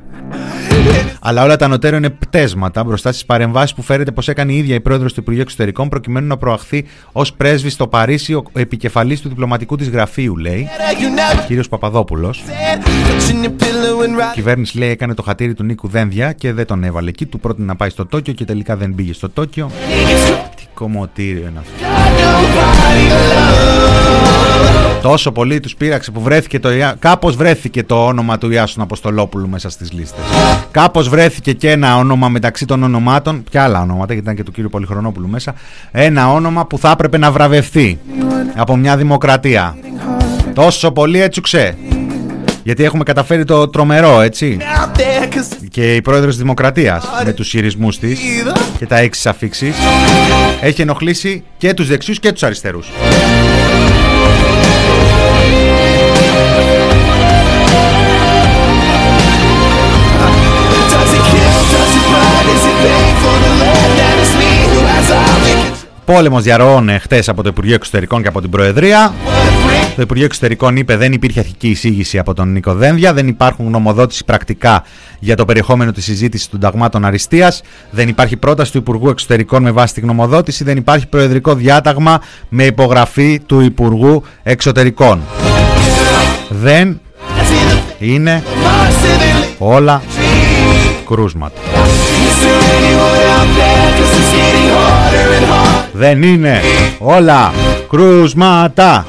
Αλλά 1.21 1.43
όλα 1.43 1.55
τα 1.55 1.65
ανωτέρω 1.65 1.95
είναι 1.95 2.09
πτέσματα 2.09 2.84
μπροστά 2.84 3.11
στις 3.11 3.25
παρεμβάσεις 3.25 3.73
που 3.73 3.82
φέρεται 3.82 4.11
πως 4.11 4.27
έκανε 4.27 4.51
η 4.51 4.57
ίδια 4.57 4.75
η 4.75 4.79
πρόεδρος 4.79 5.13
του 5.13 5.19
Υπουργείου 5.19 5.41
Εξωτερικών 5.41 5.89
προκειμένου 5.89 6.27
να 6.27 6.38
προαχθεί 6.38 6.86
ως 7.11 7.34
πρέσβης 7.34 7.73
στο 7.73 7.88
Παρίσι 7.88 8.34
ο 8.34 8.43
επικεφαλής 8.53 9.21
του 9.21 9.29
διπλωματικού 9.29 9.75
της 9.75 9.89
γραφείου, 9.89 10.38
λέει, 10.38 10.67
κύριος 11.47 11.69
Παπαδόπουλος. 11.69 12.43
Η 14.32 14.34
κυβέρνηση 14.34 14.77
λέει 14.77 14.89
έκανε 14.89 15.13
το 15.13 15.21
χατήρι 15.21 15.53
του 15.53 15.63
Νίκου 15.63 15.88
Δένδια 15.88 16.32
και 16.32 16.53
δεν 16.53 16.65
τον 16.65 16.84
έβαλε 16.84 17.09
εκεί. 17.09 17.25
Του 17.25 17.39
πρότεινε 17.39 17.65
να 17.65 17.75
πάει 17.75 17.89
στο 17.89 18.05
Τόκιο 18.05 18.34
και 18.34 18.45
τελικά 18.45 18.75
δεν 18.75 18.95
πήγε 18.95 19.13
στο 19.13 19.29
Τόκιο. 19.29 19.71
Τι 20.55 20.63
κομμωτήριο 20.73 21.47
είναι 21.47 21.59
αυτό. 21.59 21.86
Τόσο 25.01 25.32
πολύ 25.32 25.59
τους 25.59 25.76
πείραξε 25.76 26.12
που 26.12 26.22
βρέθηκε 26.22 26.59
το 26.59 26.70
Ιά- 26.70 26.95
κάπως 26.99 27.36
βρέθηκε 27.36 27.84
το 27.84 28.05
όνομα 28.05 28.38
του 28.38 28.51
Ιάσον 28.51 28.84
Αποστολόπουλου 28.84 29.49
μέσα 29.49 29.70
στις 29.70 29.91
λίστες. 29.91 30.24
Κάπως 30.72 31.09
βρέθηκε 31.09 31.53
και 31.53 31.70
ένα 31.70 31.97
όνομα 31.97 32.30
μεταξύ 32.30 32.66
των 32.66 32.84
ονομάτων, 32.84 33.43
και 33.49 33.59
άλλα 33.59 33.82
ονόματα, 33.82 34.05
γιατί 34.14 34.20
ήταν 34.20 34.36
και 34.36 34.43
του 34.43 34.51
κύριου 34.51 34.70
Πολυχρονόπουλου 34.70 35.28
μέσα, 35.28 35.53
ένα 35.91 36.32
όνομα 36.32 36.66
που 36.66 36.78
θα 36.78 36.91
έπρεπε 36.91 37.18
να 37.18 37.32
βραβευτεί 37.32 37.99
από 38.55 38.76
μια 38.76 38.97
δημοκρατία. 38.97 39.76
Τόσο 40.53 40.91
πολύ 40.91 41.22
έτσουξε. 41.22 41.78
Γιατί 42.64 42.84
έχουμε 42.84 43.03
καταφέρει 43.03 43.45
το 43.45 43.68
τρομερό, 43.68 44.22
έτσι. 44.22 44.57
Και 45.72 45.95
η 45.95 46.01
πρόεδρος 46.01 46.30
της 46.30 46.41
Δημοκρατίας 46.41 47.05
με 47.26 47.32
τους 47.32 47.49
χειρισμούς 47.49 47.99
της 47.99 48.20
και 48.78 48.86
τα 48.86 48.97
έξι 48.97 49.30
αφήξεις 49.30 49.76
έχει 50.62 50.82
ενοχλήσει 50.82 51.43
και 51.57 51.74
τους 51.74 51.88
δεξιούς 51.88 52.20
και 52.20 52.32
τους 52.32 52.43
αριστερούς. 52.43 52.88
Πόλεμος 66.14 66.43
διαρροών 66.43 66.99
χτες 66.99 67.30
από 67.30 67.43
το 67.43 67.49
Υπουργείο 67.49 67.74
Εξωτερικών 67.74 68.22
και 68.22 68.28
από 68.28 68.41
την 68.41 68.49
Προεδρία. 68.49 69.14
Το 69.95 70.01
Υπουργείο 70.01 70.26
Εξωτερικών 70.26 70.76
είπε 70.76 70.95
δεν 70.95 71.14
υπήρχε 71.14 71.39
αρχική 71.39 71.68
εισήγηση 71.70 72.18
από 72.18 72.34
τον 72.34 72.51
Νίκο 72.51 72.74
Δένδια, 72.74 73.14
δεν 73.14 73.28
υπάρχουν 73.28 73.66
γνωμοδότηση 73.68 74.26
πρακτικά 74.26 74.84
για 75.20 75.36
το 75.36 75.45
περιεχόμενο 75.45 75.91
της 75.91 76.03
συζήτησης 76.03 76.49
των 76.49 76.59
ταγμάτων 76.59 77.05
αριστείας, 77.05 77.62
δεν 77.91 78.07
υπάρχει 78.07 78.38
πρόταση 78.38 78.72
του 78.72 78.78
Υπουργού 78.78 79.09
Εξωτερικών 79.09 79.62
με 79.62 79.72
βάση 79.72 79.93
τη 79.93 80.01
γνωμοδότηση, 80.01 80.64
δεν 80.64 80.78
υπάρχει 80.78 81.07
προεδρικό 81.07 81.55
διάταγμα 81.55 82.22
με 82.49 82.64
υπογραφή 82.64 83.39
του 83.39 83.59
Υπουργού 83.59 84.24
Εξωτερικών. 84.43 85.22
Δεν 86.49 86.99
είναι 87.99 88.43
όλα 89.57 90.01
κρούσματα. 91.05 91.59
Δεν 95.93 96.23
είναι 96.23 96.61
όλα 96.99 97.51
κρούσματα. 97.89 99.05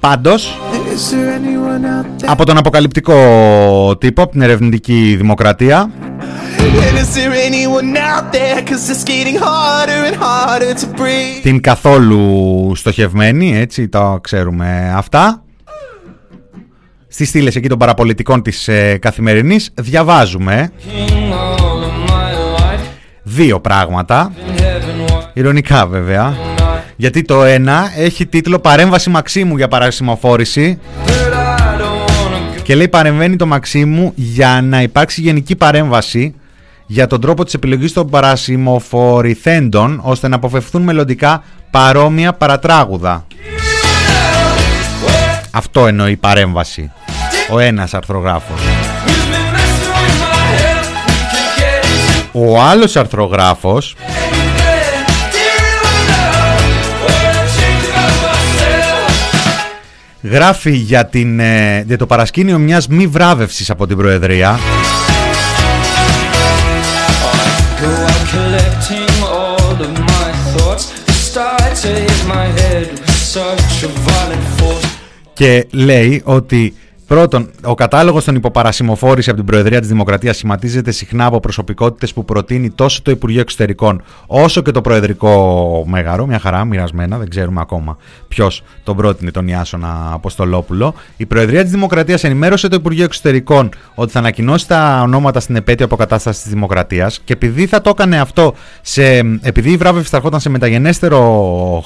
Πάντως, 0.00 0.58
από 2.26 2.44
τον 2.44 2.56
αποκαλυπτικό 2.56 3.16
τύπο, 3.98 4.22
από 4.22 4.30
την 4.32 4.42
ερευνητική 4.42 5.14
δημοκρατία, 5.18 5.90
And 6.62 6.98
is 7.04 7.14
there 7.16 7.32
anyone 7.50 7.96
out 7.96 8.26
there? 8.32 8.62
Cause 8.68 8.88
it's 8.92 9.04
getting 9.04 9.36
harder 9.36 10.00
and 10.08 10.16
harder 10.16 10.72
to 10.80 10.86
breathe. 11.00 11.42
την 11.42 11.60
καθόλου 11.60 12.72
στοχευμένη, 12.74 13.56
έτσι 13.58 13.88
το 13.88 14.18
ξέρουμε 14.22 14.92
αυτά. 14.96 15.42
Στις 17.08 17.28
στήλες 17.28 17.56
εκεί 17.56 17.68
των 17.68 17.78
παραπολιτικών 17.78 18.42
της 18.42 18.68
ε, 18.68 18.98
καθημερινής 19.00 19.70
διαβάζουμε 19.74 20.70
δύο 23.34 23.60
πράγματα, 23.60 24.32
ηρωνικά 25.32 25.86
βέβαια, 25.86 26.34
γιατί 26.96 27.22
το 27.22 27.44
ένα 27.44 27.90
έχει 27.96 28.26
τίτλο 28.26 28.58
«Παρέμβαση 28.58 29.10
Μαξίμου 29.10 29.56
για 29.56 29.68
παρασημοφόρηση» 29.68 30.78
και 32.62 32.74
λέει 32.74 32.88
παρεμβαίνει 32.88 33.36
το 33.36 33.46
Μαξίμου 33.46 34.12
για 34.14 34.60
να 34.62 34.82
υπάρξει 34.82 35.20
γενική 35.20 35.56
παρέμβαση 35.56 36.34
για 36.86 37.06
τον 37.06 37.20
τρόπο 37.20 37.44
της 37.44 37.54
επιλογής 37.54 37.92
των 37.92 38.10
παρασημοφορηθέντων 38.10 40.00
ώστε 40.02 40.28
να 40.28 40.36
αποφευθούν 40.36 40.82
μελλοντικά 40.82 41.42
παρόμοια 41.70 42.32
παρατράγουδα. 42.32 43.26
Αυτό 45.50 45.86
εννοεί 45.86 46.12
η 46.12 46.16
παρέμβαση. 46.16 46.92
Ο 47.50 47.58
ένας 47.58 47.94
αρθρογράφος. 47.94 48.81
Ο 52.32 52.60
άλλος 52.60 52.96
αρθρογράφος 52.96 53.96
γράφει 60.22 60.70
για, 60.70 61.06
την, 61.06 61.40
ε, 61.40 61.84
για 61.86 61.98
το 61.98 62.06
παρασκήνιο 62.06 62.58
μιας 62.58 62.88
μη 62.88 63.06
βράβευσης 63.06 63.70
από 63.70 63.86
την 63.86 63.96
Προεδρία 63.96 64.58
Go 67.82 67.92
out 68.12 68.24
collecting 68.36 69.14
all 69.38 69.76
of 69.86 69.92
my 70.12 70.28
thoughts. 70.54 70.84
They 71.06 71.18
start 71.30 71.72
to 71.84 71.90
hit 72.04 72.20
my 72.36 72.46
head 72.58 72.86
with 72.92 73.22
such 73.36 73.74
a 73.88 73.90
violent 74.06 74.46
force. 74.58 74.86
και 75.32 75.66
λέει 75.70 76.22
ότι 76.24 76.74
Πρώτον, 77.12 77.50
ο 77.62 77.74
κατάλογος 77.74 78.24
των 78.24 78.34
υποπαρασημοφόρηση 78.34 79.28
από 79.28 79.38
την 79.38 79.46
Προεδρία 79.46 79.80
της 79.80 79.88
Δημοκρατίας 79.88 80.36
σχηματίζεται 80.36 80.90
συχνά 80.90 81.24
από 81.26 81.40
προσωπικότητες 81.40 82.12
που 82.12 82.24
προτείνει 82.24 82.70
τόσο 82.70 83.02
το 83.02 83.10
Υπουργείο 83.10 83.40
Εξωτερικών 83.40 84.02
όσο 84.26 84.62
και 84.62 84.70
το 84.70 84.80
Προεδρικό 84.80 85.84
Μέγαρο. 85.86 86.26
Μια 86.26 86.38
χαρά, 86.38 86.64
μοιρασμένα, 86.64 87.18
δεν 87.18 87.28
ξέρουμε 87.28 87.60
ακόμα 87.60 87.96
ποιος 88.28 88.62
τον 88.84 88.96
πρότεινε 88.96 89.30
τον 89.30 89.48
Ιάσονα 89.48 90.10
Αποστολόπουλο. 90.12 90.94
Η 91.16 91.26
Προεδρία 91.26 91.62
της 91.62 91.70
Δημοκρατίας 91.70 92.24
ενημέρωσε 92.24 92.68
το 92.68 92.76
Υπουργείο 92.76 93.04
Εξωτερικών 93.04 93.68
ότι 93.94 94.12
θα 94.12 94.18
ανακοινώσει 94.18 94.68
τα 94.68 95.00
ονόματα 95.02 95.40
στην 95.40 95.56
επέτειο 95.56 95.84
αποκατάστασης 95.84 96.42
της 96.42 96.52
Δημοκρατίας 96.52 97.20
και 97.24 97.32
επειδή 97.32 97.66
θα 97.66 97.80
το 97.80 97.90
έκανε 97.90 98.20
αυτό, 98.20 98.54
σε, 98.80 99.04
επειδή 99.40 99.70
η 99.70 99.76
βράβευση 99.76 100.10
θα 100.10 100.16
ερχόταν 100.16 100.40
σε 100.40 100.48
μεταγενέστερο 100.48 101.20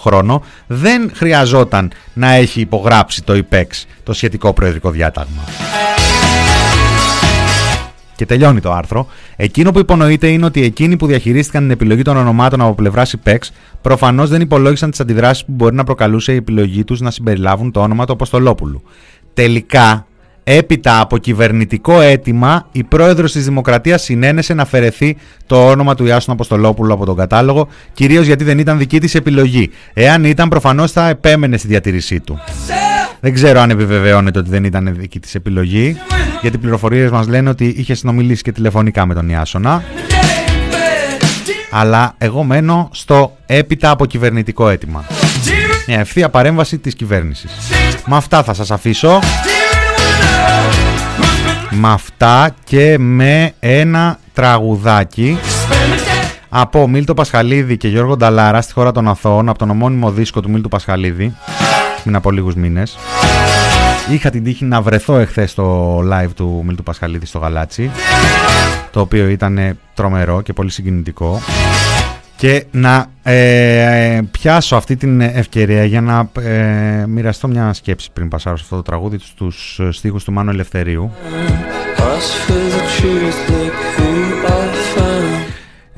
χρόνο, 0.01 0.43
δεν 0.67 1.11
χρειαζόταν 1.15 1.93
να 2.13 2.33
έχει 2.33 2.61
υπογράψει 2.61 3.23
το 3.23 3.35
ΙΠΕΞ 3.35 3.87
το 4.07 4.13
σχετικό 4.13 4.53
προεδρικό 4.53 4.91
διάταγμα. 5.17 5.43
Και 8.17 8.27
τελειώνει 8.27 8.61
το 8.61 8.73
άρθρο. 8.73 9.07
Εκείνο 9.37 9.73
που 9.73 9.79
υπονοείται 9.79 10.29
είναι 10.29 10.45
ότι 10.45 10.63
εκείνοι 10.63 10.97
που 10.97 11.07
διαχειρίστηκαν 11.07 11.63
την 11.63 11.71
επιλογή 11.71 12.03
των 12.03 12.17
ονομάτων 12.17 12.61
από 12.61 12.75
πλευράς 12.75 13.13
ΙΠΕΞ 13.13 13.53
προφανώς 13.83 14.29
δεν 14.29 14.41
υπολόγισαν 14.41 14.91
τις 14.91 15.01
αντιδράσεις 15.01 15.45
που 15.45 15.53
μπορεί 15.53 15.75
να 15.75 15.85
προκαλούσε 15.85 16.33
η 16.33 16.37
επιλογή 16.37 16.85
τους 16.85 17.01
να 17.01 17.11
συμπεριλάβουν 17.11 17.71
το 17.71 17.81
όνομα 17.81 18.05
του 18.07 18.13
Αποστολόπουλου. 18.13 18.83
Τελικά, 19.35 20.07
έπειτα 20.45 21.01
από 21.01 21.19
κυβερνητικό 21.19 22.01
αίτημα, 22.01 22.69
η 22.73 22.85
πρόεδρος 22.85 23.33
της 23.33 23.45
Δημοκρατίας 23.45 24.03
συνένεσε 24.03 24.55
να 24.55 24.63
αφαιρεθεί 24.63 25.17
το 25.47 25.67
όνομα 25.67 25.95
του 25.95 26.05
Ιάσου 26.05 26.33
Αποστολόπουλου 26.33 26.93
από 26.93 27.05
τον 27.05 27.17
κατάλογο, 27.17 27.69
κυρίως 27.93 28.27
γιατί 28.27 28.45
δεν 28.45 28.59
ήταν 28.59 28.79
δική 28.79 29.01
της 29.01 29.15
επιλογή. 29.15 29.71
Εάν 29.93 30.25
ήταν, 30.25 30.49
προφανώς 30.49 30.93
θα 30.93 31.09
επέμενε 31.09 31.57
στη 31.57 31.69
διατήρησή 31.69 32.21
του. 32.21 32.39
Δεν 33.21 33.35
ξέρω 33.35 33.61
αν 33.61 33.71
επιβεβαιώνεται 33.71 34.39
ότι 34.39 34.51
δεν 34.51 34.65
ήταν 34.65 34.95
δική 34.99 35.21
της 35.21 35.35
επιλογή, 35.35 35.97
γιατί 36.41 36.57
οι 36.57 36.61
πληροφορίες 36.61 37.11
μας 37.11 37.27
λένε 37.27 37.49
ότι 37.49 37.75
είχε 37.77 37.95
συνομιλήσει 37.95 38.43
και 38.43 38.53
τηλεφωνικά 38.53 39.07
με 39.07 39.15
τον 39.15 39.29
Ιάσονα. 39.29 39.83
Αλλά 41.71 42.15
εγώ 42.19 42.43
μένω 42.43 42.89
στο 42.93 43.37
έπειτα 43.47 43.91
από 43.91 44.07
κυβερνητικό 44.07 44.69
αίτημα. 44.69 45.05
Μια 45.87 45.99
ευθεία 45.99 46.29
παρέμβαση 46.29 46.79
της 46.79 46.95
κυβέρνησης. 46.95 47.51
Με 48.07 48.17
αυτά 48.17 48.43
θα 48.43 48.55
σας 48.55 48.71
αφήσω. 48.71 49.19
Με 51.71 51.89
αυτά 51.89 52.55
και 52.65 52.99
με 52.99 53.53
ένα 53.61 54.19
τραγουδάκι 54.33 55.39
από 56.49 56.89
Μίλτο 56.89 57.15
Πασχαλίδη 57.15 57.77
και 57.77 57.89
Γιώργο 57.89 58.17
Νταλάρα 58.17 58.61
στη 58.61 58.73
χώρα 58.73 58.93
των 58.93 59.09
Αθώων 59.09 59.49
από 59.49 59.59
τον 59.59 59.71
ομώνυμο 59.71 60.11
δίσκο 60.11 60.41
του 60.41 60.51
Μίλτου 60.51 60.69
Πασχαλίδη 60.69 61.35
πριν 62.07 62.19
από 62.19 62.31
λίγους 62.31 62.55
μήνες. 62.55 62.99
Είχα 64.11 64.31
την 64.31 64.45
τύχη 64.45 64.65
να 64.65 64.83
βρεθώ 64.83 65.19
εχθές 65.19 65.51
στο 65.51 65.99
live 65.99 66.31
του 66.37 66.63
Μίλτου 66.67 66.83
Πασχαλίδη 66.83 67.27
στο 67.27 67.39
Γαλάτσι 67.39 67.91
το 68.91 69.01
οποίο 69.01 69.29
ήταν 69.29 69.79
τρομερό 69.95 70.41
και 70.41 70.53
πολύ 70.53 70.71
συγκινητικό 70.71 71.41
και 72.37 72.65
να 72.71 73.07
ε, 73.23 74.21
πιάσω 74.31 74.77
αυτή 74.77 74.97
την 74.97 75.21
ευκαιρία 75.21 75.85
για 75.85 76.01
να 76.01 76.31
ε, 76.43 77.07
μοιραστώ 77.07 77.49
μια 77.49 77.73
σκέψη 77.73 78.11
πριν 78.13 78.29
πασάρω 78.29 78.57
σε 78.57 78.63
αυτό 78.63 78.77
το 78.77 78.83
τραγούδι 78.83 79.19
στους 79.19 79.81
στίχους 79.91 80.25
του 80.25 80.33
Μάνου 80.33 80.51
Ελευθερίου 80.51 81.13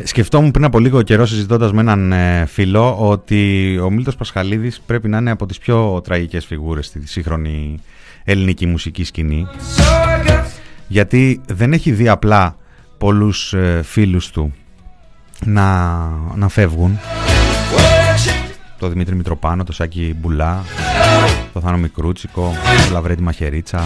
Σκεφτόμουν 0.03 0.51
πριν 0.51 0.65
από 0.65 0.79
λίγο 0.79 1.03
καιρό 1.03 1.27
συζητώντας 1.27 1.73
με 1.73 1.81
έναν 1.81 2.13
ε, 2.13 2.47
φίλο 2.47 2.97
ότι 3.09 3.79
ο 3.83 3.91
Μίλτος 3.91 4.17
Πασχαλίδης 4.17 4.81
πρέπει 4.81 5.09
να 5.09 5.19
είναι 5.19 5.31
από 5.31 5.47
τις 5.47 5.59
πιο 5.59 6.01
τραγικές 6.05 6.47
φιγούρες 6.47 6.87
στη 6.87 7.07
σύγχρονη 7.07 7.81
ελληνική 8.25 8.67
μουσική 8.67 9.05
σκηνή. 9.05 9.47
Γιατί 10.89 11.41
δεν 11.47 11.73
έχει 11.73 11.93
δει 11.93 12.09
απλά 12.09 12.57
πολλούς 12.99 13.53
ε, 13.53 13.81
φίλους 13.85 14.31
του 14.31 14.55
να, 15.45 15.97
να 16.35 16.49
φεύγουν. 16.49 16.99
Το 18.79 18.89
Δημήτρη 18.89 19.15
Μητροπάνο, 19.15 19.65
το 19.65 19.73
Σάκη 19.73 20.17
Μπουλά 20.21 20.65
το 21.53 21.61
Θάνο 21.61 21.79
Μικρούτσικο, 21.79 22.55
το 22.87 22.93
Λαβρέτη 22.93 23.23
Μαχαιρίτσα 23.23 23.83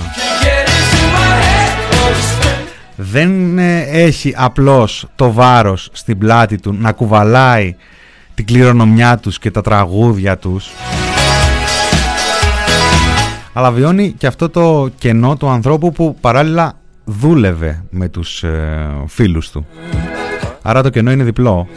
δεν 3.03 3.59
ε, 3.59 3.83
έχει 3.83 4.35
απλώς 4.37 5.07
το 5.15 5.33
βάρος 5.33 5.89
στην 5.93 6.19
πλάτη 6.19 6.59
του 6.59 6.73
να 6.73 6.93
κουβαλάει 6.93 7.77
την 8.35 8.47
κληρονομιά 8.47 9.17
τους 9.17 9.39
και 9.39 9.51
τα 9.51 9.61
τραγούδια 9.61 10.39
τους. 10.39 10.71
Αλλά 13.53 13.71
βιώνει 13.71 14.15
και 14.19 14.27
αυτό 14.27 14.49
το 14.49 14.89
κενό 14.99 15.37
του 15.37 15.49
ανθρώπου 15.49 15.93
που 15.93 16.17
παράλληλα 16.21 16.73
δούλευε 17.05 17.85
με 17.91 18.09
τους 18.09 18.43
ε, 18.43 18.89
φίλους 19.07 19.51
του. 19.51 19.67
Άρα 20.63 20.83
το 20.83 20.89
κενό 20.89 21.11
είναι 21.11 21.25
διπλό. 21.25 21.69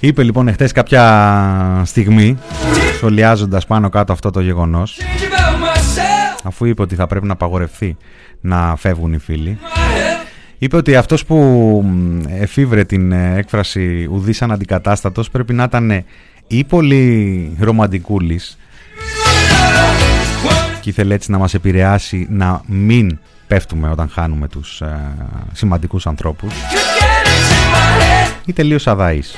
Είπε 0.00 0.22
λοιπόν 0.22 0.48
εχθές 0.48 0.72
κάποια 0.72 1.82
στιγμή 1.84 2.38
σχολιάζοντας 3.00 3.66
πάνω 3.66 3.88
κάτω 3.88 4.12
αυτό 4.12 4.30
το 4.30 4.40
γεγονός 4.40 4.98
αφού 6.44 6.64
είπε 6.64 6.82
ότι 6.82 6.94
θα 6.94 7.06
πρέπει 7.06 7.26
να 7.26 7.32
απαγορευτεί 7.32 7.96
να 8.40 8.76
φεύγουν 8.76 9.12
οι 9.12 9.18
φίλοι 9.18 9.58
είπε 10.58 10.76
ότι 10.76 10.96
αυτός 10.96 11.24
που 11.24 11.84
εφήβρε 12.28 12.84
την 12.84 13.12
ε, 13.12 13.34
έκφραση 13.36 14.08
ουδής 14.10 14.42
αναντικατάστατος 14.42 15.30
πρέπει 15.30 15.52
να 15.52 15.62
ήταν 15.62 16.04
ή 16.46 16.64
πολύ 16.64 17.56
ρομαντικούλης 17.60 18.58
και 20.80 20.90
ήθελε 20.90 21.14
έτσι 21.14 21.30
να 21.30 21.38
μας 21.38 21.54
επηρεάσει 21.54 22.26
να 22.30 22.62
μην 22.66 23.18
πέφτουμε 23.46 23.90
όταν 23.90 24.08
χάνουμε 24.08 24.48
τους 24.48 24.80
ε, 24.80 25.14
σημαντικούς 25.52 26.06
ανθρώπους 26.06 26.52
ή 28.44 28.52
τελείως 28.52 28.86
αδαής. 28.86 29.34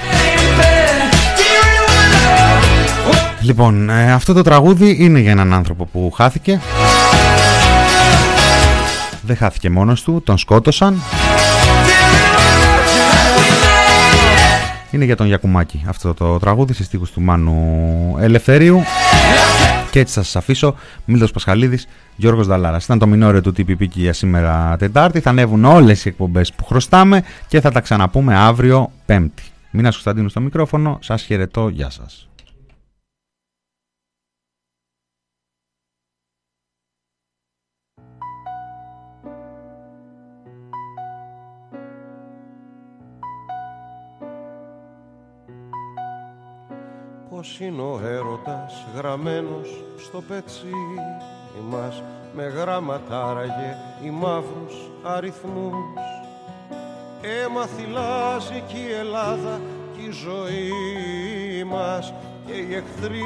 Λοιπόν, 3.42 3.90
ε, 3.90 4.12
αυτό 4.12 4.32
το 4.32 4.42
τραγούδι 4.42 4.96
είναι 4.98 5.18
για 5.18 5.30
έναν 5.30 5.52
άνθρωπο 5.52 5.84
που 5.84 6.10
χάθηκε. 6.10 6.60
Δεν 9.22 9.36
χάθηκε 9.36 9.70
μόνος 9.70 10.02
του, 10.02 10.22
τον 10.24 10.38
σκότωσαν. 10.38 11.02
Είναι 14.90 15.04
για 15.04 15.16
τον 15.16 15.26
Γιακουμάκη 15.26 15.84
αυτό 15.88 16.14
το 16.14 16.38
τραγούδι 16.38 16.72
στις 16.72 16.86
στίχους 16.86 17.10
του 17.10 17.20
Μάνου 17.20 18.16
Ελευθερίου. 18.18 18.82
Και 19.90 20.00
έτσι 20.00 20.14
θα 20.14 20.22
σας 20.22 20.36
αφήσω. 20.36 20.74
Μίλτος 21.04 21.30
Πασχαλίδης, 21.30 21.88
Γιώργος 22.16 22.46
Δαλάρας. 22.46 22.84
Ήταν 22.84 22.98
το 22.98 23.06
μινόριο 23.06 23.40
του 23.40 23.50
TPP 23.50 23.76
και 23.88 24.00
για 24.00 24.12
σήμερα 24.12 24.76
Τετάρτη. 24.78 25.20
Θα 25.20 25.30
ανέβουν 25.30 25.64
όλες 25.64 26.04
οι 26.04 26.08
εκπομπές 26.08 26.52
που 26.52 26.64
χρωστάμε 26.64 27.22
και 27.48 27.60
θα 27.60 27.70
τα 27.70 27.80
ξαναπούμε 27.80 28.36
αύριο 28.36 28.90
Πέμπτη. 29.06 29.42
Μίνας 29.70 29.92
Κωνσταντίνου 29.92 30.28
στο 30.28 30.40
μικρόφωνο. 30.40 30.98
Σας 31.00 31.22
χαιρετώ. 31.22 31.68
Γεια 31.68 31.90
σας. 31.90 32.26
Πως 47.42 47.60
είναι 47.60 47.82
ο 47.82 48.00
έρωτας 48.04 48.84
γραμμένος 48.94 49.84
στο 49.98 50.22
πετσί. 50.28 50.74
Μας 51.70 52.02
με 52.34 52.42
γράμματα 52.42 53.30
άραγε 53.30 53.76
οι 54.04 54.10
μαύρους 54.10 54.90
αριθμούς. 55.02 56.00
Έμαθυλάζει 57.44 58.62
κι 58.66 58.78
η 58.88 58.92
Ελλάδα 58.92 59.60
κι 59.96 60.04
η 60.06 60.10
ζωή 60.10 61.64
μας. 61.64 62.12
Και 62.46 62.52
οι 62.52 62.74
εχθροί 62.74 63.22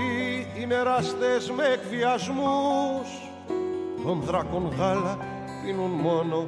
είναι 0.60 0.74
εραστές 0.74 1.50
με 1.50 1.64
εκβιασμούς. 1.64 3.08
Των 4.04 4.20
δράκων 4.20 4.72
γάλα 4.78 5.18
πίνουν 5.64 5.90
μόνο 5.90 6.46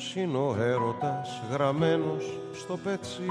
Πως 0.00 0.16
είναι 0.16 0.36
ο 0.36 0.56
έρωτας 0.60 1.42
γραμμένος 1.50 2.38
στο 2.52 2.76
πετσί. 2.76 3.30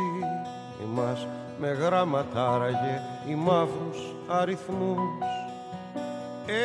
Μας 0.94 1.28
με 1.60 1.68
γράμματα 1.68 2.54
άραγε 2.54 3.02
οι 3.28 3.36
μαύρους 3.36 4.16
αριθμούς. 4.28 5.26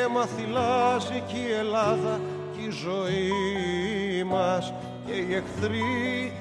Έμαθυλάζει 0.05 1.23
κι 1.27 1.39
η 1.49 1.53
Ελλάδα 1.53 2.21
κι 2.53 2.67
η 2.67 2.71
ζωή 2.71 4.25
μας. 4.25 4.73
Και 5.07 5.13
οι 5.13 5.35
εχθροί 5.35 5.83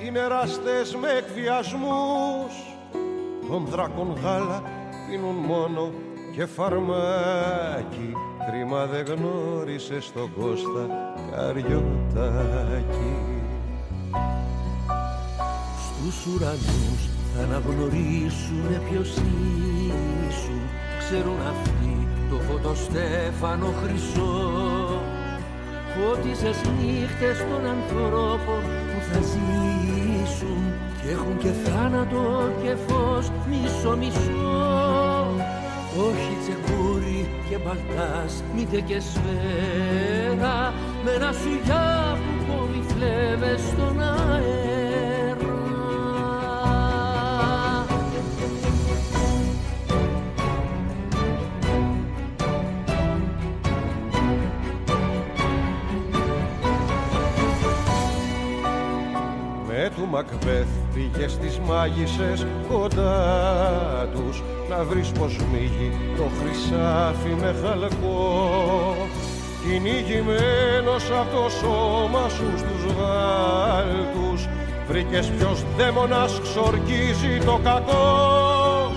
είναι 0.05 0.19
εραστές 0.19 0.95
με 0.95 1.09
εκβιασμούς. 1.09 2.53
Των 3.49 3.65
δράκων 3.65 4.17
γάλα 4.23 4.63
πίνουν 5.09 5.35
μόνο 5.35 5.91
και 6.35 6.45
φαρμάκι. 6.45 8.13
Κρίμα 8.47 8.85
δεν 8.85 9.05
γνώρισες 9.05 10.05
στον 10.05 10.33
Κώστα 10.33 11.13
Καριωτάκη 11.31 13.32
Στους 16.05 16.25
ουρανούς 16.25 17.01
θα 17.35 17.43
αναγνωρίσουνε 17.43 18.77
ποιος 18.89 19.09
ήσουν. 20.27 20.61
Ξέρουν 20.99 21.39
αυτοί 21.53 22.07
το 22.29 22.35
φωτοστέφανο 22.47 23.69
χρυσό. 23.81 24.35
Φώτισες 25.93 26.57
νύχτες 26.77 27.37
των 27.49 27.61
ανθρώπων 27.75 28.61
που 28.89 28.99
θα 29.09 29.19
ζήσουν 29.31 30.61
Κι 31.01 31.09
έχουν 31.15 31.37
και 31.37 31.51
θάνατο 31.63 32.51
και 32.63 32.75
φως 32.87 33.31
μισό 33.49 33.97
μισό. 33.97 34.63
Όχι 36.07 36.33
τσεκούρι 36.41 37.29
και 37.49 37.57
μπαλτάς, 37.57 38.43
μήτε 38.55 38.79
και 38.79 38.99
σφαίρα 38.99 40.73
Με 41.03 41.11
ένα 41.11 41.31
σουγιά 41.31 42.17
που 42.23 42.33
κόβει 42.47 42.83
φλέβες 42.91 43.61
στον 43.71 44.01
αέρα 44.01 44.62
Με 60.13 60.23
του 60.23 60.35
Μακβέθ 60.35 60.67
πήγες 60.93 61.31
στις 61.31 61.59
μάγισσες 61.59 62.45
κοντά 62.69 64.09
τους. 64.13 64.43
Να 64.69 64.83
βρεις 64.83 65.11
πως 65.11 65.37
μύγει 65.51 65.91
το 66.17 66.23
χρυσάφι 66.39 67.29
με 67.41 67.55
χαλκό. 67.61 68.95
Κυνηγημένος 69.63 71.11
από 71.19 71.35
το 71.35 71.49
σώμα 71.49 72.29
σου 72.29 72.57
στους 72.57 72.83
γάλτους. 72.97 74.47
Βρήκες 74.87 75.27
ποιος 75.27 75.63
δαίμονας 75.77 76.39
ξορκίζει 76.41 77.45
το 77.45 77.59
κακό. 77.63 78.91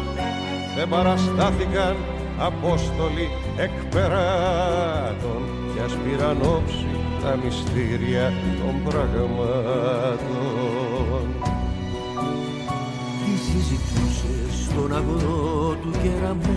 Δεν 0.77 0.89
παραστάθηκαν 0.89 1.97
απόστολοι 2.39 3.29
εκπεράτων 3.57 5.41
Κι 5.75 5.81
ας 5.85 5.97
πήραν 6.05 6.39
όψη 6.43 6.87
τα 7.23 7.39
μυστήρια 7.45 8.33
των 8.61 8.83
πραγμάτων 8.85 10.46
στον 14.77 14.97
αγρό 14.97 15.77
του 15.83 15.91
κεραμέως 16.03 16.49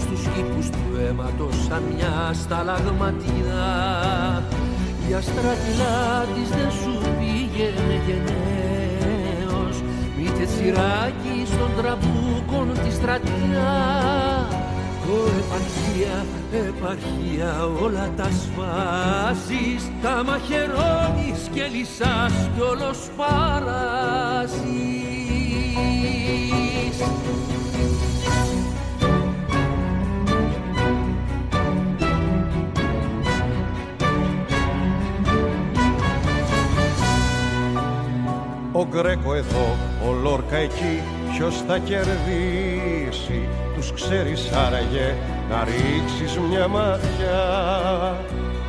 Στους 0.00 0.22
κήπους 0.34 0.70
του 0.70 0.84
αίματος 1.00 1.54
σαν 1.68 1.82
μια 1.94 2.30
σταλαγματιά 2.32 3.68
Για 5.06 5.20
στρατηλάτης 5.20 6.48
δεν 6.48 6.70
σου 6.70 6.92
πήγαινε 7.18 7.96
γενναίος 8.06 9.76
Μήτε 10.16 10.44
τσιράκι 10.44 11.36
στον 11.52 11.70
τραμπούκον 11.76 12.68
της 12.84 12.94
στρατιά 12.94 13.74
Ω 15.10 15.18
επαρχία, 15.40 16.16
επαρχία 16.68 17.50
όλα 17.82 18.06
τα 18.16 18.28
σφάζεις 18.40 19.82
Τα 20.02 20.24
μαχαιρώνεις 20.24 21.40
και 21.52 21.64
λυσάς 21.72 22.34
κι 22.54 22.60
όλος 22.60 22.98
παράζεις 23.16 25.09
Ο 38.80 38.86
Γκρέκο 38.90 39.34
εδώ, 39.34 39.76
ο 40.08 40.12
Λόρκα 40.22 40.56
εκεί, 40.56 41.02
ποιος 41.32 41.62
θα 41.66 41.78
κερδίσει; 41.78 43.48
Τους 43.74 43.92
ξέρεις 43.92 44.50
άραγε 44.52 45.14
να 45.50 45.64
ρίξεις 45.64 46.38
μια 46.38 46.68
ματιά 46.68 47.40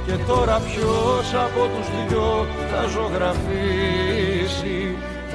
Και 0.06 0.16
τώρα 0.28 0.60
ποιος 0.60 1.34
από 1.34 1.70
τους 1.76 1.88
δυο 2.08 2.46
θα 2.72 2.88
ζωγραφίσει; 2.88 4.80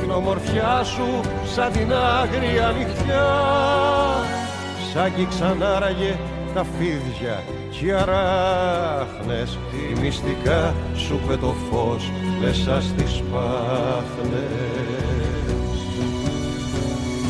Την 0.00 0.10
ομορφιά 0.10 0.82
σου 0.84 1.20
σαν 1.54 1.72
την 1.72 1.92
άγρια 1.92 2.74
νυχτιά. 2.78 3.28
Σ' 4.92 4.96
άγγιξαν 4.96 5.62
άραγε 5.62 6.16
τα 6.54 6.64
φίδια 6.64 7.42
κι 7.78 7.86
οι 7.86 7.92
αράχνες 7.92 9.58
Τι 9.70 10.00
μυστικά 10.00 10.74
σου 10.96 11.20
πέ 11.26 11.36
το 11.36 11.54
φως 11.70 12.10
μέσα 12.40 12.80
στις 12.80 13.22
πάχνες. 13.32 14.46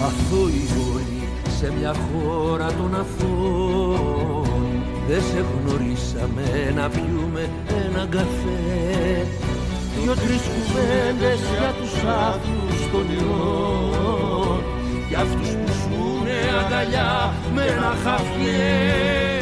Αθώοι 0.07 0.67
όλοι 0.95 1.29
σε 1.59 1.73
μια 1.79 1.95
χώρα 1.95 2.67
των 2.67 2.95
αθώων 2.95 4.83
Δεν 5.09 5.23
σε 5.23 5.45
γνωρίσαμε 5.53 6.73
να 6.77 6.89
πιούμε 6.89 7.51
ένα 7.87 8.07
καφέ. 8.11 9.27
Δυο-τρεις 10.03 10.43
κουβέντες 10.55 11.41
για 11.59 11.73
τους 11.81 11.95
άθλους 12.05 12.91
των 12.93 13.07
ιών 13.19 14.63
Για 15.09 15.19
αυτούς 15.19 15.49
που 15.49 15.73
ζουνε 15.73 16.39
αγκαλιά 16.61 17.35
με 17.55 17.63
ένα 17.63 17.95
χαφιέ 18.05 18.97
Λυσούν 19.17 19.36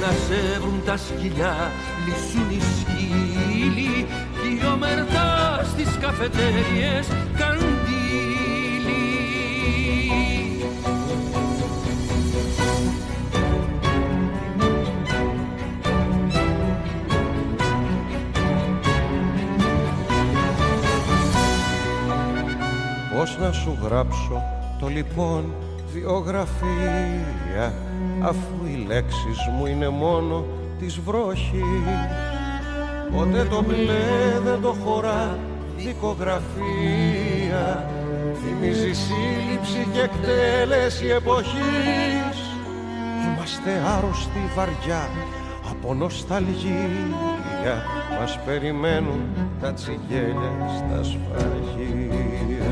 να 0.00 0.10
σε 0.10 0.60
βρουν 0.60 0.82
τα 0.84 0.96
σκυλιά, 0.96 1.56
λυσούν 2.06 2.50
οι 2.50 2.60
σκύλοι. 2.60 4.06
Κι 4.42 4.48
οι 4.48 4.66
ομερτά 4.72 5.60
στις 5.64 5.98
καφετέριες 6.00 7.06
καντήλοι 7.36 7.78
Πώς 23.16 23.38
να 23.38 23.52
σου 23.52 23.78
γράψω 23.82 24.42
το 24.80 24.86
λοιπόν 24.86 25.54
βιογραφία 25.92 27.74
Αφού 28.20 28.54
οι 28.57 28.57
λέξεις 28.88 29.38
μου 29.56 29.66
είναι 29.66 29.88
μόνο 29.88 30.44
της 30.78 31.00
βροχής. 31.00 31.86
Ποτέ 33.16 33.44
το 33.44 33.62
μπλε 33.62 34.40
δεν 34.44 34.60
το 34.62 34.76
χωρά 34.84 35.38
δικογραφία. 35.76 37.64
Θυμίζει 38.42 38.92
σύλληψη 38.92 39.88
και 39.92 40.00
εκτέλεση 40.00 41.06
εποχής. 41.06 42.36
Είμαστε 43.24 43.70
άρρωστοι 43.96 44.50
βαριά 44.56 45.08
από 45.70 45.94
νοσταλγία. 45.94 47.76
Μας 48.20 48.38
περιμένουν 48.44 49.20
τα 49.60 49.72
τσιγέλια 49.72 50.52
στα 50.76 51.02
σφαγεία. 51.02 52.70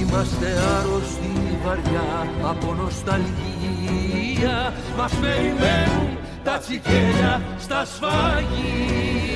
Είμαστε 0.00 0.46
άρρωστοι 0.78 1.33
βαριά 1.64 2.28
από 2.42 2.74
νοσταλγία. 2.74 4.72
Μας 4.96 5.14
περιμένουν 5.14 6.18
τα 6.44 6.58
τσικέλια 6.58 7.42
στα 7.58 7.84
σφαγεία. 7.84 9.34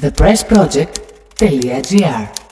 Thepressproject.gr 0.00 2.47